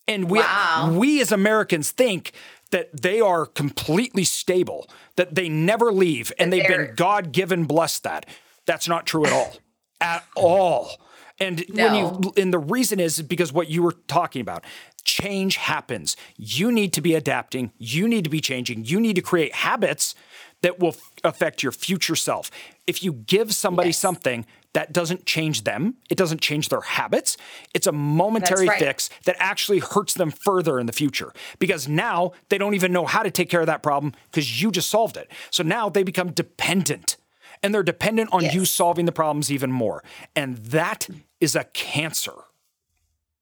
And 0.08 0.28
we 0.28 0.38
wow. 0.40 0.92
we 0.96 1.20
as 1.20 1.30
Americans 1.30 1.92
think 1.92 2.32
that 2.70 2.88
they 3.00 3.20
are 3.20 3.46
completely 3.46 4.24
stable, 4.24 4.88
that 5.16 5.34
they 5.34 5.48
never 5.48 5.92
leave 5.92 6.32
and 6.38 6.52
they've 6.52 6.66
been 6.66 6.94
God-given 6.96 7.64
blessed 7.64 8.02
that. 8.04 8.26
That's 8.66 8.88
not 8.88 9.06
true 9.06 9.26
at 9.26 9.32
all. 9.32 9.52
at 10.00 10.24
all. 10.34 11.00
And 11.38 11.64
no. 11.70 11.84
when 11.84 11.94
you 11.94 12.32
and 12.36 12.52
the 12.52 12.58
reason 12.58 13.00
is 13.00 13.22
because 13.22 13.52
what 13.52 13.68
you 13.68 13.82
were 13.82 13.94
talking 14.08 14.42
about 14.42 14.64
change 15.02 15.56
happens. 15.56 16.16
You 16.36 16.70
need 16.72 16.92
to 16.94 17.00
be 17.00 17.14
adapting. 17.14 17.72
You 17.78 18.08
need 18.08 18.24
to 18.24 18.30
be 18.30 18.40
changing. 18.40 18.84
You 18.84 19.00
need 19.00 19.16
to 19.16 19.22
create 19.22 19.54
habits 19.54 20.14
that 20.62 20.78
will 20.78 20.90
f- 20.90 21.12
affect 21.24 21.62
your 21.62 21.72
future 21.72 22.16
self. 22.16 22.50
If 22.86 23.02
you 23.02 23.12
give 23.12 23.54
somebody 23.54 23.90
yes. 23.90 23.98
something 23.98 24.46
that 24.72 24.92
doesn't 24.92 25.26
change 25.26 25.64
them, 25.64 25.96
it 26.08 26.16
doesn't 26.16 26.40
change 26.40 26.68
their 26.68 26.80
habits, 26.80 27.36
it's 27.74 27.86
a 27.86 27.92
momentary 27.92 28.68
right. 28.68 28.78
fix 28.78 29.10
that 29.24 29.36
actually 29.38 29.80
hurts 29.80 30.14
them 30.14 30.30
further 30.30 30.78
in 30.78 30.86
the 30.86 30.92
future 30.92 31.32
because 31.58 31.88
now 31.88 32.32
they 32.50 32.58
don't 32.58 32.74
even 32.74 32.92
know 32.92 33.06
how 33.06 33.22
to 33.22 33.30
take 33.30 33.48
care 33.48 33.60
of 33.60 33.66
that 33.66 33.82
problem 33.82 34.12
because 34.30 34.62
you 34.62 34.70
just 34.70 34.88
solved 34.88 35.16
it. 35.16 35.30
So 35.50 35.62
now 35.62 35.88
they 35.88 36.02
become 36.02 36.30
dependent 36.30 37.16
and 37.62 37.74
they're 37.74 37.82
dependent 37.82 38.30
on 38.32 38.42
yes. 38.42 38.54
you 38.54 38.64
solving 38.64 39.06
the 39.06 39.12
problems 39.12 39.50
even 39.50 39.72
more. 39.72 40.04
And 40.36 40.58
that 40.58 41.08
is 41.40 41.56
a 41.56 41.64
cancer. 41.64 42.32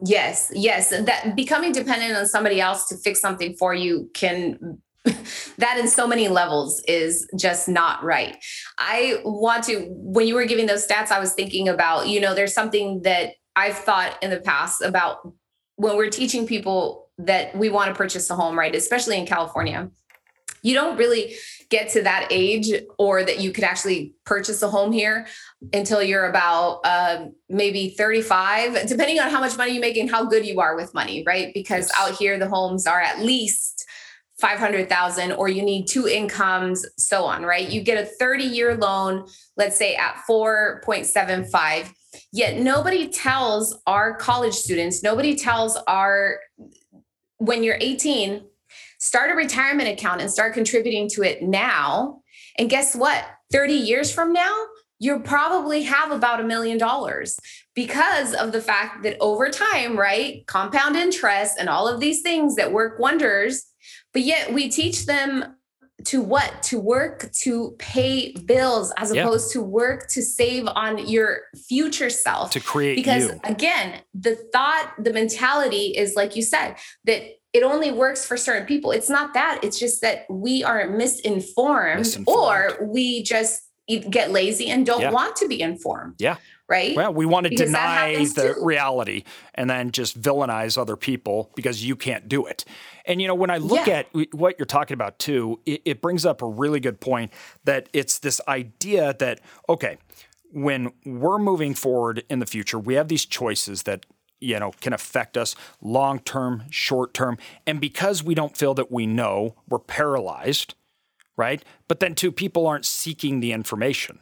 Yes, 0.05 0.51
yes. 0.55 0.90
That 0.90 1.34
becoming 1.34 1.72
dependent 1.72 2.16
on 2.16 2.26
somebody 2.26 2.61
else 2.61 2.88
to 2.88 2.96
fix 2.96 3.20
something 3.20 3.55
for 3.55 3.74
you 3.74 4.11
can 4.14 4.80
that 5.59 5.78
in 5.78 5.88
so 5.88 6.07
many 6.07 6.28
levels 6.28 6.82
is 6.86 7.28
just 7.36 7.68
not 7.68 8.03
right. 8.03 8.36
I 8.78 9.20
want 9.24 9.64
to, 9.64 9.86
when 9.90 10.26
you 10.26 10.34
were 10.34 10.44
giving 10.44 10.66
those 10.66 10.86
stats, 10.86 11.11
I 11.11 11.20
was 11.20 11.32
thinking 11.32 11.68
about, 11.68 12.09
you 12.09 12.20
know, 12.20 12.34
there's 12.34 12.55
something 12.55 13.03
that 13.03 13.34
I've 13.57 13.76
thought 13.76 14.22
in 14.22 14.30
the 14.30 14.40
past 14.40 14.82
about 14.82 15.32
when 15.76 15.96
we're 15.96 16.11
teaching 16.11 16.46
people 16.46 17.09
that 17.18 17.57
we 17.57 17.68
want 17.68 17.88
to 17.88 17.94
purchase 17.94 18.28
a 18.30 18.34
home, 18.34 18.59
right? 18.59 18.74
Especially 18.74 19.18
in 19.18 19.26
California. 19.26 19.90
You 20.62 20.74
don't 20.74 20.96
really 20.96 21.36
get 21.70 21.90
to 21.90 22.02
that 22.02 22.28
age 22.30 22.72
or 22.98 23.22
that 23.22 23.40
you 23.40 23.52
could 23.52 23.64
actually 23.64 24.14
purchase 24.24 24.62
a 24.62 24.68
home 24.68 24.92
here 24.92 25.26
until 25.72 26.02
you're 26.02 26.26
about 26.26 26.80
uh, 26.84 27.26
maybe 27.48 27.90
35, 27.90 28.86
depending 28.86 29.20
on 29.20 29.30
how 29.30 29.40
much 29.40 29.56
money 29.56 29.72
you 29.72 29.80
make 29.80 29.96
and 29.96 30.10
how 30.10 30.24
good 30.24 30.46
you 30.46 30.60
are 30.60 30.76
with 30.76 30.94
money, 30.94 31.22
right? 31.26 31.52
Because 31.52 31.90
out 31.98 32.12
here, 32.12 32.38
the 32.38 32.48
homes 32.48 32.86
are 32.86 33.00
at 33.00 33.20
least 33.20 33.84
500,000 34.40 35.32
or 35.32 35.48
you 35.48 35.62
need 35.62 35.86
two 35.86 36.06
incomes, 36.06 36.86
so 36.96 37.24
on, 37.24 37.42
right? 37.42 37.68
You 37.68 37.82
get 37.82 38.02
a 38.02 38.06
30 38.06 38.44
year 38.44 38.76
loan, 38.76 39.26
let's 39.56 39.76
say 39.76 39.94
at 39.96 40.22
4.75. 40.28 41.92
Yet 42.32 42.58
nobody 42.58 43.08
tells 43.08 43.78
our 43.86 44.14
college 44.14 44.54
students, 44.54 45.02
nobody 45.02 45.36
tells 45.36 45.76
our, 45.86 46.40
when 47.38 47.62
you're 47.62 47.78
18, 47.80 48.42
start 48.99 49.30
a 49.30 49.34
retirement 49.34 49.88
account 49.88 50.20
and 50.20 50.30
start 50.30 50.55
contributing 50.55 51.09
to 51.11 51.22
it 51.22 51.42
now. 51.42 52.20
And 52.59 52.68
guess 52.70 52.94
what? 52.94 53.24
30 53.53 53.72
years 53.74 54.12
from 54.12 54.32
now, 54.32 54.55
you'll 54.99 55.20
probably 55.20 55.84
have 55.84 56.11
about 56.11 56.40
a 56.40 56.44
million 56.44 56.76
dollars 56.76 57.38
because 57.74 58.34
of 58.34 58.53
the 58.53 58.61
fact 58.61 59.03
that 59.05 59.16
over 59.20 59.49
time, 59.49 59.96
right? 59.96 60.46
Compound 60.46 60.96
interest 60.96 61.57
and 61.59 61.68
all 61.68 61.88
of 61.88 62.01
these 62.01 62.20
things 62.22 62.57
that 62.57 62.72
work 62.72 62.99
wonders 62.99 63.64
but 64.12 64.22
yet 64.22 64.53
we 64.53 64.68
teach 64.68 65.07
them 65.07 65.55
to 66.05 66.22
what? 66.22 66.62
To 66.64 66.78
work 66.78 67.30
to 67.40 67.74
pay 67.78 68.32
bills 68.32 68.92
as 68.96 69.12
yeah. 69.12 69.22
opposed 69.22 69.53
to 69.53 69.62
work 69.62 70.09
to 70.11 70.22
save 70.22 70.66
on 70.68 71.09
your 71.09 71.40
future 71.68 72.09
self. 72.09 72.53
To 72.53 72.61
create 72.61 72.94
because 72.94 73.24
you. 73.24 73.40
again, 73.44 74.01
the 74.14 74.36
thought, 74.53 74.92
the 74.99 75.12
mentality 75.12 75.96
is 75.96 76.14
like 76.14 76.36
you 76.36 76.42
said, 76.42 76.76
that 77.05 77.22
it 77.59 77.64
only 77.64 77.90
works 77.92 78.24
for 78.24 78.36
certain 78.36 78.66
people. 78.66 78.90
It's 78.92 79.11
not 79.11 79.34
that. 79.34 79.61
It's 79.62 79.78
just 79.78 80.00
that 80.02 80.26
we 80.30 80.62
are 80.64 80.88
misinformed, 80.88 81.98
misinformed. 82.00 82.76
or 82.80 82.86
we 82.86 83.22
just 83.22 83.62
get 84.11 84.30
lazy 84.30 84.68
and 84.68 84.86
don't 84.86 85.00
yeah. 85.00 85.11
want 85.11 85.36
to 85.36 85.48
be 85.48 85.61
informed. 85.61 86.14
Yeah 86.18 86.36
right? 86.68 86.94
Well, 86.94 87.14
we 87.14 87.26
want 87.26 87.44
to 87.44 87.50
because 87.50 87.68
deny 87.68 88.24
the 88.24 88.54
too. 88.54 88.64
reality 88.64 89.24
and 89.54 89.68
then 89.68 89.90
just 89.90 90.20
villainize 90.20 90.76
other 90.76 90.96
people 90.96 91.50
because 91.56 91.84
you 91.84 91.96
can't 91.96 92.28
do 92.28 92.46
it. 92.46 92.64
And, 93.06 93.22
you 93.22 93.26
know, 93.26 93.34
when 93.34 93.50
I 93.50 93.56
look 93.56 93.86
yeah. 93.86 94.02
at 94.12 94.34
what 94.34 94.59
you're 94.59 94.66
talking 94.66 94.94
about 94.94 95.18
too, 95.18 95.61
it, 95.64 95.80
it 95.84 96.02
brings 96.02 96.26
up 96.26 96.42
a 96.42 96.46
really 96.46 96.78
good 96.78 97.00
point 97.00 97.32
that 97.64 97.88
it's 97.92 98.18
this 98.18 98.40
idea 98.46 99.14
that, 99.18 99.40
okay, 99.68 99.96
when 100.52 100.92
we're 101.04 101.38
moving 101.38 101.74
forward 101.74 102.22
in 102.28 102.38
the 102.38 102.46
future, 102.46 102.78
we 102.78 102.94
have 102.94 103.09
these 103.09 103.24
choices 103.24 103.84
that 103.84 104.04
you 104.41 104.59
know 104.59 104.72
can 104.80 104.93
affect 104.93 105.36
us 105.36 105.55
long 105.80 106.18
term 106.20 106.64
short 106.70 107.14
term 107.14 107.39
and 107.66 107.80
because 107.80 108.22
we 108.22 108.34
don't 108.34 108.57
feel 108.57 108.74
that 108.74 108.91
we 108.91 109.07
know 109.07 109.55
we're 109.68 109.78
paralyzed 109.78 110.74
right 111.36 111.64
but 111.86 112.01
then 112.01 112.14
too 112.14 112.32
people 112.32 112.66
aren't 112.66 112.86
seeking 112.86 113.41
the 113.41 113.53
information 113.53 114.20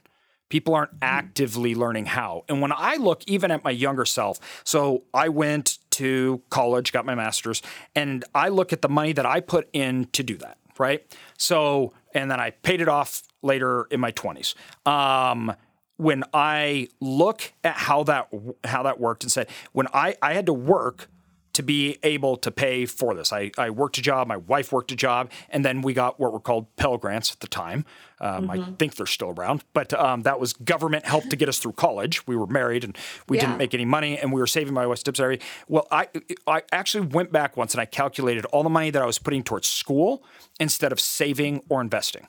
People 0.49 0.75
aren't 0.75 0.93
mm-hmm. 0.93 1.05
actively 1.05 1.75
learning 1.75 2.07
how. 2.07 2.45
And 2.49 2.61
when 2.61 2.73
I 2.73 2.97
look 2.97 3.23
even 3.27 3.51
at 3.51 3.65
my 3.65 3.71
younger 3.71 4.05
self, 4.05 4.63
so 4.65 5.05
I 5.13 5.29
went 5.29 5.79
to 5.93 6.43
college, 6.51 6.93
got 6.93 7.05
my 7.05 7.15
master's, 7.15 7.63
and 7.95 8.25
I 8.35 8.49
look 8.49 8.73
at 8.73 8.83
the 8.83 8.89
money 8.89 9.13
that 9.13 9.27
I 9.27 9.41
put 9.41 9.69
in 9.73 10.07
to 10.13 10.23
do 10.23 10.37
that, 10.39 10.59
right? 10.79 11.05
So, 11.37 11.95
and 12.15 12.31
then 12.31 12.39
I 12.39 12.51
paid 12.51 12.81
it 12.81 12.89
off 12.89 13.23
later 13.43 13.87
in 13.91 13.99
my 13.99 14.13
20s. 14.13 14.55
Um, 14.87 15.55
when 15.97 16.25
I 16.33 16.89
look 17.01 17.53
at 17.65 17.75
how 17.75 18.05
that 18.05 18.29
how 18.65 18.83
that 18.83 19.01
worked 19.01 19.23
and 19.23 19.33
said 19.33 19.49
when 19.73 19.87
I 19.93 20.17
I 20.23 20.35
had 20.35 20.47
to 20.47 20.53
work 20.53 21.09
to 21.57 21.63
be 21.63 21.97
able 22.03 22.37
to 22.37 22.51
pay 22.51 22.85
for 22.85 23.15
this. 23.15 23.33
I, 23.33 23.51
I 23.57 23.71
worked 23.71 23.97
a 23.97 24.03
job, 24.03 24.29
my 24.29 24.37
wife 24.37 24.73
worked 24.73 24.93
a 24.93 24.97
job, 24.97 25.31
and 25.49 25.65
then 25.65 25.81
we 25.81 25.95
got 25.95 26.21
what 26.21 26.31
were 26.31 26.39
called 26.39 26.67
Pell 26.77 26.99
Grants 26.99 27.33
at 27.33 27.41
the 27.41 27.47
time. 27.47 27.87
Um, 28.21 28.49
mm-hmm. 28.49 28.51
I 28.51 28.73
think 28.79 28.97
they're 28.97 29.07
still 29.07 29.31
around, 29.31 29.65
but 29.73 29.95
um, 29.95 30.21
that 30.25 30.39
was 30.39 30.53
government 30.53 31.07
help 31.07 31.27
to 31.31 31.35
get 31.35 31.49
us 31.49 31.59
through 31.59 31.73
college. 31.73 32.27
We 32.27 32.37
were 32.37 32.47
married 32.47 32.85
and 32.85 32.95
we 33.27 33.39
yeah. 33.39 33.47
didn't 33.47 33.57
make 33.57 33.73
any 33.73 33.87
money, 33.87 34.19
and 34.19 34.35
we 34.35 34.39
were 34.39 34.47
saving 34.47 34.75
my 34.75 34.87
wife's 34.87 35.03
tips. 35.03 35.19
Well, 35.67 35.87
I 35.91 36.09
I 36.47 36.61
actually 36.73 37.07
went 37.07 37.33
back 37.33 37.57
once 37.57 37.73
and 37.73 37.81
I 37.81 37.87
calculated 37.87 38.45
all 38.47 38.63
the 38.63 38.69
money 38.69 38.91
that 38.91 39.01
I 39.01 39.07
was 39.07 39.19
putting 39.19 39.43
towards 39.43 39.67
school 39.67 40.23
instead 40.61 40.93
of 40.93 41.01
saving 41.01 41.63
or 41.71 41.81
investing. 41.81 42.29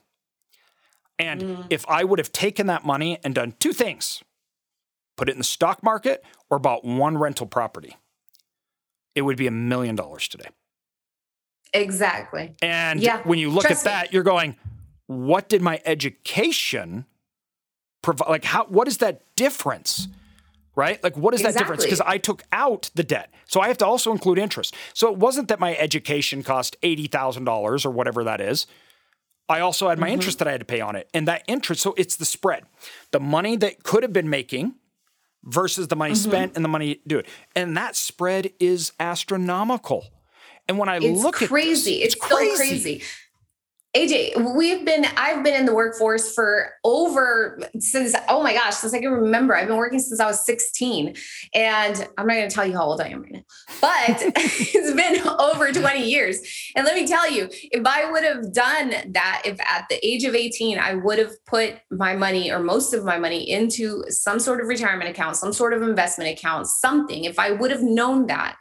And 1.19 1.41
mm. 1.41 1.67
if 1.69 1.87
I 1.87 2.03
would 2.03 2.19
have 2.19 2.31
taken 2.31 2.67
that 2.67 2.85
money 2.85 3.19
and 3.23 3.33
done 3.33 3.53
two 3.59 3.73
things, 3.73 4.23
put 5.15 5.29
it 5.29 5.33
in 5.33 5.37
the 5.39 5.43
stock 5.43 5.81
market 5.81 6.23
or 6.49 6.59
bought 6.59 6.85
one 6.85 7.17
rental 7.17 7.47
property 7.47 7.95
it 9.17 9.23
would 9.23 9.35
be 9.35 9.47
a 9.47 9.51
million 9.51 9.95
dollars 9.95 10.27
today. 10.27 10.49
Exactly. 11.73 12.53
And 12.61 13.01
yeah. 13.01 13.23
when 13.23 13.39
you 13.39 13.49
look 13.49 13.65
Trust 13.65 13.87
at 13.87 13.89
that, 13.89 14.03
me. 14.03 14.09
you're 14.13 14.23
going, 14.23 14.55
what 15.07 15.49
did 15.49 15.63
my 15.63 15.81
education 15.85 17.05
provide? 18.03 18.29
Like, 18.29 18.45
how, 18.45 18.65
what 18.65 18.87
is 18.87 18.99
that 18.99 19.23
difference? 19.35 20.07
Right? 20.75 21.03
Like, 21.03 21.17
what 21.17 21.33
is 21.33 21.39
exactly. 21.39 21.53
that 21.53 21.59
difference? 21.63 21.83
Because 21.83 22.01
I 22.01 22.19
took 22.19 22.43
out 22.51 22.91
the 22.93 23.03
debt. 23.03 23.33
So 23.47 23.59
I 23.59 23.69
have 23.69 23.79
to 23.79 23.87
also 23.87 24.11
include 24.11 24.37
interest. 24.37 24.75
So 24.93 25.11
it 25.11 25.17
wasn't 25.17 25.47
that 25.47 25.59
my 25.59 25.75
education 25.77 26.43
cost 26.43 26.79
$80,000 26.83 27.85
or 27.87 27.89
whatever 27.89 28.23
that 28.23 28.39
is. 28.39 28.67
I 29.49 29.61
also 29.61 29.89
had 29.89 29.97
my 29.97 30.07
mm-hmm. 30.07 30.15
interest 30.15 30.39
that 30.39 30.47
I 30.47 30.51
had 30.51 30.61
to 30.61 30.65
pay 30.65 30.81
on 30.81 30.95
it. 30.95 31.09
And 31.13 31.27
that 31.27 31.43
interest, 31.47 31.81
so 31.81 31.93
it's 31.97 32.15
the 32.15 32.25
spread. 32.25 32.63
The 33.11 33.19
money 33.19 33.55
that 33.57 33.83
could 33.83 34.03
have 34.03 34.13
been 34.13 34.29
making 34.29 34.75
versus 35.43 35.87
the 35.87 35.95
money 35.95 36.13
mm-hmm. 36.13 36.29
spent 36.29 36.55
and 36.55 36.65
the 36.65 36.69
money 36.69 37.01
do 37.07 37.19
it. 37.19 37.27
And 37.55 37.77
that 37.77 37.95
spread 37.95 38.51
is 38.59 38.91
astronomical. 38.99 40.05
And 40.67 40.77
when 40.77 40.89
I 40.89 40.97
it's 40.97 41.23
look 41.23 41.35
crazy. 41.35 42.01
at 42.01 42.05
this, 42.05 42.13
it's, 42.13 42.15
crazy. 42.15 42.51
it's 42.51 42.55
crazy. 42.55 42.77
so 42.77 42.83
crazy. 42.97 43.03
AJ, 43.97 44.55
we've 44.55 44.85
been, 44.85 45.07
I've 45.17 45.43
been 45.43 45.55
in 45.55 45.65
the 45.65 45.73
workforce 45.73 46.31
for 46.31 46.69
over 46.83 47.59
since, 47.79 48.13
oh 48.29 48.43
my 48.43 48.53
gosh, 48.53 48.75
since 48.75 48.93
I 48.93 48.99
can 48.99 49.09
remember. 49.09 49.55
I've 49.55 49.67
been 49.67 49.77
working 49.77 49.97
since 49.97 50.19
I 50.19 50.27
was 50.27 50.45
16. 50.45 51.15
And 51.55 52.07
I'm 52.15 52.27
not 52.27 52.35
going 52.35 52.47
to 52.47 52.53
tell 52.53 52.67
you 52.67 52.73
how 52.73 52.83
old 52.83 53.01
I 53.01 53.07
am 53.07 53.23
right 53.23 53.31
now, 53.31 53.41
but 53.81 54.21
it's 54.35 54.93
been 54.93 55.27
over 55.39 55.71
20 55.71 56.07
years. 56.07 56.37
And 56.75 56.85
let 56.85 56.93
me 56.93 57.07
tell 57.07 57.27
you, 57.27 57.49
if 57.51 57.87
I 57.87 58.11
would 58.11 58.23
have 58.23 58.53
done 58.53 58.93
that, 59.13 59.41
if 59.45 59.59
at 59.61 59.87
the 59.89 60.05
age 60.05 60.25
of 60.25 60.35
18, 60.35 60.77
I 60.77 60.93
would 60.93 61.17
have 61.17 61.33
put 61.45 61.79
my 61.89 62.15
money 62.15 62.51
or 62.51 62.59
most 62.59 62.93
of 62.93 63.03
my 63.03 63.17
money 63.17 63.49
into 63.49 64.03
some 64.09 64.39
sort 64.39 64.61
of 64.61 64.67
retirement 64.67 65.09
account, 65.09 65.37
some 65.37 65.51
sort 65.53 65.73
of 65.73 65.81
investment 65.81 66.29
account, 66.29 66.67
something, 66.67 67.23
if 67.23 67.39
I 67.39 67.49
would 67.49 67.71
have 67.71 67.81
known 67.81 68.27
that, 68.27 68.57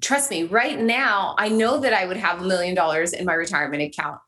trust 0.00 0.30
me, 0.30 0.44
right 0.44 0.78
now, 0.78 1.34
I 1.38 1.48
know 1.48 1.78
that 1.80 1.92
I 1.92 2.06
would 2.06 2.18
have 2.18 2.40
a 2.40 2.44
million 2.44 2.74
dollars 2.74 3.12
in 3.12 3.24
my 3.24 3.34
retirement 3.34 3.82
account. 3.82 4.18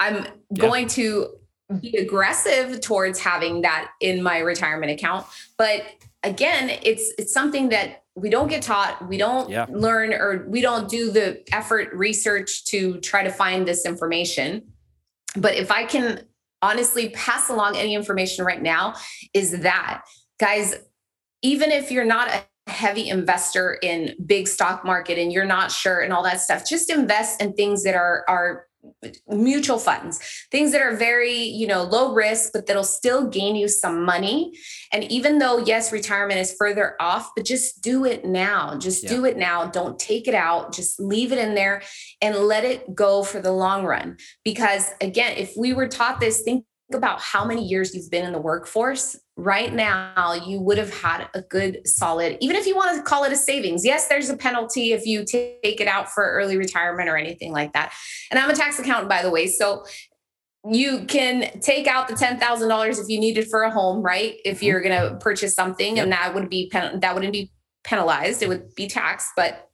I'm 0.00 0.24
yeah. 0.24 0.30
going 0.56 0.88
to 0.88 1.36
be 1.80 1.96
aggressive 1.96 2.80
towards 2.80 3.20
having 3.20 3.62
that 3.62 3.90
in 4.00 4.22
my 4.22 4.38
retirement 4.38 4.90
account. 4.90 5.26
But 5.56 5.84
again, 6.24 6.70
it's 6.82 7.12
it's 7.16 7.32
something 7.32 7.68
that 7.68 8.02
we 8.16 8.28
don't 8.28 8.48
get 8.48 8.62
taught, 8.62 9.06
we 9.08 9.16
don't 9.16 9.48
yeah. 9.48 9.66
learn, 9.68 10.12
or 10.12 10.44
we 10.48 10.60
don't 10.60 10.88
do 10.88 11.12
the 11.12 11.42
effort 11.54 11.92
research 11.94 12.64
to 12.66 12.98
try 13.00 13.22
to 13.22 13.30
find 13.30 13.68
this 13.68 13.86
information. 13.86 14.72
But 15.36 15.54
if 15.54 15.70
I 15.70 15.84
can 15.84 16.26
honestly 16.60 17.10
pass 17.10 17.48
along 17.48 17.76
any 17.76 17.94
information 17.94 18.44
right 18.44 18.60
now, 18.60 18.94
is 19.32 19.60
that 19.60 20.02
guys, 20.40 20.74
even 21.42 21.70
if 21.70 21.92
you're 21.92 22.04
not 22.04 22.28
a 22.28 22.42
heavy 22.70 23.08
investor 23.08 23.78
in 23.82 24.14
big 24.26 24.46
stock 24.48 24.84
market 24.84 25.18
and 25.18 25.32
you're 25.32 25.44
not 25.44 25.72
sure 25.72 26.00
and 26.00 26.12
all 26.12 26.22
that 26.22 26.40
stuff 26.40 26.64
just 26.68 26.88
invest 26.88 27.42
in 27.42 27.52
things 27.54 27.82
that 27.82 27.96
are 27.96 28.24
are 28.28 28.66
mutual 29.28 29.78
funds 29.78 30.20
things 30.50 30.72
that 30.72 30.80
are 30.80 30.96
very 30.96 31.34
you 31.34 31.66
know 31.66 31.82
low 31.82 32.14
risk 32.14 32.50
but 32.52 32.66
that'll 32.66 32.82
still 32.82 33.28
gain 33.28 33.56
you 33.56 33.68
some 33.68 34.04
money. 34.04 34.52
And 34.92 35.04
even 35.04 35.38
though 35.38 35.58
yes 35.58 35.92
retirement 35.92 36.40
is 36.40 36.54
further 36.58 36.96
off 37.00 37.30
but 37.34 37.44
just 37.44 37.82
do 37.82 38.04
it 38.04 38.24
now 38.24 38.78
just 38.78 39.04
yeah. 39.04 39.10
do 39.10 39.24
it 39.24 39.36
now. 39.36 39.66
Don't 39.66 39.98
take 39.98 40.26
it 40.28 40.34
out. 40.34 40.72
Just 40.72 41.00
leave 41.00 41.32
it 41.32 41.38
in 41.38 41.54
there 41.54 41.82
and 42.20 42.36
let 42.36 42.64
it 42.64 42.94
go 42.94 43.22
for 43.22 43.40
the 43.40 43.52
long 43.52 43.84
run. 43.84 44.16
Because 44.44 44.90
again 45.00 45.36
if 45.36 45.52
we 45.56 45.72
were 45.72 45.88
taught 45.88 46.20
this 46.20 46.42
think 46.42 46.64
about 46.92 47.20
how 47.20 47.44
many 47.44 47.64
years 47.64 47.94
you've 47.94 48.10
been 48.10 48.26
in 48.26 48.32
the 48.32 48.40
workforce 48.40 49.16
right 49.40 49.72
now 49.72 50.34
you 50.34 50.60
would 50.60 50.78
have 50.78 50.92
had 50.92 51.28
a 51.34 51.42
good 51.42 51.80
solid 51.86 52.36
even 52.40 52.56
if 52.56 52.66
you 52.66 52.76
want 52.76 52.96
to 52.96 53.02
call 53.02 53.24
it 53.24 53.32
a 53.32 53.36
savings 53.36 53.84
yes 53.84 54.08
there's 54.08 54.28
a 54.28 54.36
penalty 54.36 54.92
if 54.92 55.06
you 55.06 55.24
take 55.24 55.80
it 55.80 55.88
out 55.88 56.10
for 56.10 56.24
early 56.32 56.56
retirement 56.56 57.08
or 57.08 57.16
anything 57.16 57.52
like 57.52 57.72
that 57.72 57.92
and 58.30 58.38
i'm 58.38 58.50
a 58.50 58.54
tax 58.54 58.78
accountant 58.78 59.08
by 59.08 59.22
the 59.22 59.30
way 59.30 59.46
so 59.46 59.84
you 60.68 61.04
can 61.06 61.58
take 61.60 61.86
out 61.86 62.08
the 62.08 62.14
$10,000 62.14 63.00
if 63.00 63.08
you 63.08 63.18
need 63.18 63.38
it 63.38 63.48
for 63.48 63.62
a 63.62 63.70
home, 63.70 64.02
right? 64.02 64.36
If 64.44 64.58
mm-hmm. 64.58 64.66
you're 64.66 64.82
going 64.82 65.00
to 65.00 65.16
purchase 65.16 65.54
something 65.54 65.96
yep. 65.96 66.02
and 66.02 66.12
that 66.12 66.34
would 66.34 66.50
be, 66.50 66.70
that 66.70 67.14
wouldn't 67.14 67.32
be 67.32 67.50
penalized, 67.82 68.42
it 68.42 68.48
would 68.48 68.74
be 68.74 68.86
taxed, 68.86 69.30
but 69.36 69.69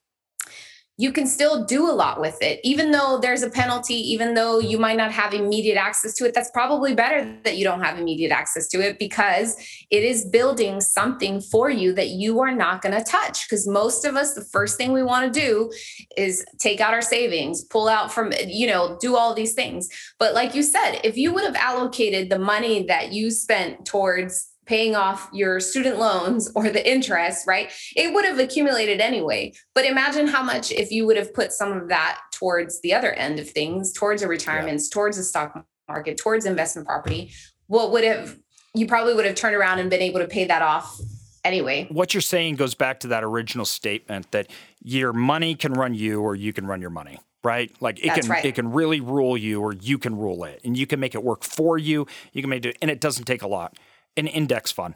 you 0.98 1.12
can 1.12 1.26
still 1.26 1.64
do 1.64 1.90
a 1.90 1.92
lot 1.92 2.20
with 2.20 2.38
it. 2.40 2.58
Even 2.64 2.90
though 2.90 3.18
there's 3.20 3.42
a 3.42 3.50
penalty, 3.50 3.94
even 3.94 4.32
though 4.32 4.58
you 4.58 4.78
might 4.78 4.96
not 4.96 5.12
have 5.12 5.34
immediate 5.34 5.76
access 5.76 6.14
to 6.14 6.24
it, 6.24 6.32
that's 6.32 6.50
probably 6.52 6.94
better 6.94 7.36
that 7.44 7.58
you 7.58 7.64
don't 7.64 7.82
have 7.82 7.98
immediate 7.98 8.32
access 8.32 8.66
to 8.68 8.80
it 8.80 8.98
because 8.98 9.56
it 9.90 10.02
is 10.02 10.24
building 10.24 10.80
something 10.80 11.40
for 11.40 11.68
you 11.68 11.92
that 11.92 12.08
you 12.08 12.40
are 12.40 12.54
not 12.54 12.80
going 12.80 12.96
to 12.96 13.04
touch. 13.04 13.46
Because 13.46 13.68
most 13.68 14.06
of 14.06 14.16
us, 14.16 14.32
the 14.32 14.44
first 14.44 14.78
thing 14.78 14.94
we 14.94 15.02
want 15.02 15.32
to 15.32 15.40
do 15.40 15.70
is 16.16 16.44
take 16.58 16.80
out 16.80 16.94
our 16.94 17.02
savings, 17.02 17.62
pull 17.64 17.88
out 17.88 18.10
from, 18.10 18.32
you 18.46 18.66
know, 18.66 18.96
do 18.98 19.16
all 19.16 19.34
these 19.34 19.52
things. 19.52 19.88
But 20.18 20.32
like 20.32 20.54
you 20.54 20.62
said, 20.62 21.00
if 21.04 21.18
you 21.18 21.32
would 21.34 21.44
have 21.44 21.56
allocated 21.56 22.30
the 22.30 22.38
money 22.38 22.84
that 22.84 23.12
you 23.12 23.30
spent 23.30 23.84
towards 23.84 24.50
paying 24.66 24.94
off 24.94 25.28
your 25.32 25.60
student 25.60 25.98
loans 25.98 26.50
or 26.54 26.68
the 26.68 26.88
interest, 26.88 27.46
right? 27.46 27.72
It 27.94 28.12
would 28.12 28.24
have 28.24 28.38
accumulated 28.38 29.00
anyway. 29.00 29.52
But 29.74 29.84
imagine 29.84 30.26
how 30.26 30.42
much 30.42 30.70
if 30.70 30.90
you 30.90 31.06
would 31.06 31.16
have 31.16 31.32
put 31.32 31.52
some 31.52 31.72
of 31.72 31.88
that 31.88 32.20
towards 32.32 32.80
the 32.82 32.92
other 32.92 33.12
end 33.12 33.38
of 33.38 33.48
things, 33.48 33.92
towards 33.92 34.22
a 34.22 34.28
retirement, 34.28 34.80
yeah. 34.80 34.88
towards 34.92 35.16
the 35.16 35.22
stock 35.22 35.64
market, 35.88 36.18
towards 36.18 36.44
investment 36.44 36.86
property. 36.86 37.32
What 37.66 37.92
would 37.92 38.04
have 38.04 38.36
you 38.74 38.86
probably 38.86 39.14
would 39.14 39.24
have 39.24 39.34
turned 39.34 39.56
around 39.56 39.78
and 39.78 39.88
been 39.88 40.02
able 40.02 40.20
to 40.20 40.26
pay 40.26 40.44
that 40.44 40.60
off 40.60 41.00
anyway. 41.46 41.86
What 41.90 42.12
you're 42.12 42.20
saying 42.20 42.56
goes 42.56 42.74
back 42.74 43.00
to 43.00 43.08
that 43.08 43.24
original 43.24 43.64
statement 43.64 44.30
that 44.32 44.50
your 44.82 45.14
money 45.14 45.54
can 45.54 45.72
run 45.72 45.94
you 45.94 46.20
or 46.20 46.34
you 46.34 46.52
can 46.52 46.66
run 46.66 46.80
your 46.80 46.90
money 46.90 47.18
right? 47.46 47.70
Like 47.80 48.00
it 48.00 48.08
That's 48.08 48.22
can 48.22 48.30
right. 48.30 48.44
it 48.44 48.56
can 48.56 48.72
really 48.72 49.00
rule 49.00 49.36
you 49.36 49.60
or 49.60 49.72
you 49.72 49.98
can 49.98 50.18
rule 50.18 50.42
it 50.42 50.60
and 50.64 50.76
you 50.76 50.84
can 50.84 50.98
make 50.98 51.14
it 51.14 51.22
work 51.22 51.44
for 51.44 51.78
you. 51.78 52.08
You 52.32 52.42
can 52.42 52.50
make 52.50 52.64
it 52.64 52.76
and 52.82 52.90
it 52.90 53.00
doesn't 53.00 53.24
take 53.24 53.42
a 53.42 53.46
lot 53.46 53.78
an 54.16 54.26
index 54.26 54.72
fund. 54.72 54.94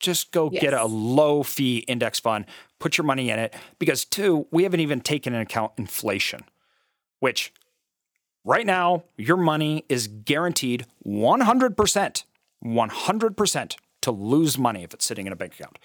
Just 0.00 0.32
go 0.32 0.50
yes. 0.52 0.60
get 0.60 0.74
a 0.74 0.84
low 0.84 1.42
fee 1.42 1.78
index 1.88 2.20
fund, 2.20 2.46
put 2.78 2.98
your 2.98 3.04
money 3.04 3.30
in 3.30 3.38
it. 3.38 3.54
Because, 3.78 4.04
two, 4.04 4.46
we 4.50 4.64
haven't 4.64 4.80
even 4.80 5.00
taken 5.00 5.32
into 5.32 5.42
account 5.42 5.72
inflation, 5.78 6.44
which 7.20 7.52
right 8.44 8.66
now, 8.66 9.04
your 9.16 9.36
money 9.36 9.84
is 9.88 10.08
guaranteed 10.08 10.86
100%, 11.06 12.24
100% 12.64 13.76
to 14.02 14.10
lose 14.10 14.58
money 14.58 14.82
if 14.82 14.92
it's 14.92 15.04
sitting 15.04 15.26
in 15.26 15.32
a 15.32 15.36
bank 15.36 15.54
account. 15.54 15.78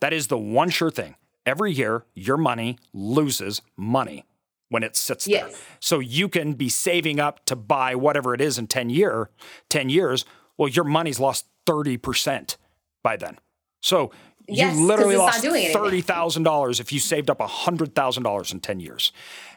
That 0.00 0.12
is 0.12 0.28
the 0.28 0.38
one 0.38 0.70
sure 0.70 0.90
thing. 0.90 1.16
Every 1.44 1.72
year, 1.72 2.04
your 2.14 2.36
money 2.36 2.78
loses 2.92 3.60
money 3.76 4.24
when 4.68 4.82
it 4.82 4.96
sits 4.96 5.26
yes. 5.26 5.50
there. 5.50 5.60
So 5.80 5.98
you 5.98 6.28
can 6.28 6.54
be 6.54 6.68
saving 6.68 7.20
up 7.20 7.44
to 7.46 7.56
buy 7.56 7.94
whatever 7.94 8.34
it 8.34 8.40
is 8.40 8.58
in 8.58 8.66
10 8.66 8.90
year, 8.90 9.30
10 9.68 9.88
years. 9.88 10.24
Well, 10.58 10.68
your 10.68 10.84
money's 10.84 11.20
lost 11.20 11.46
30% 11.66 12.56
by 13.02 13.16
then. 13.16 13.38
So 13.82 14.10
yes, 14.48 14.74
you 14.74 14.86
literally 14.86 15.16
lost 15.16 15.44
$30,000 15.44 16.80
if 16.80 16.92
you 16.92 17.00
saved 17.00 17.30
up 17.30 17.38
$100,000 17.38 18.52
in 18.52 18.60
10 18.60 18.80
years. 18.80 19.12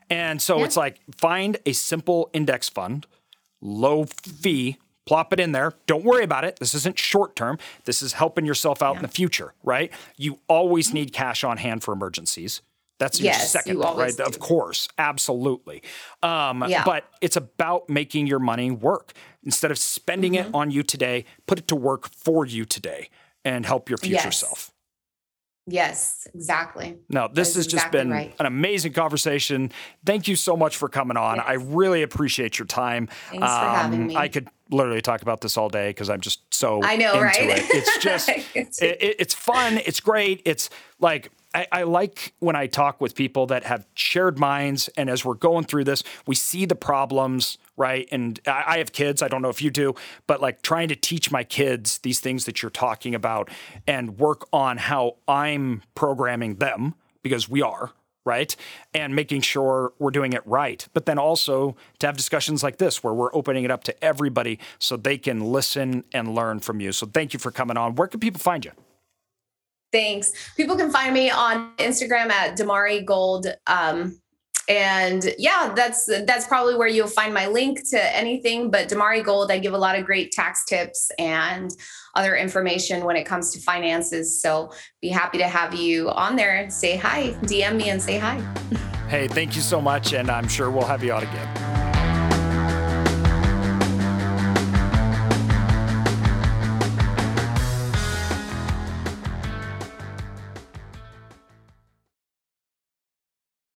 And 0.10 0.42
so 0.42 0.58
yeah. 0.58 0.66
it's 0.66 0.78
like 0.78 1.00
find 1.16 1.58
a 1.66 1.74
simple 1.74 2.30
index 2.34 2.68
fund, 2.68 3.06
low 3.62 4.06
fee, 4.06 4.78
plop 5.06 5.34
it 5.34 5.40
in 5.40 5.52
there. 5.52 5.74
Don't 5.88 6.04
worry 6.04 6.24
about 6.24 6.44
it. 6.44 6.60
This 6.60 6.74
isn't 6.74 7.00
short 7.00 7.36
term. 7.36 7.58
This 7.86 8.02
is 8.02 8.14
helping 8.14 8.46
yourself 8.46 8.82
out 8.82 8.94
yeah. 8.94 9.00
in 9.00 9.02
the 9.04 9.08
future, 9.10 9.54
right? 9.64 9.92
You 10.18 10.40
always 10.48 10.94
need 10.94 11.14
cash 11.14 11.44
on 11.44 11.58
hand 11.58 11.84
for 11.84 11.94
emergencies. 11.94 12.62
That's 13.00 13.20
your 13.22 13.34
second, 13.34 13.78
you 13.78 13.84
right? 13.84 14.16
Do. 14.16 14.24
Of 14.24 14.40
course, 14.40 14.88
absolutely. 14.98 15.82
Um, 16.22 16.66
yeah. 16.68 16.84
But 16.84 17.06
it's 17.22 17.38
about 17.38 17.90
making 17.90 18.28
your 18.28 18.40
money 18.40 18.70
work. 18.72 19.14
Instead 19.44 19.72
of 19.72 19.78
spending 19.78 20.34
mm-hmm. 20.34 20.50
it 20.50 20.54
on 20.56 20.70
you 20.70 20.84
today, 20.84 21.26
put 21.48 21.58
it 21.58 21.68
to 21.70 21.76
work 21.76 22.12
for 22.12 22.46
you 22.46 22.66
today 22.66 23.10
and 23.46 23.66
help 23.66 23.90
your 23.90 23.98
future 23.98 24.16
yes. 24.26 24.40
self. 24.40 24.72
Yes, 25.72 26.28
exactly. 26.34 26.98
No, 27.10 27.30
this 27.32 27.56
has 27.56 27.66
exactly 27.66 27.80
just 27.80 27.92
been 27.92 28.10
right. 28.10 28.36
an 28.40 28.46
amazing 28.46 28.94
conversation. 28.94 29.72
Thank 30.06 30.28
you 30.28 30.36
so 30.36 30.58
much 30.58 30.78
for 30.78 30.90
coming 30.90 31.16
on. 31.16 31.38
Yes. 31.38 31.46
I 31.48 31.54
really 31.54 32.02
appreciate 32.02 32.58
your 32.58 32.66
time. 32.66 33.08
Thanks 33.30 33.44
um, 33.44 33.60
for 33.60 33.70
having 33.70 34.02
um, 34.02 34.08
me. 34.08 34.16
I 34.16 34.28
could 34.28 34.50
literally 34.72 35.02
talk 35.02 35.22
about 35.22 35.42
this 35.42 35.58
all 35.58 35.70
day 35.70 35.90
because 35.90 36.10
I'm 36.10 36.22
just 36.22 36.42
so 36.54 36.82
I 36.84 36.96
know, 36.96 37.22
right? 37.22 37.36
It. 37.40 37.66
It's 37.70 37.98
just 38.00 38.30
it's, 38.56 38.82
it, 38.82 38.98
it's 39.00 39.34
fun. 39.34 39.80
It's 39.86 40.00
great. 40.00 40.42
It's 40.44 40.70
like 41.00 41.32
I, 41.54 41.68
I, 41.72 41.84
like 41.84 42.34
when 42.40 42.56
I 42.56 42.68
talk 42.68 43.02
with 43.02 43.16
people 43.16 43.48
that 43.48 43.64
have 43.64 43.88
shared 43.96 44.38
minds, 44.38 44.88
and 44.96 45.10
as 45.10 45.26
we're 45.26 45.34
going 45.34 45.66
through 45.66 45.86
this, 45.86 46.04
we 46.28 46.36
see 46.36 46.66
the 46.66 46.76
problems, 46.76 47.58
right? 47.76 48.08
And 48.12 48.40
I, 48.46 48.64
I 48.68 48.78
have 48.78 48.92
kids. 48.92 49.24
I 49.24 49.28
don't 49.28 49.42
know 49.42 49.50
if 49.50 49.62
you 49.62 49.72
do, 49.72 49.96
but 50.28 50.42
like 50.42 50.62
trying 50.62 50.90
to 50.90 50.96
teach 50.96 51.32
my 51.32 51.44
kids 51.44 51.98
these 52.00 52.20
things 52.20 52.46
that 52.46 52.62
you're 52.62 52.70
talking 52.70 53.16
about, 53.16 53.50
and 53.88 54.20
work 54.20 54.48
on 54.54 54.78
how 54.78 55.18
I'm 55.28 55.82
programming 55.96 56.56
them 56.56 56.96
because 57.24 57.50
we 57.50 57.62
are 57.62 57.94
right? 58.26 58.56
And 58.94 59.16
making 59.16 59.42
sure 59.42 59.94
we're 59.98 60.12
doing 60.12 60.34
it 60.34 60.46
right. 60.46 60.88
But 60.94 61.08
then 61.08 61.18
also 61.18 61.76
to 61.98 62.06
have 62.06 62.16
discussions 62.16 62.62
like 62.62 62.78
this 62.78 63.04
where 63.04 63.14
we're 63.14 63.34
opening 63.34 63.64
it 63.64 63.72
up 63.72 63.84
to 63.86 64.04
everybody 64.04 64.60
so 64.78 64.98
they 64.98 65.18
can 65.18 65.40
listen 65.40 66.04
and 66.14 66.36
learn 66.36 66.60
from 66.60 66.80
you. 66.80 66.92
So 66.92 67.08
thank 67.08 67.34
you 67.34 67.40
for 67.40 67.50
coming 67.50 67.76
on. 67.76 67.96
Where 67.96 68.08
can 68.08 68.20
people 68.20 68.40
find 68.40 68.64
you? 68.66 68.72
Thanks. 69.92 70.32
People 70.56 70.76
can 70.76 70.92
find 70.92 71.14
me 71.14 71.30
on 71.30 71.76
Instagram 71.78 72.30
at 72.30 72.58
Damari 72.58 73.04
Gold. 73.04 73.48
Um, 73.68 74.20
and 74.70 75.34
yeah, 75.40 75.74
that's 75.76 76.06
that's 76.06 76.46
probably 76.46 76.76
where 76.76 76.88
you'll 76.88 77.08
find 77.08 77.34
my 77.34 77.48
link 77.48 77.82
to 77.90 78.16
anything. 78.16 78.70
But 78.70 78.88
Damari 78.88 79.24
Gold, 79.24 79.52
I 79.52 79.58
give 79.58 79.74
a 79.74 79.78
lot 79.78 79.98
of 79.98 80.06
great 80.06 80.32
tax 80.32 80.64
tips 80.66 81.12
and 81.18 81.72
other 82.16 82.36
information 82.36 83.04
when 83.04 83.16
it 83.16 83.26
comes 83.26 83.52
to 83.54 83.62
finances. 83.62 84.40
So 84.40 84.72
be 85.02 85.10
happy 85.10 85.40
to 85.40 85.48
have 85.48 85.74
you 85.74 86.10
on 86.12 86.36
there. 86.36 86.70
Say 86.70 86.98
hi, 86.98 87.32
DM 87.44 87.78
me 87.78 87.90
and 87.90 88.02
say 88.02 88.20
hi. 88.20 88.40
Hey, 89.08 89.28
thank 89.28 89.56
you 89.56 89.62
so 89.64 89.82
much, 89.82 90.14
and 90.14 90.30
I'm 90.30 90.48
sure 90.48 90.70
we'll 90.70 90.86
have 90.86 91.04
you 91.04 91.14
on 91.14 91.24
again. 91.24 91.79